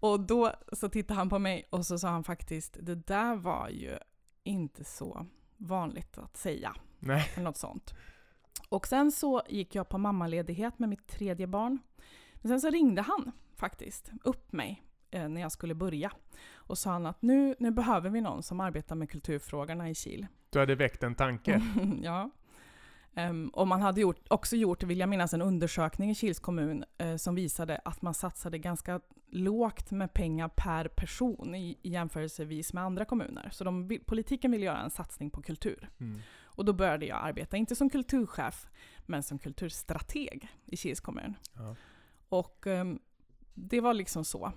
Och 0.00 0.20
då 0.20 0.52
så 0.72 0.88
tittade 0.88 1.18
han 1.18 1.28
på 1.28 1.38
mig 1.38 1.68
och 1.70 1.86
så 1.86 1.98
sa 1.98 2.08
han 2.08 2.24
faktiskt, 2.24 2.76
det 2.80 2.94
där 2.94 3.36
var 3.36 3.68
ju 3.68 3.98
inte 4.44 4.84
så 4.84 5.26
vanligt 5.56 6.18
att 6.18 6.36
säga. 6.36 6.76
Nej. 6.98 7.30
Eller 7.34 7.44
något 7.44 7.56
sånt. 7.56 7.94
Och 8.68 8.86
sen 8.86 9.12
så 9.12 9.42
gick 9.48 9.74
jag 9.74 9.88
på 9.88 9.98
mammaledighet 9.98 10.78
med 10.78 10.88
mitt 10.88 11.06
tredje 11.06 11.46
barn. 11.46 11.78
Men 12.34 12.48
sen 12.48 12.60
så 12.60 12.70
ringde 12.70 13.02
han 13.02 13.32
faktiskt 13.56 14.10
upp 14.24 14.52
mig 14.52 14.82
eh, 15.10 15.28
när 15.28 15.40
jag 15.40 15.52
skulle 15.52 15.74
börja. 15.74 16.12
Och 16.54 16.78
sa 16.78 16.90
han 16.90 17.06
att 17.06 17.22
nu, 17.22 17.54
nu 17.58 17.70
behöver 17.70 18.10
vi 18.10 18.20
någon 18.20 18.42
som 18.42 18.60
arbetar 18.60 18.94
med 18.96 19.10
kulturfrågorna 19.10 19.90
i 19.90 19.94
Kil. 19.94 20.26
Du 20.54 20.60
hade 20.60 20.74
väckt 20.74 21.02
en 21.02 21.14
tanke? 21.14 21.62
ja. 22.02 22.30
Um, 23.16 23.48
och 23.48 23.68
man 23.68 23.82
hade 23.82 24.00
gjort, 24.00 24.26
också 24.28 24.56
gjort, 24.56 24.82
vill 24.82 24.98
jag 24.98 25.08
minnas, 25.08 25.34
en 25.34 25.42
undersökning 25.42 26.10
i 26.10 26.14
Kils 26.14 26.40
kommun 26.40 26.84
uh, 27.02 27.16
som 27.16 27.34
visade 27.34 27.80
att 27.84 28.02
man 28.02 28.14
satsade 28.14 28.58
ganska 28.58 29.00
lågt 29.30 29.90
med 29.90 30.14
pengar 30.14 30.48
per 30.48 30.88
person 30.88 31.54
i, 31.54 31.78
i 31.82 31.90
jämförelsevis 31.90 32.72
med 32.72 32.84
andra 32.84 33.04
kommuner. 33.04 33.48
Så 33.52 33.64
de, 33.64 33.98
politiken 34.06 34.50
vill 34.50 34.62
göra 34.62 34.78
en 34.78 34.90
satsning 34.90 35.30
på 35.30 35.42
kultur. 35.42 35.88
Mm. 36.00 36.20
Och 36.44 36.64
då 36.64 36.72
började 36.72 37.06
jag 37.06 37.18
arbeta, 37.22 37.56
inte 37.56 37.76
som 37.76 37.90
kulturchef, 37.90 38.66
men 39.06 39.22
som 39.22 39.38
kulturstrateg 39.38 40.48
i 40.66 40.76
Kils 40.76 41.00
kommun. 41.00 41.34
Ja. 41.54 41.76
Och 42.28 42.66
um, 42.66 42.98
det 43.54 43.80
var 43.80 43.94
liksom 43.94 44.24
så. 44.24 44.52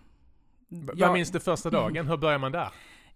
Vad 0.69 1.13
minns 1.13 1.31
du 1.31 1.39
första 1.39 1.69
dagen? 1.69 2.07
Hur 2.07 2.17
börjar 2.17 2.39
man 2.39 2.51
där? 2.51 2.69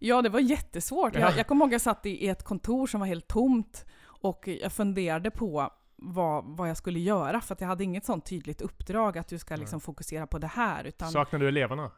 Ja, 0.04 0.22
det 0.22 0.30
var 0.30 0.40
jättesvårt. 0.40 1.16
Ja. 1.16 1.20
Jag, 1.22 1.38
jag 1.38 1.48
kommer 1.48 1.66
ihåg 1.66 1.70
att 1.70 1.72
jag 1.72 1.82
satt 1.82 2.06
i 2.06 2.28
ett 2.28 2.44
kontor 2.44 2.88
som 2.88 3.00
var 3.00 3.08
helt 3.08 3.28
tomt 3.28 3.86
och 4.04 4.48
jag 4.48 4.72
funderade 4.74 5.32
på 5.32 5.72
vad, 5.96 6.44
vad 6.46 6.70
jag 6.70 6.78
skulle 6.78 7.00
göra, 7.00 7.42
för 7.42 7.54
att 7.54 7.62
jag 7.62 7.68
hade 7.68 7.84
inget 7.84 8.06
sånt 8.06 8.26
tydligt 8.26 8.62
uppdrag 8.62 9.18
att 9.18 9.28
du 9.28 9.38
ska 9.40 9.56
liksom 9.56 9.82
fokusera 9.82 10.28
på 10.28 10.38
det 10.38 10.48
här. 10.48 10.84
Utan, 10.84 11.12
Saknar 11.12 11.40
du 11.40 11.48
eleverna? 11.48 11.92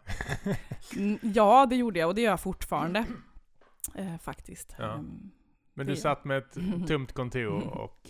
Mm, 0.97 1.19
ja, 1.21 1.65
det 1.65 1.75
gjorde 1.75 1.99
jag 1.99 2.09
och 2.09 2.15
det 2.15 2.21
gör 2.21 2.29
jag 2.29 2.39
fortfarande. 2.39 3.05
Eh, 3.95 4.17
faktiskt. 4.17 4.75
Ja. 4.79 4.93
Ehm, 4.93 5.31
Men 5.73 5.85
du 5.87 5.95
satt 5.95 6.25
med 6.25 6.37
ett 6.37 6.57
tomt 6.87 7.13
kontor 7.13 7.67
och 7.67 8.09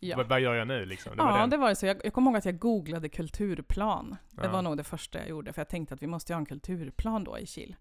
Ja. 0.00 0.16
vad, 0.16 0.28
vad 0.28 0.40
gör 0.40 0.54
jag 0.54 0.68
nu 0.68 0.84
liksom? 0.86 1.16
Det 1.16 1.22
ja, 1.22 1.36
den. 1.40 1.50
det 1.50 1.56
var 1.56 1.74
så. 1.74 1.86
Jag, 1.86 1.96
jag 2.04 2.12
kommer 2.12 2.30
ihåg 2.30 2.38
att 2.38 2.44
jag 2.44 2.58
googlade 2.58 3.08
kulturplan. 3.08 4.16
Det 4.30 4.44
Ja. 4.44 4.50
var 4.52 4.62
nog 4.62 4.76
det 4.76 4.84
första 4.84 5.18
jag 5.18 5.28
gjorde, 5.28 5.52
för 5.52 5.60
jag 5.60 5.68
tänkte 5.68 5.94
att 5.94 6.02
vi 6.02 6.06
måste 6.06 6.32
ha 6.34 6.38
en 6.38 6.46
kulturplan 6.46 7.24
då 7.24 7.38
i 7.38 7.46
Kil. 7.46 7.76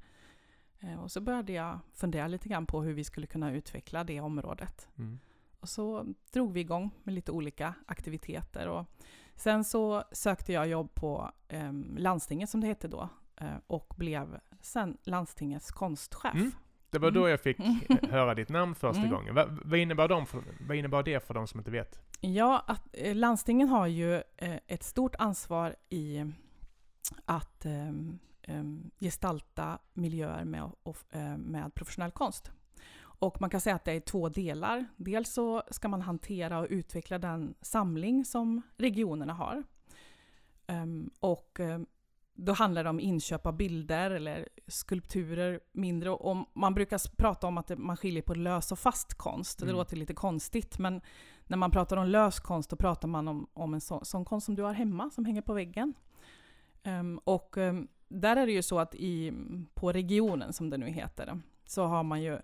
Eh, 0.79 1.03
och 1.03 1.11
så 1.11 1.21
började 1.21 1.53
jag 1.53 1.79
fundera 1.93 2.27
lite 2.27 2.49
grann 2.49 2.65
på 2.65 2.81
hur 2.81 2.93
vi 2.93 3.03
skulle 3.03 3.27
kunna 3.27 3.51
utveckla 3.51 4.03
det 4.03 4.21
området. 4.21 4.87
Mm. 4.97 5.19
Och 5.59 5.69
så 5.69 6.05
drog 6.33 6.53
vi 6.53 6.59
igång 6.59 6.91
med 7.03 7.13
lite 7.15 7.31
olika 7.31 7.73
aktiviteter. 7.85 8.67
Och 8.67 8.85
sen 9.35 9.63
så 9.63 10.03
sökte 10.11 10.53
jag 10.53 10.67
jobb 10.67 10.93
på 10.93 11.31
eh, 11.47 11.71
landstinget 11.97 12.49
som 12.49 12.61
det 12.61 12.67
hette 12.67 12.87
då 12.87 13.09
eh, 13.35 13.47
och 13.67 13.93
blev 13.97 14.39
sen 14.61 14.97
landstingets 15.03 15.71
konstchef. 15.71 16.33
Mm. 16.33 16.51
Det 16.89 16.99
var 16.99 17.11
då 17.11 17.19
Mm. 17.19 17.31
jag 17.31 17.39
fick 17.41 17.57
höra 18.11 18.35
ditt 18.35 18.49
namn 18.49 18.75
första 18.75 19.01
Mm. 19.01 19.11
gången. 19.13 19.35
Va, 19.35 19.45
vad, 19.49 19.79
innebar 19.79 20.07
de 20.07 20.25
för, 20.25 20.43
vad 20.67 20.77
innebar 20.77 21.03
det 21.03 21.27
för 21.27 21.33
de 21.33 21.47
som 21.47 21.59
inte 21.59 21.71
vet? 21.71 21.99
Ja, 22.21 22.63
att, 22.67 22.87
eh, 22.93 23.15
landstingen 23.15 23.67
har 23.67 23.87
ju 23.87 24.15
eh, 24.15 24.55
ett 24.67 24.83
stort 24.83 25.15
ansvar 25.15 25.75
i 25.89 26.25
att 27.25 27.65
eh, 27.65 27.87
eh, 27.87 27.93
gestalta 28.99 29.79
miljöer 29.93 30.45
med, 30.45 30.71
eh, 31.11 31.37
med 31.37 31.73
professionell 31.73 32.11
konst. 32.11 32.51
Och 33.19 33.41
man 33.41 33.49
kan 33.49 33.61
säga 33.61 33.75
att 33.75 33.85
det 33.85 33.91
är 33.91 33.99
två 33.99 34.29
delar. 34.29 34.85
Dels 34.95 35.33
så 35.33 35.63
ska 35.71 35.87
man 35.87 36.01
hantera 36.01 36.59
och 36.59 36.67
utveckla 36.69 37.19
den 37.19 37.55
samling 37.61 38.25
som 38.25 38.61
regionerna 38.77 39.33
har. 39.33 39.63
Ehm, 40.67 41.09
och 41.19 41.59
eh, 41.59 41.79
då 42.33 42.53
handlar 42.53 42.83
det 42.83 42.89
om 42.89 42.99
inköp 42.99 43.45
av 43.45 43.57
bilder 43.57 44.11
eller 44.11 44.49
skulpturer 44.67 45.59
mindre. 45.71 46.09
Och 46.09 46.37
man 46.53 46.73
brukar 46.73 47.15
prata 47.15 47.47
om 47.47 47.57
att 47.57 47.77
man 47.77 47.97
skiljer 47.97 48.21
på 48.21 48.33
lös 48.33 48.71
och 48.71 48.79
fast 48.79 49.13
konst. 49.13 49.59
Det 49.59 49.65
Mm. 49.65 49.75
låter 49.75 49.97
lite 49.97 50.13
konstigt, 50.13 50.79
men 50.79 51.01
när 51.47 51.57
man 51.57 51.71
pratar 51.71 51.97
om 51.97 52.07
lös 52.07 52.39
konst, 52.39 52.69
då 52.69 52.75
pratar 52.75 53.07
man 53.07 53.27
om, 53.27 53.47
om 53.53 53.73
en 53.73 53.81
sån, 53.81 54.05
sån 54.05 54.25
konst 54.25 54.45
som 54.45 54.55
du 54.55 54.63
har 54.63 54.73
hemma, 54.73 55.09
som 55.09 55.25
hänger 55.25 55.41
på 55.41 55.53
väggen. 55.53 55.93
Ehm, 56.83 57.19
och 57.23 57.57
ehm, 57.57 57.87
där 58.07 58.35
är 58.35 58.45
det 58.45 58.51
ju 58.51 58.61
så 58.61 58.79
att 58.79 58.95
i, 58.95 59.33
på 59.73 59.91
regionen, 59.91 60.53
som 60.53 60.69
det 60.69 60.77
nu 60.77 60.89
heter, 60.89 61.41
så 61.65 61.85
har 61.85 62.03
man 62.03 62.21
ju 62.21 62.39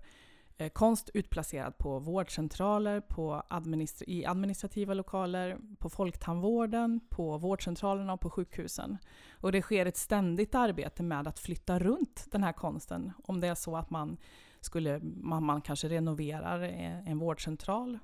eh, 0.58 0.70
konst 0.70 1.10
utplacerad 1.14 1.78
på 1.78 2.00
vårdcentraler, 2.00 3.02
på 3.02 3.44
administra- 3.50 4.06
i 4.08 4.26
administrativa 4.26 4.94
lokaler, 4.94 5.58
på 5.80 5.90
folktandvården, 5.90 7.00
på 7.10 7.38
vårdcentralerna 7.38 8.14
och 8.14 8.22
på 8.22 8.30
sjukhusen. 8.30 8.98
Och 9.32 9.52
det 9.52 9.62
sker 9.62 9.86
ett 9.86 9.98
ständigt 9.98 10.56
arbete 10.56 11.04
med 11.04 11.28
att 11.28 11.40
flytta 11.40 11.80
runt 11.80 12.28
den 12.32 12.44
här 12.44 12.54
konsten. 12.54 13.12
Om 13.24 13.40
det 13.40 13.48
är 13.48 13.56
så 13.56 13.78
att 13.78 13.90
man, 13.90 14.18
skulle, 14.60 15.00
man, 15.04 15.44
man 15.44 15.62
kanske 15.62 15.90
renoverar 15.90 16.64
eh, 16.64 17.10
en 17.10 17.20
vårdcentral. 17.20 18.00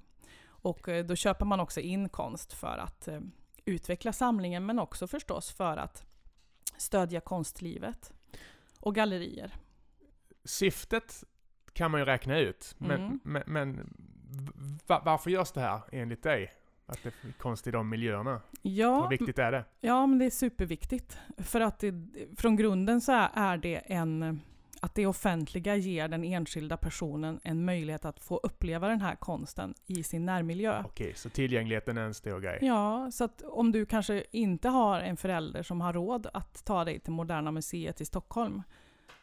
Och 0.62 0.89
eh, 0.89 1.06
då 1.06 1.15
köper 1.15 1.45
man 1.45 1.60
också 1.60 1.80
in 1.80 2.10
konst 2.10 2.54
för 2.54 2.78
att 2.78 3.08
eh, 3.08 3.19
utveckla 3.65 4.13
samlingen, 4.13 4.65
men 4.65 4.80
också 4.80 5.08
förstås 5.08 5.52
för 5.52 5.78
att 5.78 6.09
stödja 6.82 7.20
konstlivet 7.22 8.13
och 8.80 8.96
gallerier. 8.96 9.56
Syftet 10.44 11.24
kan 11.74 11.92
man 11.92 12.00
ju 12.02 12.06
räkna 12.06 12.39
ut, 12.39 12.76
men, 12.78 13.02
Mm. 13.02 13.20
men, 13.24 13.44
men 13.48 13.94
va, 14.88 15.02
varför 15.06 15.30
görs 15.32 15.52
det 15.52 15.62
här 15.62 15.82
enligt 15.92 16.24
dig? 16.24 16.54
Att 16.86 17.04
det 17.04 17.10
är 17.10 17.32
konst 17.38 17.68
i 17.68 17.72
de 17.72 17.89
miljöerna? 17.89 18.42
Ja, 18.62 19.02
Hur 19.04 19.10
viktigt 19.10 19.39
är 19.39 19.52
det? 19.52 19.65
Ja, 19.80 20.06
men 20.08 20.20
det 20.20 20.26
är 20.26 20.30
superviktigt. 20.30 21.18
För 21.38 21.62
att 21.62 21.80
det, 21.80 21.94
från 22.38 22.56
grunden 22.56 23.02
så 23.02 23.12
är- 23.12 23.30
är 23.34 23.58
det 23.58 23.76
en... 23.76 24.42
Att 24.82 24.96
det 24.96 25.06
offentliga 25.06 25.76
ger 25.76 26.08
den 26.08 26.24
enskilda 26.24 26.78
personen 26.78 27.39
en 27.44 27.65
möjlighet 27.65 28.06
att 28.06 28.20
få 28.20 28.38
uppleva 28.38 28.88
den 28.88 29.02
här 29.02 29.15
konsten 29.15 29.74
i 29.86 30.04
sin 30.04 30.26
närmiljö. 30.26 30.84
Okej, 30.86 31.13
så 31.15 31.30
tillgängligheten 31.30 31.98
är 31.98 32.02
en 32.02 32.13
stor 32.13 32.39
grej. 32.39 32.60
Ja, 32.62 33.12
så 33.12 33.24
att 33.24 33.42
om 33.42 33.72
du 33.72 33.86
kanske 33.86 34.24
inte 34.32 34.70
har 34.70 35.02
en 35.02 35.18
förälder 35.18 35.63
som 35.63 35.82
har 35.82 35.94
råd 35.94 36.28
att 36.34 36.65
ta 36.65 36.86
dig 36.86 37.00
till 37.00 37.13
Moderna 37.13 37.52
Museet 37.52 38.02
i 38.02 38.06
Stockholm 38.06 38.63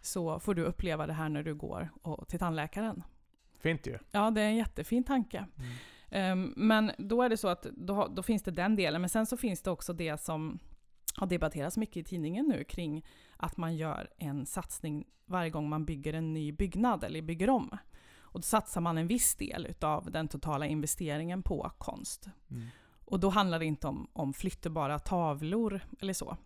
så 0.01 0.41
får 0.41 0.55
du 0.55 0.63
uppleva 0.63 1.07
det 1.07 1.13
här 1.13 1.29
när 1.29 1.43
du 1.43 1.55
går 1.55 1.89
och, 2.03 2.29
till 2.29 2.39
tandläkaren. 2.39 3.03
Fint 3.59 3.87
ju. 3.87 3.99
Ja, 4.11 4.31
det 4.31 4.41
är 4.41 4.47
en 4.47 4.57
jättefin 4.57 5.05
tanke. 5.05 5.47
Ehm, 6.11 6.53
men 6.57 6.93
då 6.99 7.23
är 7.23 7.29
det 7.29 7.37
så 7.37 7.49
att 7.49 7.63
då, 7.63 8.07
då 8.07 8.23
finns 8.23 8.43
det 8.43 8.51
den 8.51 8.77
delen. 8.77 9.01
Men 9.01 9.11
sen 9.11 9.27
så 9.27 9.37
finns 9.37 9.63
det 9.63 9.71
också 9.71 9.93
det 9.93 10.21
som 10.21 10.59
har 11.17 11.27
debatterats 11.27 11.77
mycket 11.77 11.97
i 11.97 12.05
tidningen 12.05 12.47
nu 12.47 12.65
kring 12.65 13.05
att 13.37 13.57
man 13.57 13.77
gör 13.77 14.11
en 14.19 14.47
satsning 14.47 15.07
varje 15.27 15.51
gång 15.51 15.69
man 15.69 15.85
bygger 15.85 16.13
en 16.13 16.33
ny 16.33 16.53
byggnad 16.53 17.05
eller 17.05 17.23
bygger 17.23 17.51
om. 17.51 17.79
Och 18.19 18.41
då 18.41 18.43
satsar 18.43 18.81
man 18.81 18.99
en 18.99 19.07
viss 19.07 19.35
del 19.35 19.67
utav 19.67 20.11
den 20.11 20.29
totala 20.29 20.67
investeringen 20.67 21.43
på 21.43 21.73
konst. 21.79 22.29
Mm. 22.51 22.67
Och 23.05 23.21
då 23.21 23.29
handlar 23.29 23.59
det 23.59 23.65
inte 23.65 23.87
om, 23.87 24.09
om 24.13 24.33
flyttbara 24.33 24.99
tavlor 24.99 25.81
eller 26.01 26.13
så. 26.13 26.37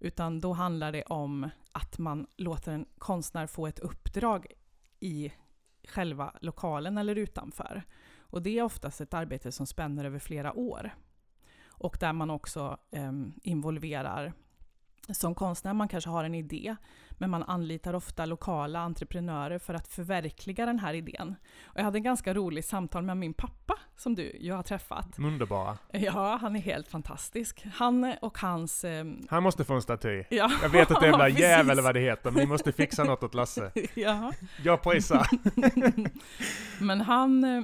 Utan 0.00 0.40
då 0.40 0.52
handlar 0.52 0.92
det 0.92 1.02
om 1.02 1.50
att 1.72 1.98
man 1.98 2.26
låter 2.36 2.72
en 2.72 2.86
konstnär 2.98 3.46
få 3.46 3.66
ett 3.66 3.78
uppdrag 3.78 4.46
i 5.00 5.32
själva 5.88 6.34
lokalen 6.40 6.98
eller 6.98 7.16
utanför. 7.16 7.82
Och 8.18 8.42
det 8.42 8.58
är 8.58 8.62
oftast 8.62 9.00
ett 9.00 9.14
arbete 9.14 9.52
som 9.52 9.66
spänner 9.66 10.04
över 10.04 10.18
flera 10.18 10.52
år. 10.52 10.94
Och 11.78 11.96
där 12.00 12.12
man 12.12 12.30
också 12.30 12.76
em, 12.92 13.32
involverar 13.42 14.32
som 15.12 15.34
konstnär, 15.34 15.74
man 15.74 15.88
kanske 15.88 16.10
har 16.10 16.24
en 16.24 16.34
idé, 16.34 16.76
men 17.10 17.30
man 17.30 17.42
anlitar 17.42 17.94
ofta 17.94 18.26
lokala 18.26 18.78
entreprenörer 18.80 19.58
för 19.58 19.74
att 19.74 19.88
förverkliga 19.88 20.66
den 20.66 20.78
här 20.78 20.94
idén. 20.94 21.34
Och 21.64 21.78
jag 21.78 21.84
hade 21.84 21.98
en 21.98 22.02
ganska 22.02 22.34
rolig 22.34 22.64
samtal 22.64 23.02
med 23.02 23.16
min 23.16 23.34
pappa, 23.34 23.78
som 23.96 24.14
du 24.14 24.36
ju 24.40 24.52
har 24.52 24.62
träffat. 24.62 25.18
Underbara. 25.18 25.78
Ja, 25.92 26.38
han 26.40 26.56
är 26.56 26.60
helt 26.60 26.88
fantastisk. 26.88 27.66
Han 27.74 28.14
och 28.22 28.38
hans... 28.38 28.84
em, 28.84 29.26
Han 29.30 29.42
måste 29.42 29.64
få 29.64 29.74
en 29.74 29.82
staty. 29.82 30.24
ja, 30.30 30.50
Jag 30.62 30.68
vet 30.68 30.90
att 30.90 31.00
det 31.00 31.06
är 31.08 31.12
en 31.12 31.18
Ja, 31.20 31.28
jävla 31.28 31.40
jäv 31.40 31.56
precis. 31.58 31.70
eller 31.72 31.82
vad 31.82 31.94
det 31.94 32.00
heter, 32.00 32.30
men 32.30 32.40
ni 32.40 32.46
måste 32.46 32.72
fixa 32.72 33.04
något 33.04 33.22
åt 33.22 33.34
Lasse. 33.34 33.72
ja. 33.94 34.32
Jag 34.64 34.82
prisar. 34.82 35.26
Men 36.84 37.00
han, 37.00 37.44
eh, 37.44 37.62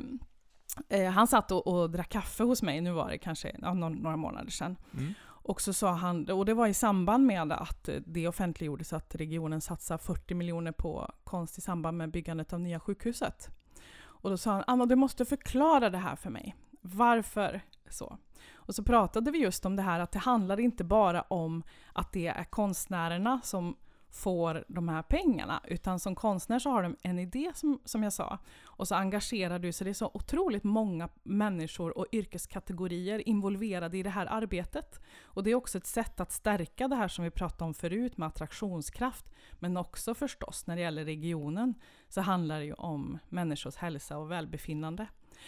han 1.13 1.27
satt 1.27 1.53
och, 1.53 1.67
och 1.67 1.91
drack 1.91 2.09
kaffe 2.09 2.43
hos 2.43 2.63
mig, 2.63 2.81
nu 2.81 2.93
var 2.93 3.11
det 3.11 3.19
kanske 3.19 3.57
ja, 3.63 3.75
några, 3.75 3.95
några 3.95 4.17
månader 4.17 4.51
sedan. 4.51 4.77
Mm. 4.93 5.15
Och 5.47 5.61
så 5.61 5.73
sa 5.73 5.93
han, 5.93 6.31
och 6.31 6.45
det 6.45 6.55
var 6.55 6.67
i 6.67 6.75
samband 6.75 7.27
med 7.27 7.53
att 7.53 7.89
eh, 7.89 7.97
det 8.07 8.29
offentliggjordes 8.29 8.93
att 8.93 9.15
regionen 9.15 9.61
satsar 9.61 9.99
40 9.99 10.35
miljoner 10.35 10.73
på 10.73 11.13
konst 11.25 11.59
i 11.59 11.61
samband 11.61 11.99
med 11.99 12.11
byggandet 12.11 12.53
av 12.53 12.61
nya 12.61 12.81
sjukhuset. 12.81 13.49
Och 13.97 14.31
då 14.31 14.37
sa 14.37 14.53
han, 14.53 14.65
Anna 14.67 14.87
du 14.87 14.97
måste 14.97 15.25
förklara 15.25 15.91
det 15.91 15.99
här 15.99 16.17
för 16.17 16.31
mig. 16.31 16.57
Varför 16.81 17.61
så? 17.91 18.19
Och 18.55 18.75
så 18.75 18.83
pratade 18.83 19.31
vi 19.31 19.39
just 19.39 19.67
om 19.67 19.77
det 19.77 19.83
här 19.83 20.01
att 20.01 20.13
det 20.13 20.19
handlar 20.19 20.61
inte 20.61 20.85
bara 20.85 21.23
om 21.23 21.63
att 21.93 22.13
det 22.13 22.27
är 22.27 22.45
konstnärerna 22.45 23.41
som 23.43 23.77
får 24.15 24.65
de 24.69 24.89
här 24.89 25.03
pengarna, 25.03 25.61
utan 25.65 26.01
som 26.01 26.15
konstnär 26.15 26.59
så 26.59 26.71
har 26.71 26.83
de 26.83 26.97
en 27.03 27.19
idé 27.19 27.51
som, 27.55 27.81
som 27.85 28.03
jag 28.03 28.13
sa, 28.13 28.39
och 28.65 28.89
så 28.89 28.95
engagerar 28.95 29.59
du 29.59 29.73
så 29.73 29.85
det 29.85 29.91
är 29.91 29.95
så 29.95 30.11
otroligt 30.15 30.65
många 30.65 31.09
människor 31.23 31.99
och 31.99 32.07
yrkeskategorier 32.13 33.29
involverade 33.29 33.99
i 33.99 34.03
det 34.03 34.11
här 34.11 34.27
arbetet. 34.27 35.01
Och 35.25 35.45
det 35.45 35.51
är 35.51 35.55
också 35.55 35.79
ett 35.79 35.87
sätt 35.87 36.21
att 36.21 36.33
stärka 36.33 36.89
det 36.89 36.97
här 36.97 37.09
som 37.09 37.25
vi 37.25 37.31
pratade 37.31 37.65
om 37.65 37.75
förut 37.75 38.17
med 38.17 38.29
attraktionskraft, 38.29 39.27
men 39.53 39.77
också 39.77 40.15
förstås 40.15 40.67
när 40.67 40.77
det 40.77 40.83
gäller 40.83 41.05
regionen 41.05 41.75
så 42.09 42.21
handlar 42.21 42.59
det 42.59 42.65
ju 42.65 42.75
om 42.75 43.19
människors 43.29 43.77
hälsa 43.77 44.19
och 44.19 44.31
välbefinnande. 44.31 45.07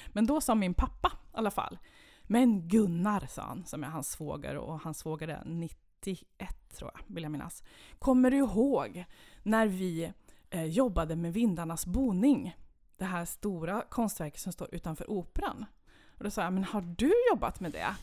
Men 0.08 0.26
då 0.26 0.40
sa 0.40 0.54
min 0.54 0.74
pappa 0.74 1.08
i 1.08 1.36
alla 1.36 1.50
fall, 1.50 1.78
men 2.22 2.68
Gunnar, 2.68 3.26
sa 3.28 3.42
han, 3.42 3.64
som 3.64 3.84
är 3.84 3.88
hans 3.88 4.10
svåger 4.10 4.56
och 4.56 4.80
hans 4.80 4.98
svåger 4.98 5.28
är 5.28 5.42
91 6.06 6.68
tror 6.76 6.90
jag, 6.94 7.14
vill 7.14 7.22
jag 7.22 7.32
minnas. 7.32 7.62
Kommer 7.98 8.30
du 8.30 8.36
ihåg 8.36 9.04
när 9.42 9.66
vi 9.66 10.12
eh, 10.50 10.64
jobbade 10.64 11.16
med 11.16 11.32
Vindarnas 11.32 11.86
boning? 11.86 12.56
Det 12.96 13.04
här 13.04 13.24
stora 13.24 13.82
konstverket 13.88 14.40
som 14.40 14.52
står 14.52 14.74
utanför 14.74 15.10
Operan. 15.10 15.64
Och 16.18 16.24
då 16.24 16.30
sa 16.30 16.42
jag, 16.42 16.52
men 16.52 16.64
har 16.64 16.80
du 16.80 17.12
jobbat 17.30 17.60
med 17.60 17.72
det? 17.72 17.96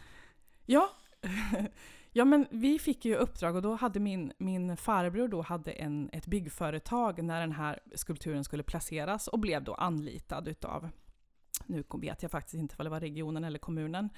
Ja. 0.65 0.89
ja, 2.11 2.25
men 2.25 2.47
vi 2.51 2.79
fick 2.79 3.05
ju 3.05 3.15
uppdrag 3.15 3.55
och 3.55 3.61
då 3.61 3.75
hade 3.75 3.99
min, 3.99 4.33
min 4.37 4.77
farbror 4.77 5.27
då 5.27 5.41
hade 5.41 5.71
en, 5.71 6.09
ett 6.13 6.27
byggföretag 6.27 7.23
när 7.23 7.39
den 7.39 7.51
här 7.51 7.79
skulpturen 7.95 8.43
skulle 8.43 8.63
placeras 8.63 9.27
och 9.27 9.39
blev 9.39 9.63
då 9.63 9.73
anlitad 9.73 10.47
utav, 10.47 10.89
nu 11.65 11.83
vet 12.01 12.21
jag 12.21 12.31
faktiskt 12.31 12.53
inte 12.53 12.75
om 12.77 12.83
det 12.83 12.89
var 12.89 12.99
regionen 12.99 13.43
eller 13.43 13.59
kommunen, 13.59 14.09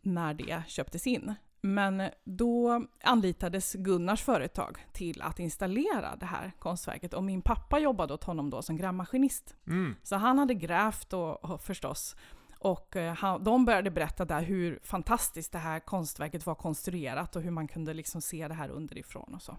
när 0.00 0.34
det 0.34 0.62
köptes 0.66 1.06
in. 1.06 1.34
Men 1.60 2.10
då 2.24 2.86
anlitades 3.02 3.72
Gunnars 3.72 4.22
företag 4.22 4.78
till 4.92 5.22
att 5.22 5.38
installera 5.38 6.16
det 6.16 6.26
här 6.26 6.52
konstverket 6.58 7.14
och 7.14 7.24
min 7.24 7.42
pappa 7.42 7.78
jobbade 7.78 8.14
åt 8.14 8.24
honom 8.24 8.50
då 8.50 8.62
som 8.62 8.76
grävmaskinist. 8.76 9.56
Mm. 9.66 9.94
Så 10.02 10.16
han 10.16 10.38
hade 10.38 10.54
grävt 10.54 11.12
och, 11.12 11.44
och 11.44 11.62
förstås 11.62 12.16
Och 12.58 12.96
eh, 12.96 13.14
han, 13.14 13.44
de 13.44 13.64
började 13.64 13.90
berätta 13.90 14.24
där 14.24 14.42
hur 14.42 14.80
fantastiskt 14.82 15.52
det 15.52 15.58
här 15.58 15.80
konstverket 15.80 16.46
var 16.46 16.54
konstruerat 16.54 17.36
och 17.36 17.42
hur 17.42 17.50
man 17.50 17.68
kunde 17.68 17.94
liksom 17.94 18.20
se 18.20 18.48
det 18.48 18.54
här 18.54 18.68
underifrån 18.68 19.34
och 19.34 19.42
så. 19.42 19.56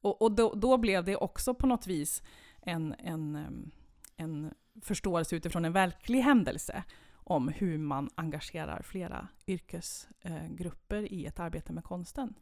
Och, 0.00 0.22
och 0.22 0.32
då, 0.32 0.54
då, 0.54 0.76
blev 0.76 1.04
det 1.04 1.16
också 1.16 1.54
på 1.54 1.66
något 1.66 1.86
vis 1.86 2.22
en, 2.62 2.94
en, 2.98 3.70
en 4.16 4.54
förståelse 4.82 5.36
utifrån 5.36 5.64
en 5.64 5.72
verklig 5.72 6.20
händelse 6.20 6.84
om 7.24 7.48
hur 7.48 7.78
man 7.78 8.10
engagerar 8.14 8.82
flera 8.82 9.28
yrkesgrupper 9.46 11.12
i 11.12 11.26
ett 11.26 11.40
arbete 11.40 11.72
med 11.72 11.84
konsten. 11.84 12.34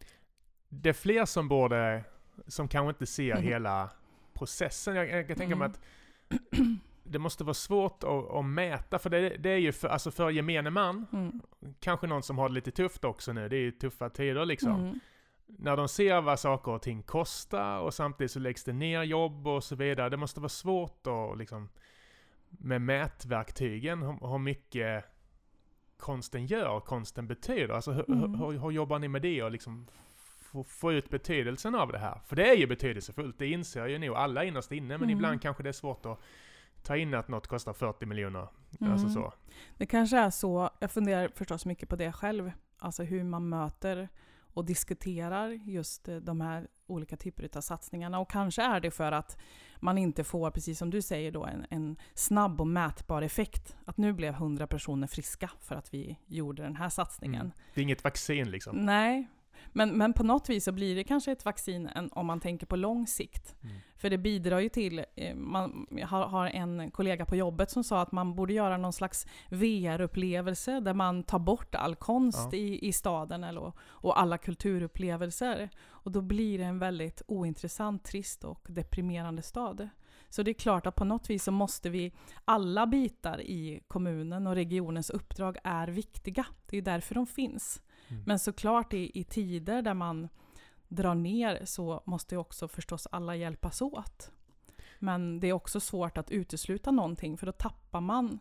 Det 0.69 0.89
är 0.89 0.93
fler 0.93 1.25
som 1.25 1.49
borde, 1.49 2.05
som 2.47 2.69
kanske 2.69 2.89
inte 2.89 3.07
ser 3.07 3.33
mm. 3.33 3.43
hela 3.43 3.91
processen. 4.33 4.97
Jag, 4.97 5.11
jag 5.11 5.27
kan 5.27 5.37
tänka 5.37 5.57
mig 5.57 5.67
mm. 5.67 5.73
att 5.73 5.81
det 7.05 7.19
måste 7.19 7.45
vara 7.45 7.55
svårt 7.55 8.05
att, 8.05 8.31
att 8.31 8.45
mäta, 8.45 8.99
för 8.99 9.11
det, 9.11 9.29
det, 9.29 9.51
är 9.51 9.59
ju 9.59 9.73
för, 9.73 9.89
alltså 9.89 10.11
för 10.11 10.31
gemene 10.31 10.71
man, 10.71 11.07
mm. 11.13 11.41
kanske 11.81 12.07
någon 12.07 12.23
som 12.23 12.39
har 12.39 12.49
det 12.49 12.55
lite 12.55 12.71
tufft 12.71 13.05
också 13.05 13.33
nu, 13.33 13.49
det 13.49 13.57
är 13.57 13.61
ju 13.61 13.71
tuffa 13.71 14.11
tider 14.11 14.45
liksom. 14.45 14.81
Mm. 14.81 15.01
När 15.47 15.77
de 15.77 15.89
ser 15.89 16.21
vad 16.21 16.41
saker 16.41 16.73
och 16.73 16.83
ting 16.83 17.03
kostar 17.03 17.79
och 17.79 17.95
samtidigt 17.95 18.31
så 18.31 18.39
läggs 18.39 18.65
det 18.65 18.73
ner 18.73 19.03
jobb 19.03 19.47
och 19.47 19.65
så 19.65 19.77
vidare. 19.77 20.09
Det 20.09 20.17
måste 20.17 20.41
vara 20.41 20.49
svårt 20.49 21.07
att 21.07 21.39
liksom 21.39 21.69
med 22.59 22.83
mätverktygen, 22.83 24.03
hur, 24.03 24.39
mycket 24.39 25.05
konsten 25.97 26.47
gör, 26.47 26.81
konsten 26.81 27.27
betyder. 27.27 27.75
Alltså 27.75 27.93
hur, 27.93 28.11
mm. 28.11 28.35
hur, 28.35 28.59
hur 28.59 28.71
jobbar 28.71 28.99
ni 28.99 29.09
med 29.09 29.23
det 29.23 29.43
och 29.43 29.51
liksom 29.51 29.87
få, 30.41 30.65
få, 30.65 30.93
ut 30.93 31.11
betydelsen 31.11 31.75
av 31.75 31.93
det 31.93 31.99
här? 31.99 32.21
För 32.27 32.37
det 32.37 32.51
är 32.51 32.57
ju 32.57 32.67
betydelsefullt, 32.67 33.39
det 33.39 33.47
inser 33.47 33.87
ju 33.87 33.99
nog 33.99 34.17
alla 34.17 34.45
innerst 34.45 34.73
inne, 34.73 34.89
men 34.89 35.03
mm. 35.03 35.11
ibland 35.11 35.43
kanske 35.43 35.63
det 35.63 35.69
är 35.69 35.73
svårt 35.73 36.07
att 36.07 36.21
ta 36.83 36.97
in 36.97 37.15
att 37.15 37.29
något 37.29 37.47
kostar 37.47 37.73
40 37.73 38.07
miljoner. 38.07 38.41
Alltså 38.41 38.85
mm. 38.85 38.93
Alltså 38.93 39.09
så. 39.09 39.33
Det 39.79 39.87
kanske 39.87 40.19
är 40.19 40.31
så, 40.31 40.71
jag 40.79 40.91
funderar 40.91 41.31
förstås 41.35 41.67
mycket 41.67 41.89
på 41.89 41.97
det 41.97 42.13
själv, 42.13 42.53
alltså 42.79 43.03
hur 43.03 43.25
man 43.25 43.49
möter 43.49 44.09
och 44.55 44.65
diskuterar 44.65 45.49
just 45.49 46.09
eh, 46.09 46.17
de 46.17 46.41
här 46.41 46.69
olika 46.87 47.17
typer 47.17 47.49
av 47.57 47.61
satsningarna. 47.61 48.19
Och 48.19 48.31
kanske 48.31 48.63
är 48.63 48.81
det 48.81 48.91
för 48.91 49.13
att 49.13 49.39
man 49.81 49.99
inte 49.99 50.25
får, 50.25 50.51
precis 50.51 50.79
som 50.79 50.91
du 50.91 51.03
säger, 51.03 51.33
då, 51.33 51.45
en, 51.45 51.67
en 51.71 51.97
snabb 52.15 52.61
och 52.61 52.67
mätbar 52.67 53.23
effekt. 53.23 53.77
Att 53.85 53.97
nu 53.97 54.13
blev 54.13 54.35
100 54.35 54.67
personer 54.67 55.07
friska 55.07 55.51
för 55.61 55.75
att 55.75 55.95
vi 55.95 56.19
gjorde 56.27 56.63
den 56.63 56.77
här 56.77 56.89
satsningen. 56.89 57.41
Mm. 57.41 57.53
Det 57.75 57.81
är 57.81 57.83
inget 57.83 58.05
vaccin 58.05 58.51
liksom? 58.51 58.77
Nej, 58.77 59.29
men, 59.73 59.99
men 59.99 60.13
på 60.13 60.23
något 60.23 60.49
vis 60.49 60.65
så 60.65 60.73
blir 60.73 60.97
det 60.97 61.05
kanske 61.05 61.33
ett 61.33 61.45
vaccin 61.45 61.89
om 62.13 62.27
man 62.27 62.41
tänker 62.41 62.67
på 62.67 62.77
lång 62.77 63.07
sikt. 63.07 63.57
Mm. 63.63 63.77
För 63.97 64.11
det 64.11 64.19
bidrar 64.19 64.59
ju 64.59 64.69
till, 64.69 65.05
eh, 65.17 65.35
man 65.35 65.87
har, 66.05 66.27
har, 66.27 66.47
en 66.47 66.91
kollega 66.91 67.25
på 67.25 67.37
jobbet 67.37 67.71
som 67.71 67.85
sa 67.85 68.03
att 68.03 68.13
man 68.13 68.35
borde 68.35 68.53
göra 68.53 68.77
någon 68.77 68.93
slags 68.93 69.27
VR-upplevelse 69.49 70.81
där 70.81 70.95
man 70.95 71.23
tar 71.23 71.39
bort 71.39 71.75
all 71.75 71.95
konst 71.95 72.49
ja. 72.53 72.59
i, 72.59 72.89
i 72.89 72.93
staden 72.93 73.45
eller, 73.45 73.73
och 73.81 74.21
alla 74.21 74.39
kulturupplevelser. 74.39 75.71
Och 75.85 76.13
då 76.13 76.21
blir 76.21 76.59
det 76.59 76.65
en 76.65 76.79
väldigt 76.79 77.23
ointressant, 77.27 78.05
trist 78.05 78.45
och 78.45 78.67
deprimerande 78.69 79.43
stad. 79.43 79.89
Så 80.29 80.43
det 80.43 80.51
är 80.51 80.55
klart 80.55 80.87
att 80.87 80.95
på 80.95 81.05
något 81.05 81.31
vis 81.31 81.45
så 81.45 81.53
måste 81.53 81.91
vi, 81.91 82.13
alla 82.45 82.87
bitar 82.87 83.41
i 83.41 83.81
kommunen 83.89 84.47
och 84.47 84.55
regionens 84.55 85.11
uppdrag 85.11 85.57
är 85.65 85.89
viktiga. 85.89 86.47
Det 86.67 86.77
är 86.77 86.83
därför 86.83 87.15
de 87.15 87.27
finns. 87.27 87.83
Mm. 88.13 88.23
Men 88.27 88.39
såklart 88.39 88.95
i, 88.95 89.21
i 89.21 89.25
tider 89.25 89.83
där 89.83 89.95
man 89.95 90.29
drar 90.89 91.15
ner 91.15 91.65
så 91.65 92.03
måste 92.07 92.35
ju 92.35 92.39
också 92.39 92.69
förstås 92.69 93.09
alla 93.11 93.37
hjälpas 93.37 93.83
åt. 93.83 94.33
Men 94.99 95.41
det 95.41 95.47
är 95.47 95.53
också 95.53 95.81
svårt 95.81 96.19
att 96.19 96.31
utesluta 96.31 96.91
någonting 96.91 97.37
för 97.37 97.47
då 97.47 97.53
tappar 97.53 98.01
man 98.01 98.39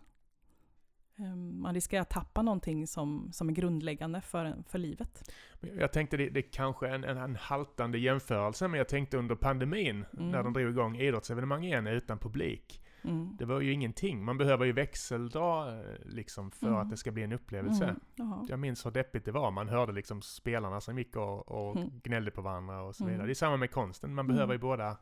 ehm, 1.17 1.61
man 1.61 1.73
riskerar 1.73 2.01
att 2.01 2.09
tappa 2.09 2.41
någonting 2.41 2.87
som, 2.87 3.29
som 3.33 3.49
är 3.49 3.53
grundläggande 3.53 4.21
för, 4.21 4.63
för 4.67 4.79
livet. 4.79 5.31
Jag 5.59 5.91
tänkte 5.91 6.17
det, 6.17 6.29
det 6.29 6.41
kanske 6.41 6.87
är 6.87 6.93
en, 6.93 7.03
en, 7.03 7.17
en 7.17 7.35
haltande 7.35 7.99
jämförelse, 7.99 8.67
men 8.67 8.77
jag 8.77 8.87
tänkte 8.87 9.17
under 9.17 9.35
pandemin, 9.35 10.05
mm. 10.13 10.31
när 10.31 10.43
de 10.43 10.53
drog 10.53 10.69
igång 10.69 10.97
idrottsevenemang 10.97 11.63
igen 11.65 11.87
utan 11.87 12.19
publik. 12.19 12.81
Mm. 13.03 13.35
Det 13.39 13.45
var 13.45 13.61
ju 13.61 13.73
ingenting. 13.73 14.25
Man 14.25 14.37
behöver 14.37 14.65
ju 14.65 14.71
växeldra 14.71 15.79
eh, 15.79 15.85
liksom 16.05 16.51
för 16.51 16.67
mm. 16.67 16.79
att 16.79 16.89
det 16.89 16.97
ska 16.97 17.11
bli 17.11 17.23
en 17.23 17.31
upplevelse. 17.31 17.95
Mm. 18.19 18.33
Jag 18.49 18.59
minns 18.59 18.85
hur 18.85 18.91
deppigt 18.91 19.25
det 19.25 19.31
var. 19.31 19.51
Man 19.51 19.69
hörde 19.69 19.91
liksom 19.91 20.21
spelarna 20.21 20.81
som 20.81 20.97
gick 20.97 21.15
och, 21.15 21.51
och 21.51 21.75
mm. 21.75 21.89
gnällde 22.03 22.31
på 22.31 22.41
varandra 22.41 22.81
och 22.81 22.95
så 22.95 23.03
vidare. 23.03 23.15
Mm. 23.15 23.27
Det 23.27 23.33
är 23.33 23.35
samma 23.35 23.57
med 23.57 23.71
konsten. 23.71 24.15
Man 24.15 24.27
behöver 24.27 24.53
ju 24.53 24.57
mm. 24.57 24.67
båda. 24.67 24.97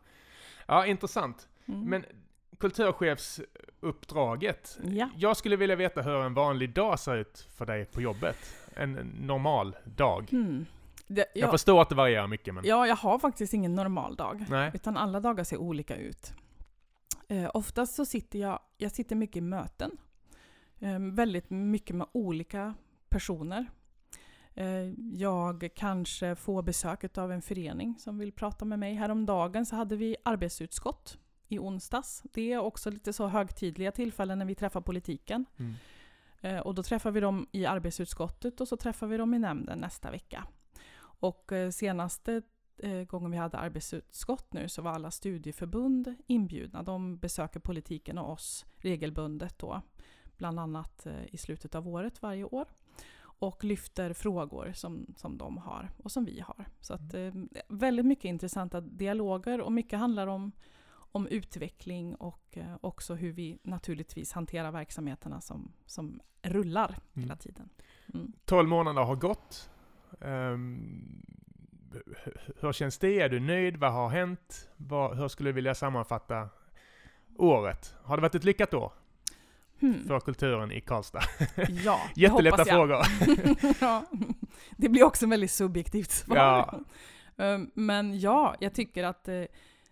Ja, 0.66 0.86
intressant. 0.86 1.50
Men 1.66 2.06
kulturchefsuppdraget. 2.60 4.80
Ja. 4.84 5.10
Jag 5.16 5.38
skulle 5.38 5.56
vilja 5.56 5.76
veta 5.76 6.02
hur 6.02 6.22
en 6.22 6.34
vanlig 6.34 6.74
dag 6.74 7.00
ser 7.00 7.16
ut 7.16 7.48
för 7.58 7.66
dig 7.66 7.86
på 7.86 8.02
jobbet. 8.02 8.38
En 8.76 8.92
normal 9.22 9.76
dag. 9.84 10.28
Det, 11.08 11.26
jag, 11.34 11.44
jag, 11.44 11.52
förstår 11.52 11.82
att 11.82 11.90
det 11.90 11.96
varierar 11.96 12.28
mycket 12.28 12.54
men... 12.54 12.66
Ja, 12.66 12.88
jag 12.88 12.96
har 12.96 13.20
faktiskt 13.20 13.54
ingen 13.54 13.76
normal 13.76 14.16
dag. 14.16 14.46
Nej. 14.50 14.72
Utan 14.74 14.98
alla 14.98 15.20
dagar 15.20 15.44
ser 15.44 15.58
olika 15.58 15.96
ut. 15.96 16.34
Eh, 17.32 17.50
oftast 17.54 17.96
så 17.96 18.06
sitter 18.06 18.40
jag, 18.40 18.60
jag 18.78 18.92
sitter 18.92 19.16
mycket 19.16 19.36
i 19.36 19.42
möten. 19.42 19.92
Eh, 20.80 21.00
väldigt 21.00 21.50
mycket 21.50 21.96
med 21.96 22.08
olika 22.12 22.74
personer. 23.10 23.66
Eh, 24.54 24.94
jag 25.14 25.70
kanske 25.76 26.36
får 26.36 26.62
besök 26.62 27.18
av 27.18 27.32
en 27.32 27.42
förening 27.42 27.96
som 28.00 28.18
vill 28.18 28.32
prata 28.32 28.66
med 28.66 28.80
mig. 28.80 28.94
Häromdagen 28.94 29.66
så 29.66 29.76
hade 29.76 29.96
vi 29.96 30.16
arbetsutskott 30.26 31.18
i 31.48 31.60
onsdags. 31.60 32.24
Det 32.34 32.54
är 32.54 32.60
också 32.60 32.90
lite 32.90 33.14
så 33.14 33.28
högtidliga 33.28 33.92
tillfällen 33.92 34.40
när 34.40 34.46
vi 34.46 34.56
träffar 34.56 34.82
politiken. 34.82 35.46
Mm. 35.58 35.74
Eh, 36.42 36.60
och 36.60 36.76
då 36.76 36.84
träffar 36.84 37.12
vi 37.12 37.20
dem 37.20 37.48
i 37.52 37.66
arbetsutskottet 37.66 38.62
och 38.62 38.68
så 38.68 38.78
träffar 38.78 39.08
vi 39.08 39.18
dem 39.18 39.34
i 39.34 39.40
nämnden 39.40 39.80
nästa 39.80 40.12
vecka. 40.12 40.48
Och 41.02 41.52
eh, 41.52 41.70
senaste 41.70 42.42
gången 43.08 43.32
vi 43.32 43.38
hade 43.38 43.58
arbetsutskott 43.58 44.54
nu 44.54 44.70
så 44.70 44.82
var 44.82 44.92
alla 44.92 45.12
studieförbund 45.12 46.16
inbjudna. 46.28 46.84
De 46.84 47.18
besöker 47.18 47.60
politiken 47.60 48.18
och 48.18 48.32
oss 48.32 48.66
regelbundet 48.78 49.60
då, 49.60 49.82
bland 50.38 50.60
annat 50.60 51.06
eh, 51.06 51.26
i 51.32 51.38
slutet 51.38 51.76
av 51.76 51.88
året 51.88 52.22
varje 52.22 52.44
år 52.44 52.68
och 53.22 53.64
lyfter 53.64 54.14
frågor 54.14 54.72
som, 54.76 55.14
som 55.18 55.38
de 55.38 55.58
har 55.58 55.90
och 56.04 56.12
som 56.12 56.26
vi 56.26 56.40
har. 56.40 56.66
Så 56.80 56.94
att, 56.94 57.14
eh, 57.14 57.34
väldigt 57.68 58.06
mycket 58.06 58.26
intressanta 58.26 58.82
dialoger 58.82 59.62
och 59.62 59.72
mycket 59.72 60.00
handlar 60.00 60.28
om, 60.28 60.52
om 60.92 61.28
utveckling 61.28 62.16
och 62.16 62.58
eh, 62.58 62.76
också 62.82 63.16
hur 63.16 63.32
vi 63.32 63.60
naturligtvis 63.64 64.32
hanterar 64.32 64.72
verksamheterna 64.72 65.42
som, 65.42 65.72
som 65.86 66.20
rullar 66.42 66.90
mm. 66.90 67.24
hela 67.24 67.36
tiden. 67.36 67.70
Mm. 68.14 68.34
12 68.46 68.70
månader 68.70 69.02
har 69.02 69.16
gått. 69.16 69.70
Um, 70.20 71.22
hur 72.60 72.72
känns 72.72 72.98
det? 72.98 73.20
Är 73.20 73.30
du 73.30 73.40
nöjd? 73.40 73.78
Vad 73.78 73.94
har 73.94 74.10
hänt? 74.10 74.70
Vad, 74.78 75.18
hur 75.18 75.28
skulle 75.28 75.50
du 75.50 75.54
vilja 75.54 75.76
sammanfatta 75.76 76.50
året? 77.38 77.96
Har 78.04 78.18
det 78.18 78.22
varit 78.22 78.36
ett 78.36 78.44
lyckat 78.44 78.74
år? 78.74 78.92
Hmm. 79.80 80.08
För 80.08 80.20
kulturen 80.20 80.72
i 80.72 80.82
Karlstad? 80.82 81.22
Ja, 81.86 82.02
Jättelätta 82.16 82.66
frågor. 82.66 83.02
ja, 83.82 84.06
det 84.78 84.90
blir 84.90 85.04
också 85.04 85.28
väldigt 85.28 85.52
subjektivt 85.52 86.12
svar. 86.12 86.38
Ja. 86.38 86.80
Ehm, 87.40 87.72
men 87.74 88.20
ja, 88.20 88.56
jag 88.60 88.74
tycker 88.74 89.04
att 89.04 89.28
eh, 89.28 89.44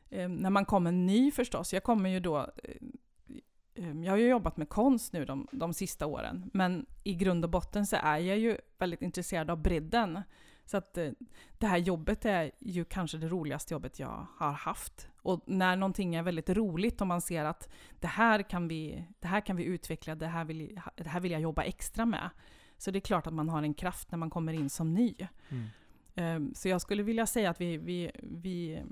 ehm, 0.09 0.35
när 0.35 0.49
man 0.49 0.65
kommer 0.65 0.91
ny 0.91 1.31
förstås, 1.31 1.73
jag 1.73 1.83
kommer 1.83 2.09
ju 2.09 2.19
då 2.19 2.37
eh, 2.37 3.83
ehm, 3.83 4.03
jag 4.03 4.11
har 4.11 4.17
ju 4.17 4.27
jobbat 4.27 4.57
med 4.57 4.69
konst 4.69 5.13
nu 5.13 5.25
de, 5.25 5.47
de 5.51 5.73
sista 5.73 6.05
åren, 6.05 6.49
men 6.53 6.85
i 7.03 7.13
grund 7.13 7.43
och 7.43 7.51
botten 7.51 7.87
så 7.87 7.95
är 7.95 8.17
jag 8.17 8.37
ju 8.37 8.57
väldigt 8.77 9.01
intresserad 9.01 9.49
av 9.49 9.57
bredden. 9.57 10.21
Så 10.67 10.77
att 10.77 10.97
eh, 10.97 11.11
det 11.57 11.67
här 11.67 11.77
jobbet 11.77 12.25
är 12.25 12.51
ju 12.59 12.85
kanske 12.85 13.17
det 13.17 13.27
roligaste 13.27 13.73
jobbet 13.73 13.99
jag 13.99 14.27
har 14.37 14.51
haft. 14.51 15.09
Och 15.21 15.43
när 15.45 15.75
någonting 15.75 16.15
är 16.15 16.23
väldigt 16.23 16.49
roligt 16.49 17.01
och 17.01 17.07
man 17.07 17.21
ser 17.21 17.45
att 17.45 17.69
det 17.99 18.07
här 18.07 18.41
kan 18.41 18.67
vi, 18.67 19.07
det 19.19 19.27
här 19.27 19.41
kan 19.41 19.55
vi 19.55 19.63
utveckla, 19.63 20.15
det 20.15 20.27
här, 20.27 20.45
vill, 20.45 20.79
det 20.95 21.09
här 21.09 21.19
vill 21.19 21.31
jag 21.31 21.41
jobba 21.41 21.63
extra 21.63 22.05
med. 22.05 22.29
Så 22.77 22.91
det 22.91 22.99
är 22.99 23.01
klart 23.01 23.27
att 23.27 23.33
man 23.33 23.49
har 23.49 23.63
en 23.63 23.73
kraft 23.73 24.11
när 24.11 24.17
man 24.17 24.29
kommer 24.29 24.53
in 24.53 24.69
som 24.69 24.93
ny. 24.93 25.15
Mm. 25.49 25.67
Ehm, 26.15 26.53
så 26.55 26.69
jag 26.69 26.81
skulle 26.81 27.03
vilja 27.03 27.25
säga 27.25 27.49
att 27.49 27.61
vi, 27.61 27.77
vi, 27.77 28.11
vi, 28.23 28.83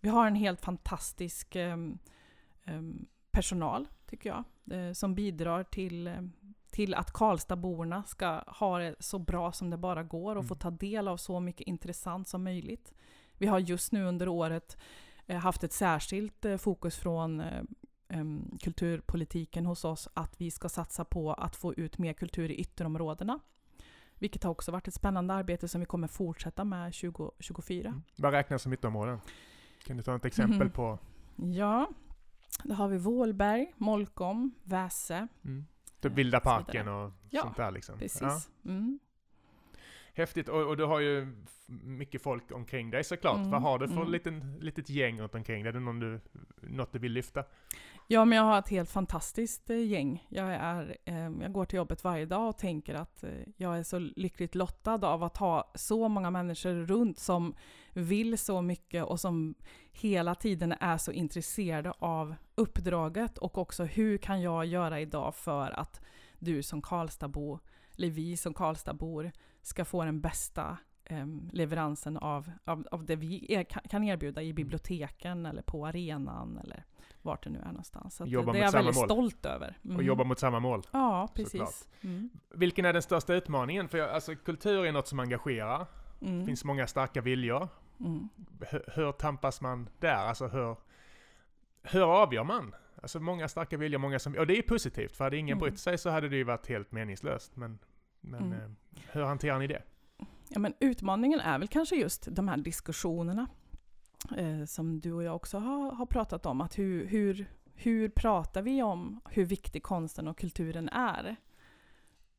vi 0.00 0.08
har 0.08 0.26
en 0.26 0.34
helt 0.34 0.60
fantastisk 0.60 1.56
ehm, 1.56 1.98
ehm, 2.64 3.06
personal, 3.30 3.88
tycker 4.06 4.30
jag, 4.30 4.44
eh, 4.78 4.92
som 4.92 5.14
bidrar 5.14 5.64
till 5.64 6.30
till 6.72 6.94
att 6.94 7.12
Karlstadborna 7.12 8.04
ska 8.04 8.42
ha 8.46 8.78
det 8.78 8.94
så 8.98 9.18
bra 9.18 9.52
som 9.52 9.70
det 9.70 9.76
bara 9.76 10.02
går 10.02 10.30
och 10.30 10.42
mm. 10.42 10.48
få 10.48 10.54
ta 10.54 10.70
del 10.70 11.08
av 11.08 11.16
så 11.16 11.40
mycket 11.40 11.66
intressant 11.66 12.28
som 12.28 12.44
möjligt. 12.44 12.94
Vi 13.38 13.46
har 13.46 13.58
just 13.58 13.92
nu 13.92 14.04
under 14.04 14.28
året 14.28 14.76
eh, 15.26 15.38
haft 15.38 15.64
ett 15.64 15.72
särskilt 15.72 16.44
eh, 16.44 16.56
fokus 16.56 16.96
från 16.96 17.40
eh, 17.40 17.62
kulturpolitiken 18.60 19.66
hos 19.66 19.84
oss 19.84 20.08
att 20.14 20.40
vi 20.40 20.50
ska 20.50 20.68
satsa 20.68 21.04
på 21.04 21.32
att 21.32 21.56
få 21.56 21.74
ut 21.74 21.98
mer 21.98 22.12
kultur 22.12 22.50
i 22.50 22.54
ytterområdena. 22.54 23.38
Vilket 24.18 24.42
har 24.44 24.50
också 24.50 24.72
varit 24.72 24.88
ett 24.88 24.94
spännande 24.94 25.34
arbete 25.34 25.68
som 25.68 25.80
vi 25.80 25.86
kommer 25.86 26.08
fortsätta 26.08 26.64
med 26.64 26.94
2024. 26.94 27.88
Mm. 27.88 28.02
Vad 28.16 28.32
räknas 28.32 28.62
som 28.62 28.72
ytterområden? 28.72 29.20
Kan 29.86 29.96
du 29.96 30.02
ta 30.02 30.16
ett 30.16 30.24
exempel 30.24 30.54
mm. 30.54 30.70
på? 30.72 30.98
Ja, 31.36 31.88
då 32.64 32.74
har 32.74 32.88
vi 32.88 32.98
Vålberg, 32.98 33.72
Molkom, 33.76 34.54
Väse, 34.64 35.28
mm 35.44 35.66
Typ 36.02 36.12
Vilda 36.12 36.40
parken 36.40 36.88
och 36.88 37.12
Ja, 37.30 37.42
sånt 37.42 37.56
där 37.56 37.70
liksom. 37.70 37.98
Precis. 37.98 38.50
Mm. 38.64 38.98
Häftigt, 40.14 40.48
och, 40.48 40.68
och 40.68 40.76
du 40.76 40.84
har 40.84 41.00
ju 41.00 41.34
mycket 41.82 42.22
folk 42.22 42.52
omkring 42.52 42.90
dig 42.90 43.04
såklart. 43.04 43.36
Mm, 43.36 43.50
Vad 43.50 43.62
har 43.62 43.78
du 43.78 43.88
för 43.88 43.96
mm. 43.96 44.10
liten, 44.10 44.58
litet 44.60 44.90
gäng 44.90 45.20
runt 45.20 45.34
omkring 45.34 45.62
dig? 45.62 45.68
Är 45.68 45.72
det 45.72 45.80
någon 45.80 46.00
du, 46.00 46.20
något 46.60 46.92
du 46.92 46.98
vill 46.98 47.12
lyfta? 47.12 47.44
Ja, 48.06 48.24
men 48.24 48.38
jag 48.38 48.44
har 48.44 48.58
ett 48.58 48.68
helt 48.68 48.90
fantastiskt 48.90 49.70
eh, 49.70 49.86
gäng. 49.86 50.26
Jag, 50.28 50.54
är, 50.54 50.96
eh, 51.04 51.30
jag 51.40 51.52
går 51.52 51.64
till 51.64 51.76
jobbet 51.76 52.04
varje 52.04 52.26
dag 52.26 52.48
och 52.48 52.58
tänker 52.58 52.94
att 52.94 53.24
eh, 53.24 53.30
jag 53.56 53.78
är 53.78 53.82
så 53.82 53.98
lyckligt 53.98 54.54
lottad 54.54 55.06
av 55.06 55.22
att 55.22 55.36
ha 55.36 55.72
så 55.74 56.08
många 56.08 56.30
människor 56.30 56.86
runt 56.86 57.18
som 57.18 57.54
vill 57.92 58.38
så 58.38 58.62
mycket 58.62 59.04
och 59.04 59.20
som 59.20 59.54
hela 59.92 60.34
tiden 60.34 60.72
är 60.80 60.98
så 60.98 61.12
intresserade 61.12 61.92
av 61.98 62.34
uppdraget 62.54 63.38
och 63.38 63.58
också 63.58 63.84
hur 63.84 64.18
kan 64.18 64.42
jag 64.42 64.66
göra 64.66 65.00
idag 65.00 65.34
för 65.34 65.70
att 65.70 66.00
du 66.38 66.62
som 66.62 66.82
Karlstadbo, 66.82 67.58
eller 67.98 68.10
vi 68.10 68.36
som 68.36 68.54
Karlstadbor, 68.54 69.32
ska 69.62 69.84
få 69.84 70.04
den 70.04 70.20
bästa 70.20 70.76
eh, 71.04 71.26
leveransen 71.52 72.16
av, 72.16 72.50
av, 72.64 72.86
av 72.90 73.04
det 73.04 73.16
vi 73.16 73.54
är, 73.54 73.64
kan- 73.64 74.04
erbjuda 74.04 74.42
i 74.42 74.52
biblioteken 74.52 75.46
eller 75.46 75.62
på 75.62 75.86
arenan 75.86 76.58
eller 76.64 76.84
vart 77.22 77.44
det 77.44 77.50
nu 77.50 77.58
är 77.58 77.64
någonstans. 77.66 78.16
Så 78.16 78.24
det 78.24 78.30
är 78.30 78.32
jag 78.32 78.72
väldigt 78.72 78.96
mål. 78.96 79.04
stolt 79.04 79.46
över. 79.46 79.78
Och 79.82 79.90
Mm. 79.90 80.06
jobba 80.06 80.24
mot 80.24 80.38
samma 80.38 80.60
mål? 80.60 80.82
Ja, 80.92 81.28
precis. 81.34 81.88
Mm. 82.00 82.30
Vilken 82.54 82.84
är 82.84 82.92
den 82.92 83.02
största 83.02 83.34
utmaningen? 83.34 83.88
För 83.88 83.98
jag, 83.98 84.10
alltså, 84.10 84.34
kultur 84.36 84.84
är 84.86 84.92
något 84.92 85.08
som 85.08 85.20
engagerar. 85.20 85.86
Det 86.20 86.26
Mm. 86.28 86.46
finns 86.46 86.64
många 86.64 86.86
starka 86.86 87.20
viljor. 87.20 87.68
Mm. 88.04 88.28
Hur, 88.70 88.84
hur 88.94 89.12
tampas 89.12 89.60
man 89.60 89.88
där? 89.98 90.14
Alltså 90.14 90.46
hur, 90.48 90.76
hur 91.82 92.22
avgör 92.22 92.44
man? 92.44 92.74
Alltså 93.02 93.20
många 93.20 93.48
starka 93.48 93.76
viljor, 93.76 93.98
många 93.98 94.18
som... 94.18 94.34
Och 94.38 94.46
det 94.46 94.58
är 94.58 94.62
positivt, 94.62 95.16
för 95.16 95.24
hade 95.24 95.36
ingen 95.36 95.58
Mm. 95.58 95.68
brytt 95.68 95.78
sig 95.80 95.98
så 95.98 96.10
hade 96.10 96.28
det 96.28 96.36
ju 96.36 96.44
varit 96.44 96.66
helt 96.68 96.92
meningslöst. 96.92 97.56
Men, 97.56 97.78
men 98.20 98.42
Mm. 98.52 98.60
eh, 98.60 98.70
hur 99.12 99.22
hanterar 99.22 99.58
ni 99.58 99.66
det? 99.66 99.82
Ja, 100.48 100.58
men 100.58 100.74
utmaningen 100.80 101.40
är 101.40 101.58
väl 101.58 101.68
kanske 101.68 101.96
just 101.96 102.28
de 102.30 102.48
här 102.48 102.56
diskussionerna 102.56 103.46
eh, 104.36 104.64
som 104.64 105.00
du 105.00 105.12
och 105.12 105.22
jag 105.22 105.36
också 105.36 105.58
har, 105.58 105.92
har 105.92 106.06
pratat 106.06 106.46
om. 106.46 106.60
Att 106.60 106.78
hur, 106.78 107.06
hur, 107.06 107.46
hur 107.74 108.08
pratar 108.08 108.62
vi 108.62 108.82
om 108.82 109.20
hur 109.30 109.44
viktig 109.44 109.82
konsten 109.82 110.28
och 110.28 110.38
kulturen 110.38 110.88
är? 110.88 111.36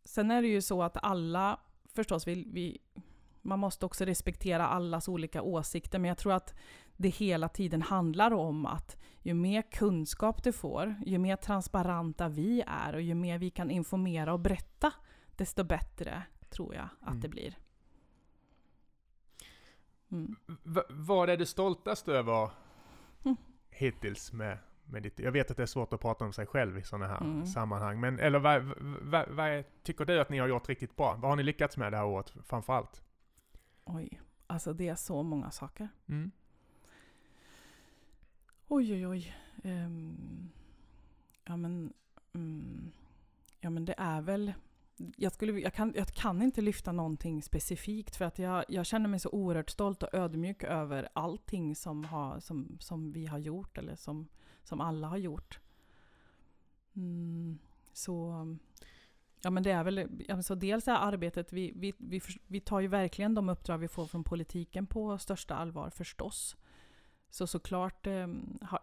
Sen 0.06 0.32
är 0.32 0.42
det 0.42 0.48
ju 0.48 0.62
så 0.62 0.84
att 0.84 0.98
alla, 1.04 1.60
förstås, 1.94 2.28
vill 2.28 2.48
vi, 2.54 2.78
man 3.44 3.60
måste 3.60 3.86
också 3.86 4.06
respektera 4.06 4.68
allas 4.68 5.08
olika 5.08 5.42
åsikter, 5.42 6.00
men 6.00 6.08
jag 6.08 6.18
tror 6.18 6.34
att 6.34 6.54
det 6.98 7.10
hela 7.10 7.50
tiden 7.50 7.82
handlar 7.82 8.34
om 8.34 8.66
att 8.66 8.98
ju 9.22 9.34
mer 9.34 9.62
kunskap 9.62 10.44
du 10.44 10.52
får, 10.52 10.96
ju 11.06 11.18
mer 11.18 11.36
transparenta 11.36 12.28
vi 12.30 12.64
är 12.68 12.94
och 12.94 13.02
ju 13.02 13.16
mer 13.16 13.38
vi 13.38 13.50
kan 13.50 13.72
informera 13.72 14.34
och 14.34 14.40
berätta, 14.40 14.94
desto 15.36 15.64
bättre 15.64 16.24
tror 16.50 16.76
jag 16.76 16.88
att 17.02 17.08
Mm. 17.08 17.20
det 17.22 17.30
blir. 17.30 17.58
Mm. 20.12 20.36
V- 20.64 20.82
vad 20.90 21.30
är 21.30 21.38
du 21.38 21.46
stoltast 21.46 22.08
över 22.08 22.50
Mm. 23.26 23.38
hittills 23.70 24.34
med, 24.34 24.58
med 24.86 25.04
ditt... 25.04 25.20
Jag 25.20 25.32
vet 25.32 25.52
att 25.52 25.58
det 25.58 25.64
är 25.64 25.68
svårt 25.68 25.94
att 25.94 26.02
prata 26.02 26.26
om 26.26 26.34
sig 26.34 26.46
själv 26.46 26.78
i 26.78 26.84
sådana 26.84 27.08
här 27.08 27.22
Mm. 27.22 27.46
sammanhang, 27.46 28.00
men 28.00 28.20
eller 28.20 28.40
vad, 28.40 28.64
vad, 29.02 29.30
vad 29.30 29.48
är, 29.48 29.64
tycker 29.84 30.06
du 30.06 30.20
att 30.22 30.30
ni 30.30 30.38
har 30.40 30.48
gjort 30.48 30.70
riktigt 30.70 30.96
bra? 30.96 31.16
Vad 31.16 31.32
har 31.32 31.36
ni 31.36 31.44
lyckats 31.44 31.78
med 31.78 31.94
det 31.94 31.98
här 31.98 32.06
året 32.06 32.34
framför 32.44 32.74
allt? 32.74 33.02
Oj, 33.02 33.13
alltså 34.54 34.74
det 34.74 34.88
är 34.88 34.96
så 34.96 35.24
många 35.24 35.52
saker. 35.52 35.90
Mm. 36.08 36.32
Oj, 38.68 38.94
oj, 38.94 39.08
oj. 39.08 39.36
Ehm, 39.64 40.50
ja, 41.44 41.58
men, 41.58 41.94
mm, 42.34 42.92
ja, 43.60 43.70
men 43.70 43.86
det 43.86 43.96
är 43.98 44.22
väl... 44.22 44.54
Jag, 45.16 45.32
skulle, 45.32 45.60
jag, 45.60 45.74
kan, 45.74 45.94
jag 45.96 46.08
kan 46.08 46.42
inte 46.42 46.62
lyfta 46.62 46.92
någonting 46.92 47.44
specifikt 47.44 48.16
för 48.16 48.26
att 48.26 48.40
jag, 48.40 48.66
jag 48.68 48.86
känner 48.86 49.10
mig 49.10 49.20
så 49.20 49.30
oerhört 49.30 49.70
stolt 49.70 50.04
och 50.04 50.14
ödmjuk 50.14 50.64
över 50.64 51.10
allting 51.14 51.76
som, 51.76 52.04
har, 52.04 52.40
som, 52.40 52.78
som 52.80 53.12
vi 53.12 53.26
har 53.26 53.38
gjort 53.38 53.78
eller 53.78 53.96
som, 53.96 54.28
som 54.64 54.82
alla 54.82 55.08
har 55.08 55.18
gjort. 55.18 55.60
Mm, 56.96 57.60
så, 57.94 58.48
ja, 59.44 59.50
men 59.50 59.64
det 59.64 59.72
är 59.72 59.84
väl, 59.84 59.98
ja, 60.28 60.36
men 60.36 60.44
så 60.44 60.56
dels 60.56 60.88
är 60.88 60.92
arbetet, 60.96 61.54
vi, 61.54 61.72
vi, 61.76 61.94
vi, 61.98 62.22
vi 62.48 62.60
tar 62.60 62.80
ju 62.80 62.88
verkligen 62.88 63.36
de 63.36 63.50
uppdrag 63.50 63.78
vi 63.78 63.88
får 63.88 64.06
från 64.06 64.24
politiken 64.24 64.86
på 64.88 65.18
största 65.18 65.56
allvar 65.56 65.90
förstås. 65.90 66.56
Så 67.30 67.48
såklart 67.48 68.08
eh, 68.08 68.28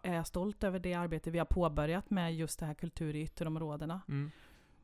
är 0.03 0.15
jag 0.15 0.27
stolt 0.27 0.65
över 0.65 0.79
det 0.79 0.95
arbete 0.95 1.31
vi 1.31 1.39
har 1.39 1.47
påbörjat 1.47 2.11
med 2.11 2.35
just 2.35 2.59
det 2.59 2.67
här 2.67 2.75
kultur 2.75 3.17
i 3.17 3.23
ytterområdena. 3.23 4.01
Mm. 4.09 4.31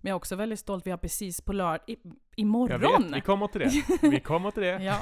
Men 0.00 0.10
jag 0.10 0.14
är 0.14 0.16
också 0.16 0.36
väldigt 0.36 0.58
stolt, 0.58 0.86
vi 0.86 0.90
har 0.90 0.98
precis 0.98 1.40
på 1.40 1.52
lördag, 1.52 1.80
i, 1.86 1.96
Jag 2.04 2.14
imorgon! 2.36 3.02
vet, 3.02 3.16
vi 3.16 3.20
kommer 3.20 3.46
till 3.46 3.60
det. 3.60 4.08
Vi 4.08 4.20
kommer 4.20 4.50
till 4.50 4.62
det. 4.62 4.82
ja. 4.82 4.98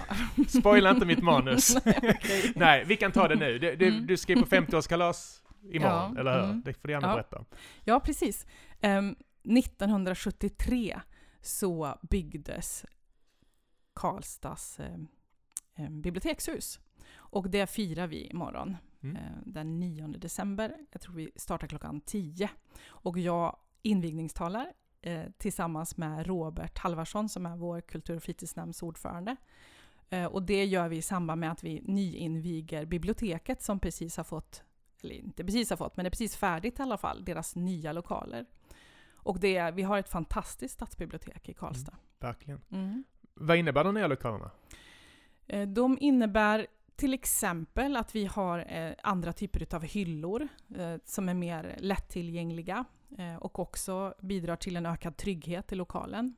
Spoila 0.48 0.90
inte 0.90 1.06
mitt 1.06 1.22
manus. 1.22 1.76
Nej, 1.84 1.98
okej. 2.14 2.52
Nej, 2.56 2.84
vi 2.86 2.96
kan 2.96 3.12
ta 3.12 3.28
det 3.28 3.34
nu. 3.34 3.58
Du, 3.58 3.76
du, 3.76 3.88
Mm. 3.88 4.06
du 4.06 4.16
ska 4.16 4.32
ju 4.32 4.40
på 4.42 4.46
50-årskalas 4.46 5.42
imorgon, 5.62 6.12
Ja, 6.14 6.20
eller 6.20 6.34
hur? 6.40 6.44
mm. 6.44 6.62
Det 6.64 6.74
får 6.74 6.88
du 6.88 6.94
gärna 6.94 7.08
Ja. 7.08 7.14
berätta. 7.14 7.44
ja, 7.84 8.00
precis. 8.00 8.46
Ehm, 8.80 9.16
1973 9.44 11.00
så 11.40 11.98
byggdes 12.02 12.84
Karlstads 13.94 14.80
eh, 14.80 14.96
eh, 15.74 15.90
bibliotekshus. 15.90 16.80
Och 17.14 17.50
det 17.50 17.66
firar 17.66 18.06
vi 18.06 18.26
imorgon. 18.26 18.76
Mm. 19.04 19.16
eh, 19.16 19.22
den 19.46 19.80
9 19.80 20.06
december. 20.06 20.76
Jag 20.92 21.00
tror 21.00 21.14
vi 21.14 21.30
startar 21.36 21.66
klockan 21.66 22.00
10. 22.00 22.50
Och 22.86 23.18
jag 23.18 23.56
invigningstalar 23.82 24.72
eh, 25.00 25.22
tillsammans 25.38 25.96
med 25.96 26.26
Robert 26.26 26.78
Halvarsson 26.78 27.28
som 27.28 27.46
är 27.46 27.56
vår 27.56 27.80
kultur 27.80 28.16
och 28.16 28.22
fritidsnämnds 28.22 28.82
ordförande. 28.82 29.36
Eh, 30.10 30.24
och 30.24 30.42
det 30.42 30.64
gör 30.64 30.88
vi 30.88 30.96
i 30.96 31.02
samband 31.02 31.40
med 31.40 31.50
att 31.50 31.64
vi 31.64 31.80
nyinviger 31.84 32.84
biblioteket 32.84 33.62
som 33.62 33.80
precis 33.80 34.16
har 34.16 34.24
fått, 34.24 34.62
eller 35.02 35.14
inte 35.14 35.44
precis 35.44 35.70
har 35.70 35.76
fått, 35.76 35.96
men 35.96 36.04
det 36.04 36.08
är 36.08 36.10
precis 36.10 36.36
färdigt 36.36 36.78
i 36.78 36.82
alla 36.82 36.98
fall, 36.98 37.24
deras 37.24 37.56
nya 37.56 37.92
lokaler. 37.92 38.46
Och 39.24 39.40
det, 39.40 39.70
vi 39.70 39.82
har 39.82 39.98
ett 39.98 40.08
fantastiskt 40.08 40.74
stadsbibliotek 40.74 41.48
i 41.48 41.54
Karlstad. 41.54 41.94
Verkligen. 42.18 42.60
Mm. 42.70 43.04
Vad 43.34 43.56
innebär 43.56 43.84
de 43.84 43.94
nya 43.94 44.06
lokalerna? 44.06 44.50
Eh, 45.46 45.68
De 45.68 45.98
innebär 46.00 46.66
till 46.96 47.14
exempel 47.14 47.96
att 47.96 48.14
vi 48.14 48.26
har 48.26 48.64
eh, 48.68 48.92
andra 49.02 49.32
typer 49.32 49.74
av 49.74 49.82
hyllor 49.82 50.48
eh, 50.76 50.96
som 51.04 51.28
är 51.28 51.34
mer 51.34 51.76
lättillgängliga 51.78 52.84
och 53.40 53.58
också 53.58 54.14
bidrar 54.20 54.56
till 54.56 54.76
en 54.76 54.86
ökad 54.86 55.16
trygghet 55.16 55.72
i 55.72 55.74
lokalen. 55.74 56.34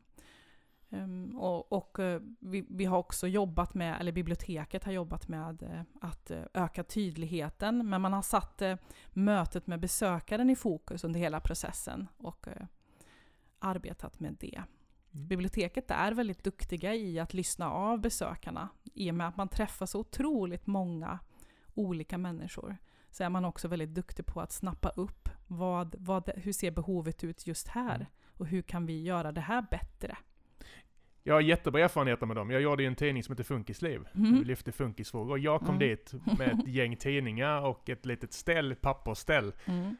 Ehm, 0.90 1.36
och 1.38 1.72
och 1.72 1.98
vi, 2.38 2.66
vi 2.68 2.84
har 2.84 2.98
också 2.98 3.26
jobbat 3.26 3.74
med, 3.74 4.00
eller 4.00 4.12
biblioteket 4.12 4.84
har 4.84 4.92
jobbat 4.92 5.28
med 5.28 5.64
att 6.00 6.30
öka 6.54 6.84
tydligheten, 6.84 7.88
men 7.88 8.00
man 8.00 8.12
har 8.12 8.22
satt 8.22 8.62
mötet 9.12 9.66
med 9.66 9.80
besökaren 9.80 10.50
i 10.50 10.56
fokus 10.56 11.04
under 11.04 11.20
hela 11.20 11.40
processen 11.40 12.08
och 12.16 12.46
arbetat 13.58 14.20
med 14.20 14.36
det. 14.40 14.56
Mm. 15.14 15.28
Biblioteket 15.28 15.90
är 15.90 16.12
väldigt 16.12 16.44
duktiga 16.44 16.94
i 16.94 17.18
att 17.18 17.34
lyssna 17.34 17.70
av 17.70 18.00
besökarna. 18.00 18.68
I 18.94 19.10
och 19.10 19.14
med 19.14 19.28
att 19.28 19.36
man 19.36 19.48
träffar 19.48 19.86
så 19.86 20.00
otroligt 20.00 20.66
många 20.66 21.18
olika 21.74 22.18
människor 22.18 22.76
så 23.10 23.24
är 23.24 23.28
man 23.28 23.44
också 23.44 23.68
väldigt 23.68 23.94
duktig 23.94 24.26
på 24.26 24.40
att 24.40 24.52
snappa 24.52 24.88
upp 24.88 25.28
vad, 25.46 25.94
vad, 25.98 26.30
hur 26.36 26.52
ser 26.52 26.70
behovet 26.70 27.24
ut 27.24 27.46
just 27.46 27.68
här 27.68 27.94
Mm. 27.96 28.06
och 28.38 28.46
hur 28.46 28.62
kan 28.62 28.86
vi 28.86 29.02
göra 29.02 29.32
det 29.32 29.40
här 29.40 29.66
bättre. 29.70 30.16
Jag 31.22 31.34
har 31.34 31.40
jättebra 31.40 31.80
erfarenheter 31.84 32.26
med 32.26 32.36
dem. 32.36 32.50
Jag 32.50 32.60
gjorde 32.62 32.82
ju 32.82 32.86
en 32.86 32.94
tidning 32.94 33.22
som 33.22 33.32
heter 33.32 33.44
Funkisliv. 33.44 34.08
Mm. 34.14 34.38
Vi 34.38 34.44
lyfte 34.44 34.72
funkisfrågor. 34.72 35.38
Jag 35.38 35.60
kom 35.60 35.68
Mm. 35.68 35.78
dit 35.78 36.12
med 36.38 36.48
ett 36.48 36.68
gäng 36.68 36.96
tidningar 36.96 37.60
och 37.62 37.88
ett 37.88 38.06
litet 38.06 38.32
ställ, 38.32 38.74
pappersställ. 38.74 39.52
Mm. 39.64 39.96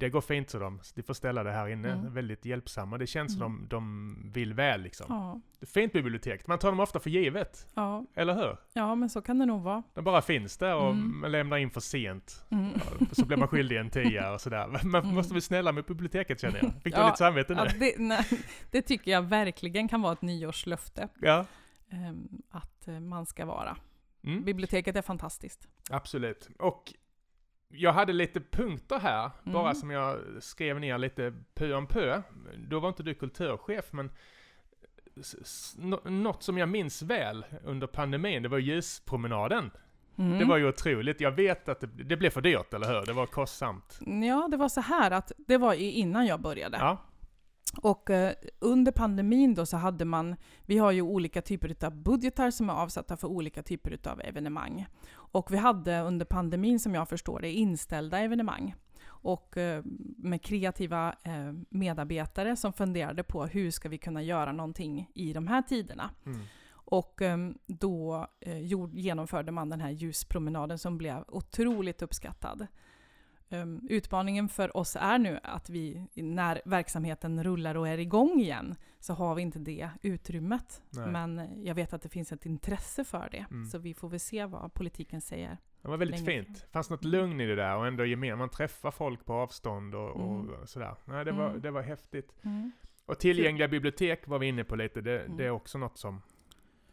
Det 0.00 0.10
går 0.10 0.20
fint 0.20 0.50
så 0.50 0.58
de, 0.58 0.80
de 0.94 1.02
får 1.02 1.14
ställa 1.14 1.42
det 1.42 1.52
här 1.52 1.68
inne. 1.68 1.92
Mm. 1.92 2.14
Väldigt 2.14 2.44
hjälpsamma. 2.44 2.98
Det 2.98 3.06
känns 3.06 3.32
som 3.38 3.42
Mm. 3.42 3.68
de, 3.68 4.16
de 4.22 4.32
vill 4.32 4.54
väl 4.54 4.80
liksom. 4.82 5.06
Ja, 5.08 5.40
Fint 5.66 5.92
bibliotek. 5.92 6.46
Man 6.46 6.58
tar 6.58 6.68
dem 6.70 6.80
ofta 6.80 7.00
för 7.00 7.10
givet. 7.10 7.66
ja, 7.74 8.04
Eller 8.14 8.34
hur? 8.34 8.56
ja, 8.72 8.94
men 8.94 9.10
så 9.10 9.22
kan 9.22 9.38
det 9.38 9.46
nog 9.46 9.62
vara. 9.62 9.82
De 9.94 10.04
bara 10.04 10.22
finns 10.22 10.56
där 10.56 10.74
och 10.76 10.90
Mm. 10.90 11.20
man 11.20 11.32
lämnar 11.32 11.56
in 11.56 11.70
för 11.70 11.80
sent. 11.80 12.44
Mm. 12.50 12.70
Så 13.12 13.26
blir 13.26 13.36
man 13.36 13.48
skyldig 13.48 13.76
en 13.76 13.90
tia 13.90 14.32
och 14.32 14.40
sådär. 14.40 14.66
Man 14.84 15.02
Mm. 15.02 15.14
måste 15.14 15.32
bli 15.32 15.40
snälla 15.40 15.72
med 15.72 15.84
biblioteket 15.84 16.40
känner 16.40 16.58
jag. 16.62 16.72
Fick 16.82 16.94
du 16.94 17.00
Ja, 17.00 17.06
lite 17.06 17.18
samvete 17.18 17.54
nu? 17.54 17.60
Ja, 17.60 17.68
det, 17.80 17.94
nej, 17.98 18.24
det 18.70 18.82
tycker 18.82 19.10
jag 19.10 19.22
verkligen 19.22 19.88
kan 19.88 20.02
vara 20.02 20.12
ett 20.12 20.22
nyårslöfte. 20.22 21.08
Ja. 21.20 21.46
ehm, 21.90 22.28
att 22.50 22.88
eh, 22.88 23.00
man 23.00 23.26
ska 23.26 23.46
vara. 23.46 23.76
Mm. 24.24 24.44
Biblioteket 24.44 24.96
är 24.96 25.02
fantastiskt. 25.02 25.68
Absolut. 25.90 26.48
Och 26.58 26.92
jag 27.72 27.92
hade 27.92 28.12
lite 28.12 28.40
punkter 28.40 28.98
här, 28.98 29.30
bara 29.44 29.62
Mm. 29.62 29.74
som 29.74 29.90
jag 29.90 30.18
skrev 30.40 30.80
ner 30.80 30.98
lite 30.98 31.32
pö 31.54 31.74
om 31.74 31.86
pö. 31.86 32.22
Då 32.56 32.80
var 32.80 32.88
inte 32.88 33.02
du 33.02 33.14
kulturchef, 33.14 33.92
men 33.92 34.10
något 36.04 36.42
som 36.42 36.58
jag 36.58 36.68
minns 36.68 37.02
väl 37.02 37.44
under 37.64 37.86
pandemin, 37.86 38.42
det 38.42 38.48
var 38.48 38.58
ljuspromenaden. 38.58 39.70
Mm. 40.18 40.38
Det 40.38 40.44
var 40.44 40.56
ju 40.56 40.68
otroligt. 40.68 41.20
Jag 41.20 41.32
vet 41.32 41.68
att 41.68 41.80
det, 41.80 41.86
det 41.86 42.16
blev 42.16 42.30
för 42.30 42.40
dyrt, 42.40 42.74
eller 42.74 42.88
hur? 42.88 43.06
Det 43.06 43.12
var 43.12 43.26
kostsamt. 43.26 43.98
Ja, 44.28 44.48
det 44.50 44.56
var 44.56 44.68
så 44.68 44.80
här 44.80 45.10
att 45.10 45.32
det 45.38 45.58
var 45.58 45.74
innan 45.74 46.26
jag 46.26 46.40
började. 46.40 46.76
Ja. 46.78 46.98
Och 47.82 48.10
eh, 48.10 48.32
under 48.58 48.92
pandemin 48.92 49.54
då 49.54 49.66
så 49.66 49.76
hade 49.76 50.04
man, 50.04 50.36
vi 50.66 50.78
har 50.78 50.90
ju 50.90 51.02
olika 51.02 51.42
typer 51.42 51.84
av 51.86 51.96
budgetar 51.96 52.50
som 52.50 52.70
är 52.70 52.74
avsatta 52.74 53.16
för 53.16 53.28
olika 53.28 53.62
typer 53.62 53.98
av 54.10 54.20
evenemang. 54.20 54.86
Och 55.32 55.52
vi 55.52 55.56
hade 55.56 56.00
under 56.00 56.26
pandemin 56.26 56.80
som 56.80 56.94
jag 56.94 57.08
förstår 57.08 57.40
det 57.40 57.52
inställda 57.52 58.18
evenemang. 58.18 58.74
Och 59.06 59.56
eh, 59.56 59.82
med 60.16 60.42
kreativa 60.42 61.14
eh, 61.22 61.52
medarbetare 61.68 62.56
som 62.56 62.72
funderade 62.72 63.22
på 63.22 63.46
hur 63.46 63.70
ska 63.70 63.88
vi 63.88 63.98
kunna 63.98 64.22
göra 64.22 64.52
någonting 64.52 65.10
i 65.14 65.32
de 65.32 65.46
här 65.46 65.62
tiderna. 65.62 66.10
Mm. 66.26 66.40
Och 66.72 67.20
um, 67.20 67.58
då 67.66 68.26
gjord, 68.60 68.94
genomförde 68.94 69.52
man 69.52 69.70
den 69.70 69.80
här 69.80 69.90
ljuspromenaden 69.90 70.78
som 70.78 70.98
blev 70.98 71.24
otroligt 71.28 72.02
uppskattad. 72.02 72.66
Um, 73.52 73.86
utmaningen 73.90 74.48
för 74.48 74.76
oss 74.76 74.96
är 75.00 75.18
nu 75.18 75.40
att 75.42 75.70
vi, 75.70 76.06
när 76.14 76.60
verksamheten 76.64 77.44
rullar 77.44 77.74
och 77.74 77.88
är 77.88 77.98
igång 77.98 78.40
igen, 78.40 78.74
så 78.98 79.14
har 79.14 79.34
vi 79.34 79.42
inte 79.42 79.58
det 79.58 79.90
utrymmet. 80.02 80.82
Nej. 80.90 81.10
Men 81.10 81.48
jag 81.64 81.74
vet 81.74 81.92
att 81.92 82.02
det 82.02 82.08
finns 82.08 82.32
ett 82.32 82.46
intresse 82.46 83.04
för 83.04 83.28
det, 83.32 83.46
Mm. 83.50 83.64
så 83.66 83.78
vi 83.78 83.94
får 83.94 84.08
väl 84.08 84.20
se 84.20 84.46
vad 84.46 84.74
politiken 84.74 85.20
säger. 85.20 85.56
Det 85.82 85.88
var 85.88 85.96
väldigt 85.96 86.20
Länge. 86.26 86.44
fint. 86.44 86.66
fanns 86.72 86.90
något 86.90 87.04
lugn 87.04 87.40
i 87.40 87.46
det 87.46 87.54
där 87.56 87.76
och 87.76 87.86
ändå 87.86 88.04
gemen. 88.04 88.38
Man 88.38 88.48
träffar 88.48 88.90
folk 88.90 89.24
på 89.24 89.32
avstånd 89.34 89.94
och, 89.94 90.10
och 90.10 90.40
Mm. 90.40 90.66
sådär. 90.66 90.94
Nej, 91.04 91.24
det, 91.24 91.32
var, 91.32 91.48
Mm. 91.48 91.60
det 91.60 91.70
var 91.70 91.82
häftigt. 91.82 92.32
Och 93.06 93.18
tillgängliga 93.18 93.68
bibliotek 93.68 94.26
var 94.26 94.38
vi 94.38 94.46
inne 94.46 94.64
på 94.64 94.76
lite. 94.76 95.00
Det, 95.00 95.20
Mm. 95.20 95.36
det 95.36 95.44
är 95.44 95.50
också 95.50 95.78
något 95.78 95.98
som, 95.98 96.22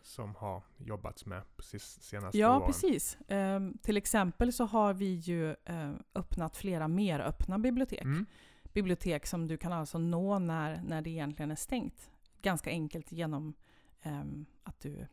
som 0.07 0.35
har 0.35 0.63
jobbats 0.77 1.25
med 1.25 1.41
precis 1.57 2.01
senaste 2.01 2.37
Ja, 2.37 2.57
åren. 2.57 2.65
precis. 2.67 3.17
Um, 3.27 3.77
till 3.81 3.97
exempel 3.97 4.53
så 4.53 4.65
har 4.65 4.93
vi 4.93 5.13
ju 5.13 5.51
eh, 5.65 5.93
öppnat 6.15 6.57
flera 6.57 6.87
mer 6.87 7.19
öppna 7.19 7.59
bibliotek. 7.59 8.01
Mm. 8.01 8.25
bibliotek 8.73 9.25
som 9.25 9.47
du 9.47 9.57
kan 9.57 9.73
alltså 9.73 9.97
nå 9.97 10.39
när, 10.39 10.81
när 10.81 11.01
det 11.01 11.09
egentligen 11.09 11.51
är 11.51 11.55
stängt. 11.55 12.11
Ganska 12.41 12.69
enkelt 12.69 13.11
genom 13.11 13.53
ehm, 14.01 14.45
att 14.63 14.79
du 14.79 15.07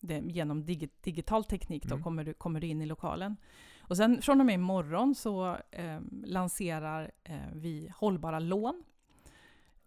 det, 0.00 0.18
genom 0.18 0.64
digi, 0.66 0.88
digital 1.00 1.44
teknik 1.44 1.84
då 1.84 1.94
Mm. 1.94 2.04
kommer, 2.04 2.24
du, 2.24 2.34
kommer 2.34 2.60
du 2.60 2.66
in 2.66 2.82
i 2.82 2.86
lokalen. 2.86 3.36
Och 3.80 3.96
sen 3.96 4.22
från 4.22 4.40
och 4.40 4.46
med 4.46 4.54
imorgon 4.54 5.14
så 5.14 5.56
ehm, 5.70 6.22
lanserar 6.26 7.10
eh, 7.24 7.36
vi 7.54 7.92
hållbara 7.96 8.38
lån. 8.38 8.84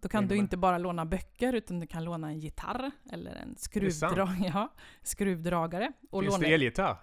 Då 0.02 0.10
kan 0.10 0.28
du 0.28 0.36
inte 0.36 0.58
bara 0.58 0.78
låna 0.78 1.06
böcker 1.06 1.54
utan 1.54 1.80
du 1.80 1.88
kan 1.88 2.04
låna 2.04 2.28
en 2.28 2.40
gitarr 2.40 2.92
eller 3.12 3.36
en 3.36 3.56
skruvdra 3.58 4.36
ja, 4.54 4.74
skruvdragare. 5.02 5.92
Och 6.10 6.22
Finns 6.24 6.34
låne, 6.34 6.48
det 6.48 6.54
elgitarr? 6.54 6.98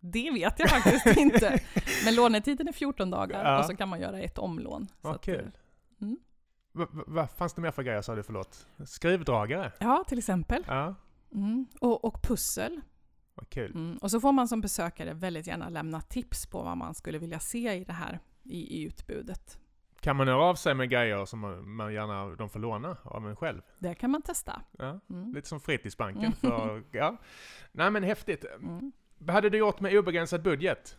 det 0.00 0.30
vet 0.30 0.58
jag 0.58 0.70
faktiskt 0.70 1.06
inte. 1.16 1.60
Men 2.04 2.14
lånetiden 2.14 2.68
är 2.68 2.72
14 2.72 3.10
dagar 3.10 3.44
Ja. 3.44 3.58
och 3.58 3.64
så 3.64 3.76
kan 3.76 3.88
man 3.88 4.00
göra 4.00 4.20
ett 4.20 4.38
omlån. 4.38 4.86
Vad 5.00 5.14
att, 5.14 5.28
eh, 5.28 5.34
kul. 5.34 5.50
mm. 6.00 6.18
Vad 6.72 6.88
va, 7.06 7.26
fanns 7.28 7.54
det 7.54 7.60
mer 7.60 7.70
för 7.70 7.82
grejer 7.82 8.02
sa 8.02 8.14
du, 8.14 8.22
förlåt? 8.22 8.66
Skruvdragare? 8.86 9.72
Ja, 9.78 10.04
till 10.08 10.18
exempel. 10.18 10.64
Ja, 10.66 10.94
Mm. 11.34 11.66
Och, 11.80 12.04
och 12.04 12.22
pussel. 12.22 12.80
vad 13.34 13.48
kul. 13.48 13.70
Mm. 13.74 13.96
Och 13.98 14.10
så 14.10 14.20
får 14.20 14.32
man 14.32 14.48
som 14.48 14.60
besökare 14.60 15.14
väldigt 15.14 15.46
gärna 15.46 15.68
lämna 15.68 16.00
tips 16.00 16.46
på 16.46 16.62
vad 16.62 16.76
man 16.76 16.94
skulle 16.94 17.18
vilja 17.18 17.38
se 17.40 17.72
i 17.74 17.84
det 17.84 17.92
här 17.92 18.20
i, 18.42 18.58
i 18.80 18.82
utbudet. 18.82 19.58
Kan 20.06 20.16
man 20.16 20.28
höra 20.28 20.42
av 20.42 20.54
sig 20.54 20.74
med 20.74 20.90
grejer 20.90 21.24
som 21.24 21.38
man, 21.40 21.68
man 21.68 21.94
gärna 21.94 22.34
de 22.34 22.48
får 22.48 22.60
låna 22.60 22.96
av 23.02 23.28
en 23.28 23.36
själv? 23.36 23.62
Det 23.78 23.94
kan 23.94 24.10
man 24.10 24.22
testa. 24.22 24.62
Ja, 24.78 25.00
Mm. 25.10 25.32
lite 25.34 25.48
som 25.48 25.60
Fritidsbanken. 25.60 26.32
För, 26.32 26.82
ja. 26.92 27.16
Nej 27.72 27.90
men 27.90 28.02
häftigt. 28.02 28.44
Mm. 28.44 28.92
Vad 29.18 29.34
hade 29.34 29.50
du 29.50 29.58
gjort 29.58 29.80
med 29.80 29.98
obegränsad 29.98 30.42
budget? 30.42 30.98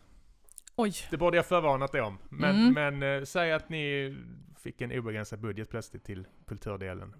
Oj, 0.76 0.92
Det 1.10 1.16
borde 1.16 1.36
jag 1.36 1.46
förvarnat 1.46 1.92
dig 1.92 2.00
om. 2.00 2.18
Men, 2.28 2.68
Mm. 2.70 2.98
men 2.98 3.18
eh, 3.18 3.24
säg 3.24 3.52
att 3.52 3.68
ni 3.68 4.16
fick 4.58 4.80
en 4.80 4.92
obegränsad 4.92 5.40
budget 5.40 5.70
plötsligt 5.70 6.04
till 6.04 6.26
kulturdelen. 6.46 7.14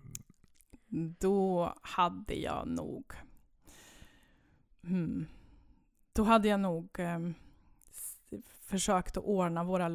då 1.19 1.75
hade 1.83 2.35
jag 2.35 2.69
nog... 2.69 3.13
Hmm. 4.83 5.27
Då 6.13 6.23
hade 6.23 6.49
jag 6.49 6.61
nog 6.61 6.89
s- 7.91 8.19
försökt 8.67 9.17
att 9.17 9.25
ordna 9.25 9.65
våra 9.65 9.89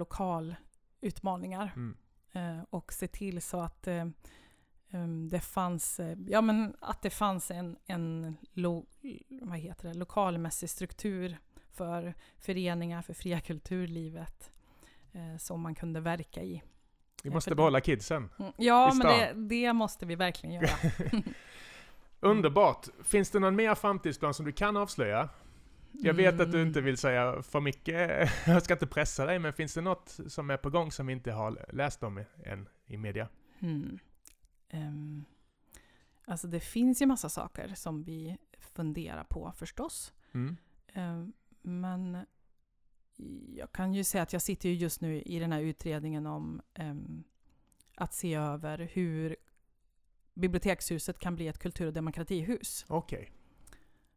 lokalutmaningar. 1.03 1.71
Mm. 1.75 1.95
eh, 2.33 2.63
och 2.69 2.93
se 2.93 3.07
till 3.07 3.41
så 3.41 3.59
att 3.59 3.87
eh, 3.87 4.05
em, 4.89 5.29
det 5.29 5.39
fanns, 5.39 5.99
eh, 5.99 6.17
ja, 6.27 6.41
men 6.41 6.75
att 6.81 7.01
det 7.01 7.09
fanns 7.09 7.51
en, 7.51 7.77
en 7.85 8.35
lo, 8.53 8.85
vad 9.41 9.57
heter 9.59 9.87
det, 9.87 9.93
lokalmässig 9.93 10.69
struktur 10.69 11.37
för 11.71 12.13
föreningar, 12.37 13.01
för 13.01 13.13
fria 13.13 13.39
kulturlivet 13.39 14.51
eh, 15.13 15.37
som 15.37 15.61
man 15.61 15.75
kunde 15.75 15.99
verka 15.99 16.41
i. 16.43 16.61
Vi 17.23 17.29
Ja, 17.29 17.33
måste 17.33 17.49
för- 17.49 17.55
behålla 17.55 17.81
kidsen. 17.81 18.29
Mm, 18.39 18.51
Ja, 18.57 18.91
men 18.93 19.07
det, 19.07 19.33
det 19.55 19.73
måste 19.73 20.05
vi 20.05 20.15
verkligen 20.15 20.55
göra. 20.55 20.69
Underbart! 22.19 22.87
Finns 23.03 23.29
det 23.31 23.39
någon 23.39 23.55
mer 23.55 23.75
framtidsplan 23.75 24.33
som 24.33 24.45
du 24.45 24.51
kan 24.51 24.77
avslöja? 24.77 25.29
Jag 26.01 26.13
vet 26.13 26.39
att 26.39 26.51
du 26.51 26.57
Mm. 26.57 26.67
inte 26.67 26.81
vill 26.81 26.97
säga 26.97 27.41
för 27.41 27.61
mycket, 27.61 28.29
jag 28.47 28.63
ska 28.63 28.73
inte 28.73 28.87
pressa 28.87 29.25
dig, 29.25 29.39
men 29.39 29.53
finns 29.53 29.73
det 29.73 29.81
något 29.81 30.19
som 30.27 30.49
är 30.49 30.57
på 30.57 30.69
gång 30.69 30.91
som 30.91 31.07
vi 31.07 31.13
inte 31.13 31.31
har 31.31 31.65
läst 31.73 32.03
om 32.03 32.23
än 32.45 32.69
i 32.85 32.97
media? 32.97 33.27
Hmm. 33.59 33.99
Ehm, 34.69 35.25
alltså 36.25 36.47
det 36.47 36.59
finns 36.59 37.01
ju 37.01 37.05
massa 37.05 37.29
saker 37.29 37.73
som 37.75 38.03
vi 38.03 38.37
funderar 38.59 39.23
på 39.23 39.51
förstås. 39.55 40.13
Mm. 40.33 40.57
Ehm, 40.93 41.33
Men 41.61 42.17
jag 43.55 43.71
kan 43.71 43.93
ju 43.93 44.03
säga 44.03 44.21
att 44.21 44.33
jag 44.33 44.41
sitter 44.41 44.69
ju 44.69 44.75
just 44.75 45.01
nu 45.01 45.21
i 45.21 45.39
den 45.39 45.51
här 45.51 45.61
utredningen 45.61 46.25
om 46.25 46.61
ehm, 46.73 47.23
att 47.95 48.13
se 48.13 48.33
över 48.33 48.89
hur 48.93 49.35
bibliotekshuset 50.33 51.19
kan 51.19 51.35
bli 51.35 51.47
ett 51.47 51.59
kultur 51.59 51.87
och 51.87 51.93
demokratihus. 51.93 52.85
Okej. 52.87 53.31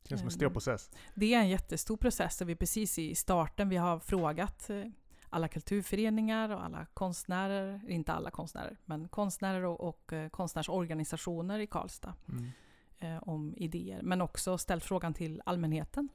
Känns 0.09 0.21
som 0.21 0.27
en 0.27 0.31
stor 0.33 0.43
Mm. 0.47 0.53
process. 0.53 0.91
Det 1.15 1.35
är 1.35 1.39
en 1.41 1.49
jättestor 1.49 1.97
process 1.97 2.41
och 2.41 2.49
vi 2.49 2.53
är 2.53 2.57
precis 2.57 2.99
i 2.99 3.15
starten. 3.15 3.69
Vi 3.69 3.77
har 3.77 3.99
frågat 3.99 4.71
eh, 4.71 4.85
alla 5.31 5.49
kulturföreningar 5.49 6.49
och 6.51 6.65
alla 6.65 6.87
konstnärer, 6.95 7.81
inte 7.89 8.13
alla 8.13 8.31
konstnärer, 8.31 8.77
men 8.85 9.09
konstnärer 9.09 9.65
och, 9.65 9.81
och 9.81 10.13
eh, 10.13 10.29
konstnärsorganisationer 10.29 11.59
i 11.59 11.67
Karlstad 11.67 12.15
Mm. 12.29 12.51
eh, 12.99 13.23
om 13.29 13.55
idéer. 13.57 14.03
Men 14.03 14.21
också 14.23 14.59
ställt 14.59 14.85
frågan 14.85 15.15
till 15.15 15.43
allmänheten 15.47 16.09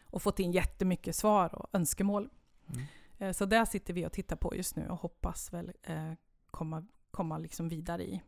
och 0.00 0.22
fått 0.22 0.38
in 0.38 0.52
jättemycket 0.52 1.16
svar 1.16 1.54
och 1.54 1.66
önskemål. 1.72 2.28
Mm. 2.68 2.82
Eh, 3.18 3.32
Så 3.32 3.44
där 3.44 3.64
sitter 3.64 3.94
vi 3.94 4.06
och 4.06 4.12
tittar 4.12 4.36
på 4.36 4.56
just 4.56 4.76
nu 4.76 4.88
och 4.88 5.00
hoppas 5.00 5.52
väl 5.52 5.72
eh, 5.82 6.12
komma, 6.50 6.86
komma 7.10 7.38
liksom 7.38 7.68
vidare 7.68 8.04
i. 8.04 8.22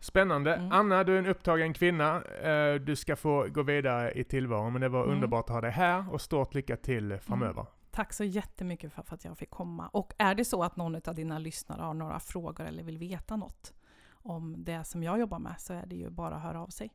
Spännande. 0.00 0.54
Mm. 0.54 0.72
Anna, 0.72 1.04
du 1.04 1.14
är 1.14 1.18
en 1.18 1.26
upptagen 1.26 1.74
kvinna. 1.74 2.22
Eh, 2.22 2.74
Du 2.74 2.96
ska 2.96 3.16
få 3.16 3.46
gå 3.48 3.62
vidare 3.62 4.12
i 4.12 4.24
tillvaron, 4.24 4.72
men 4.72 4.82
det 4.82 4.88
var 4.88 5.02
Mm. 5.04 5.14
underbart 5.14 5.44
att 5.44 5.54
ha 5.54 5.60
dig 5.60 5.70
här 5.70 6.12
och 6.12 6.20
stort 6.20 6.54
lycka 6.54 6.76
till 6.76 7.18
framöver. 7.18 7.66
Tack 7.90 8.12
så 8.12 8.24
jättemycket 8.24 8.92
för, 8.92 9.04
att 9.14 9.24
jag 9.24 9.38
fick 9.38 9.50
komma. 9.50 9.88
Och 9.88 10.12
är 10.18 10.34
det 10.34 10.44
så 10.44 10.62
att 10.62 10.76
någon 10.76 10.94
av 10.94 11.14
dina 11.14 11.38
lyssnare 11.38 11.82
har 11.82 11.94
några 11.94 12.20
frågor 12.20 12.64
eller 12.66 12.82
vill 12.82 12.98
veta 12.98 13.36
något 13.36 13.74
om 14.10 14.64
det 14.64 14.84
som 14.84 15.02
jag 15.02 15.20
jobbar 15.20 15.38
med 15.38 15.54
så 15.58 15.72
är 15.74 15.86
det 15.86 15.94
ju 15.96 16.10
bara 16.10 16.34
att 16.34 16.42
höra 16.42 16.62
av 16.62 16.66
sig. 16.68 16.90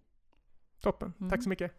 Toppen. 0.82 1.14
Mm. 1.20 1.30
Tack 1.30 1.44
så 1.44 1.50
mycket. 1.50 1.72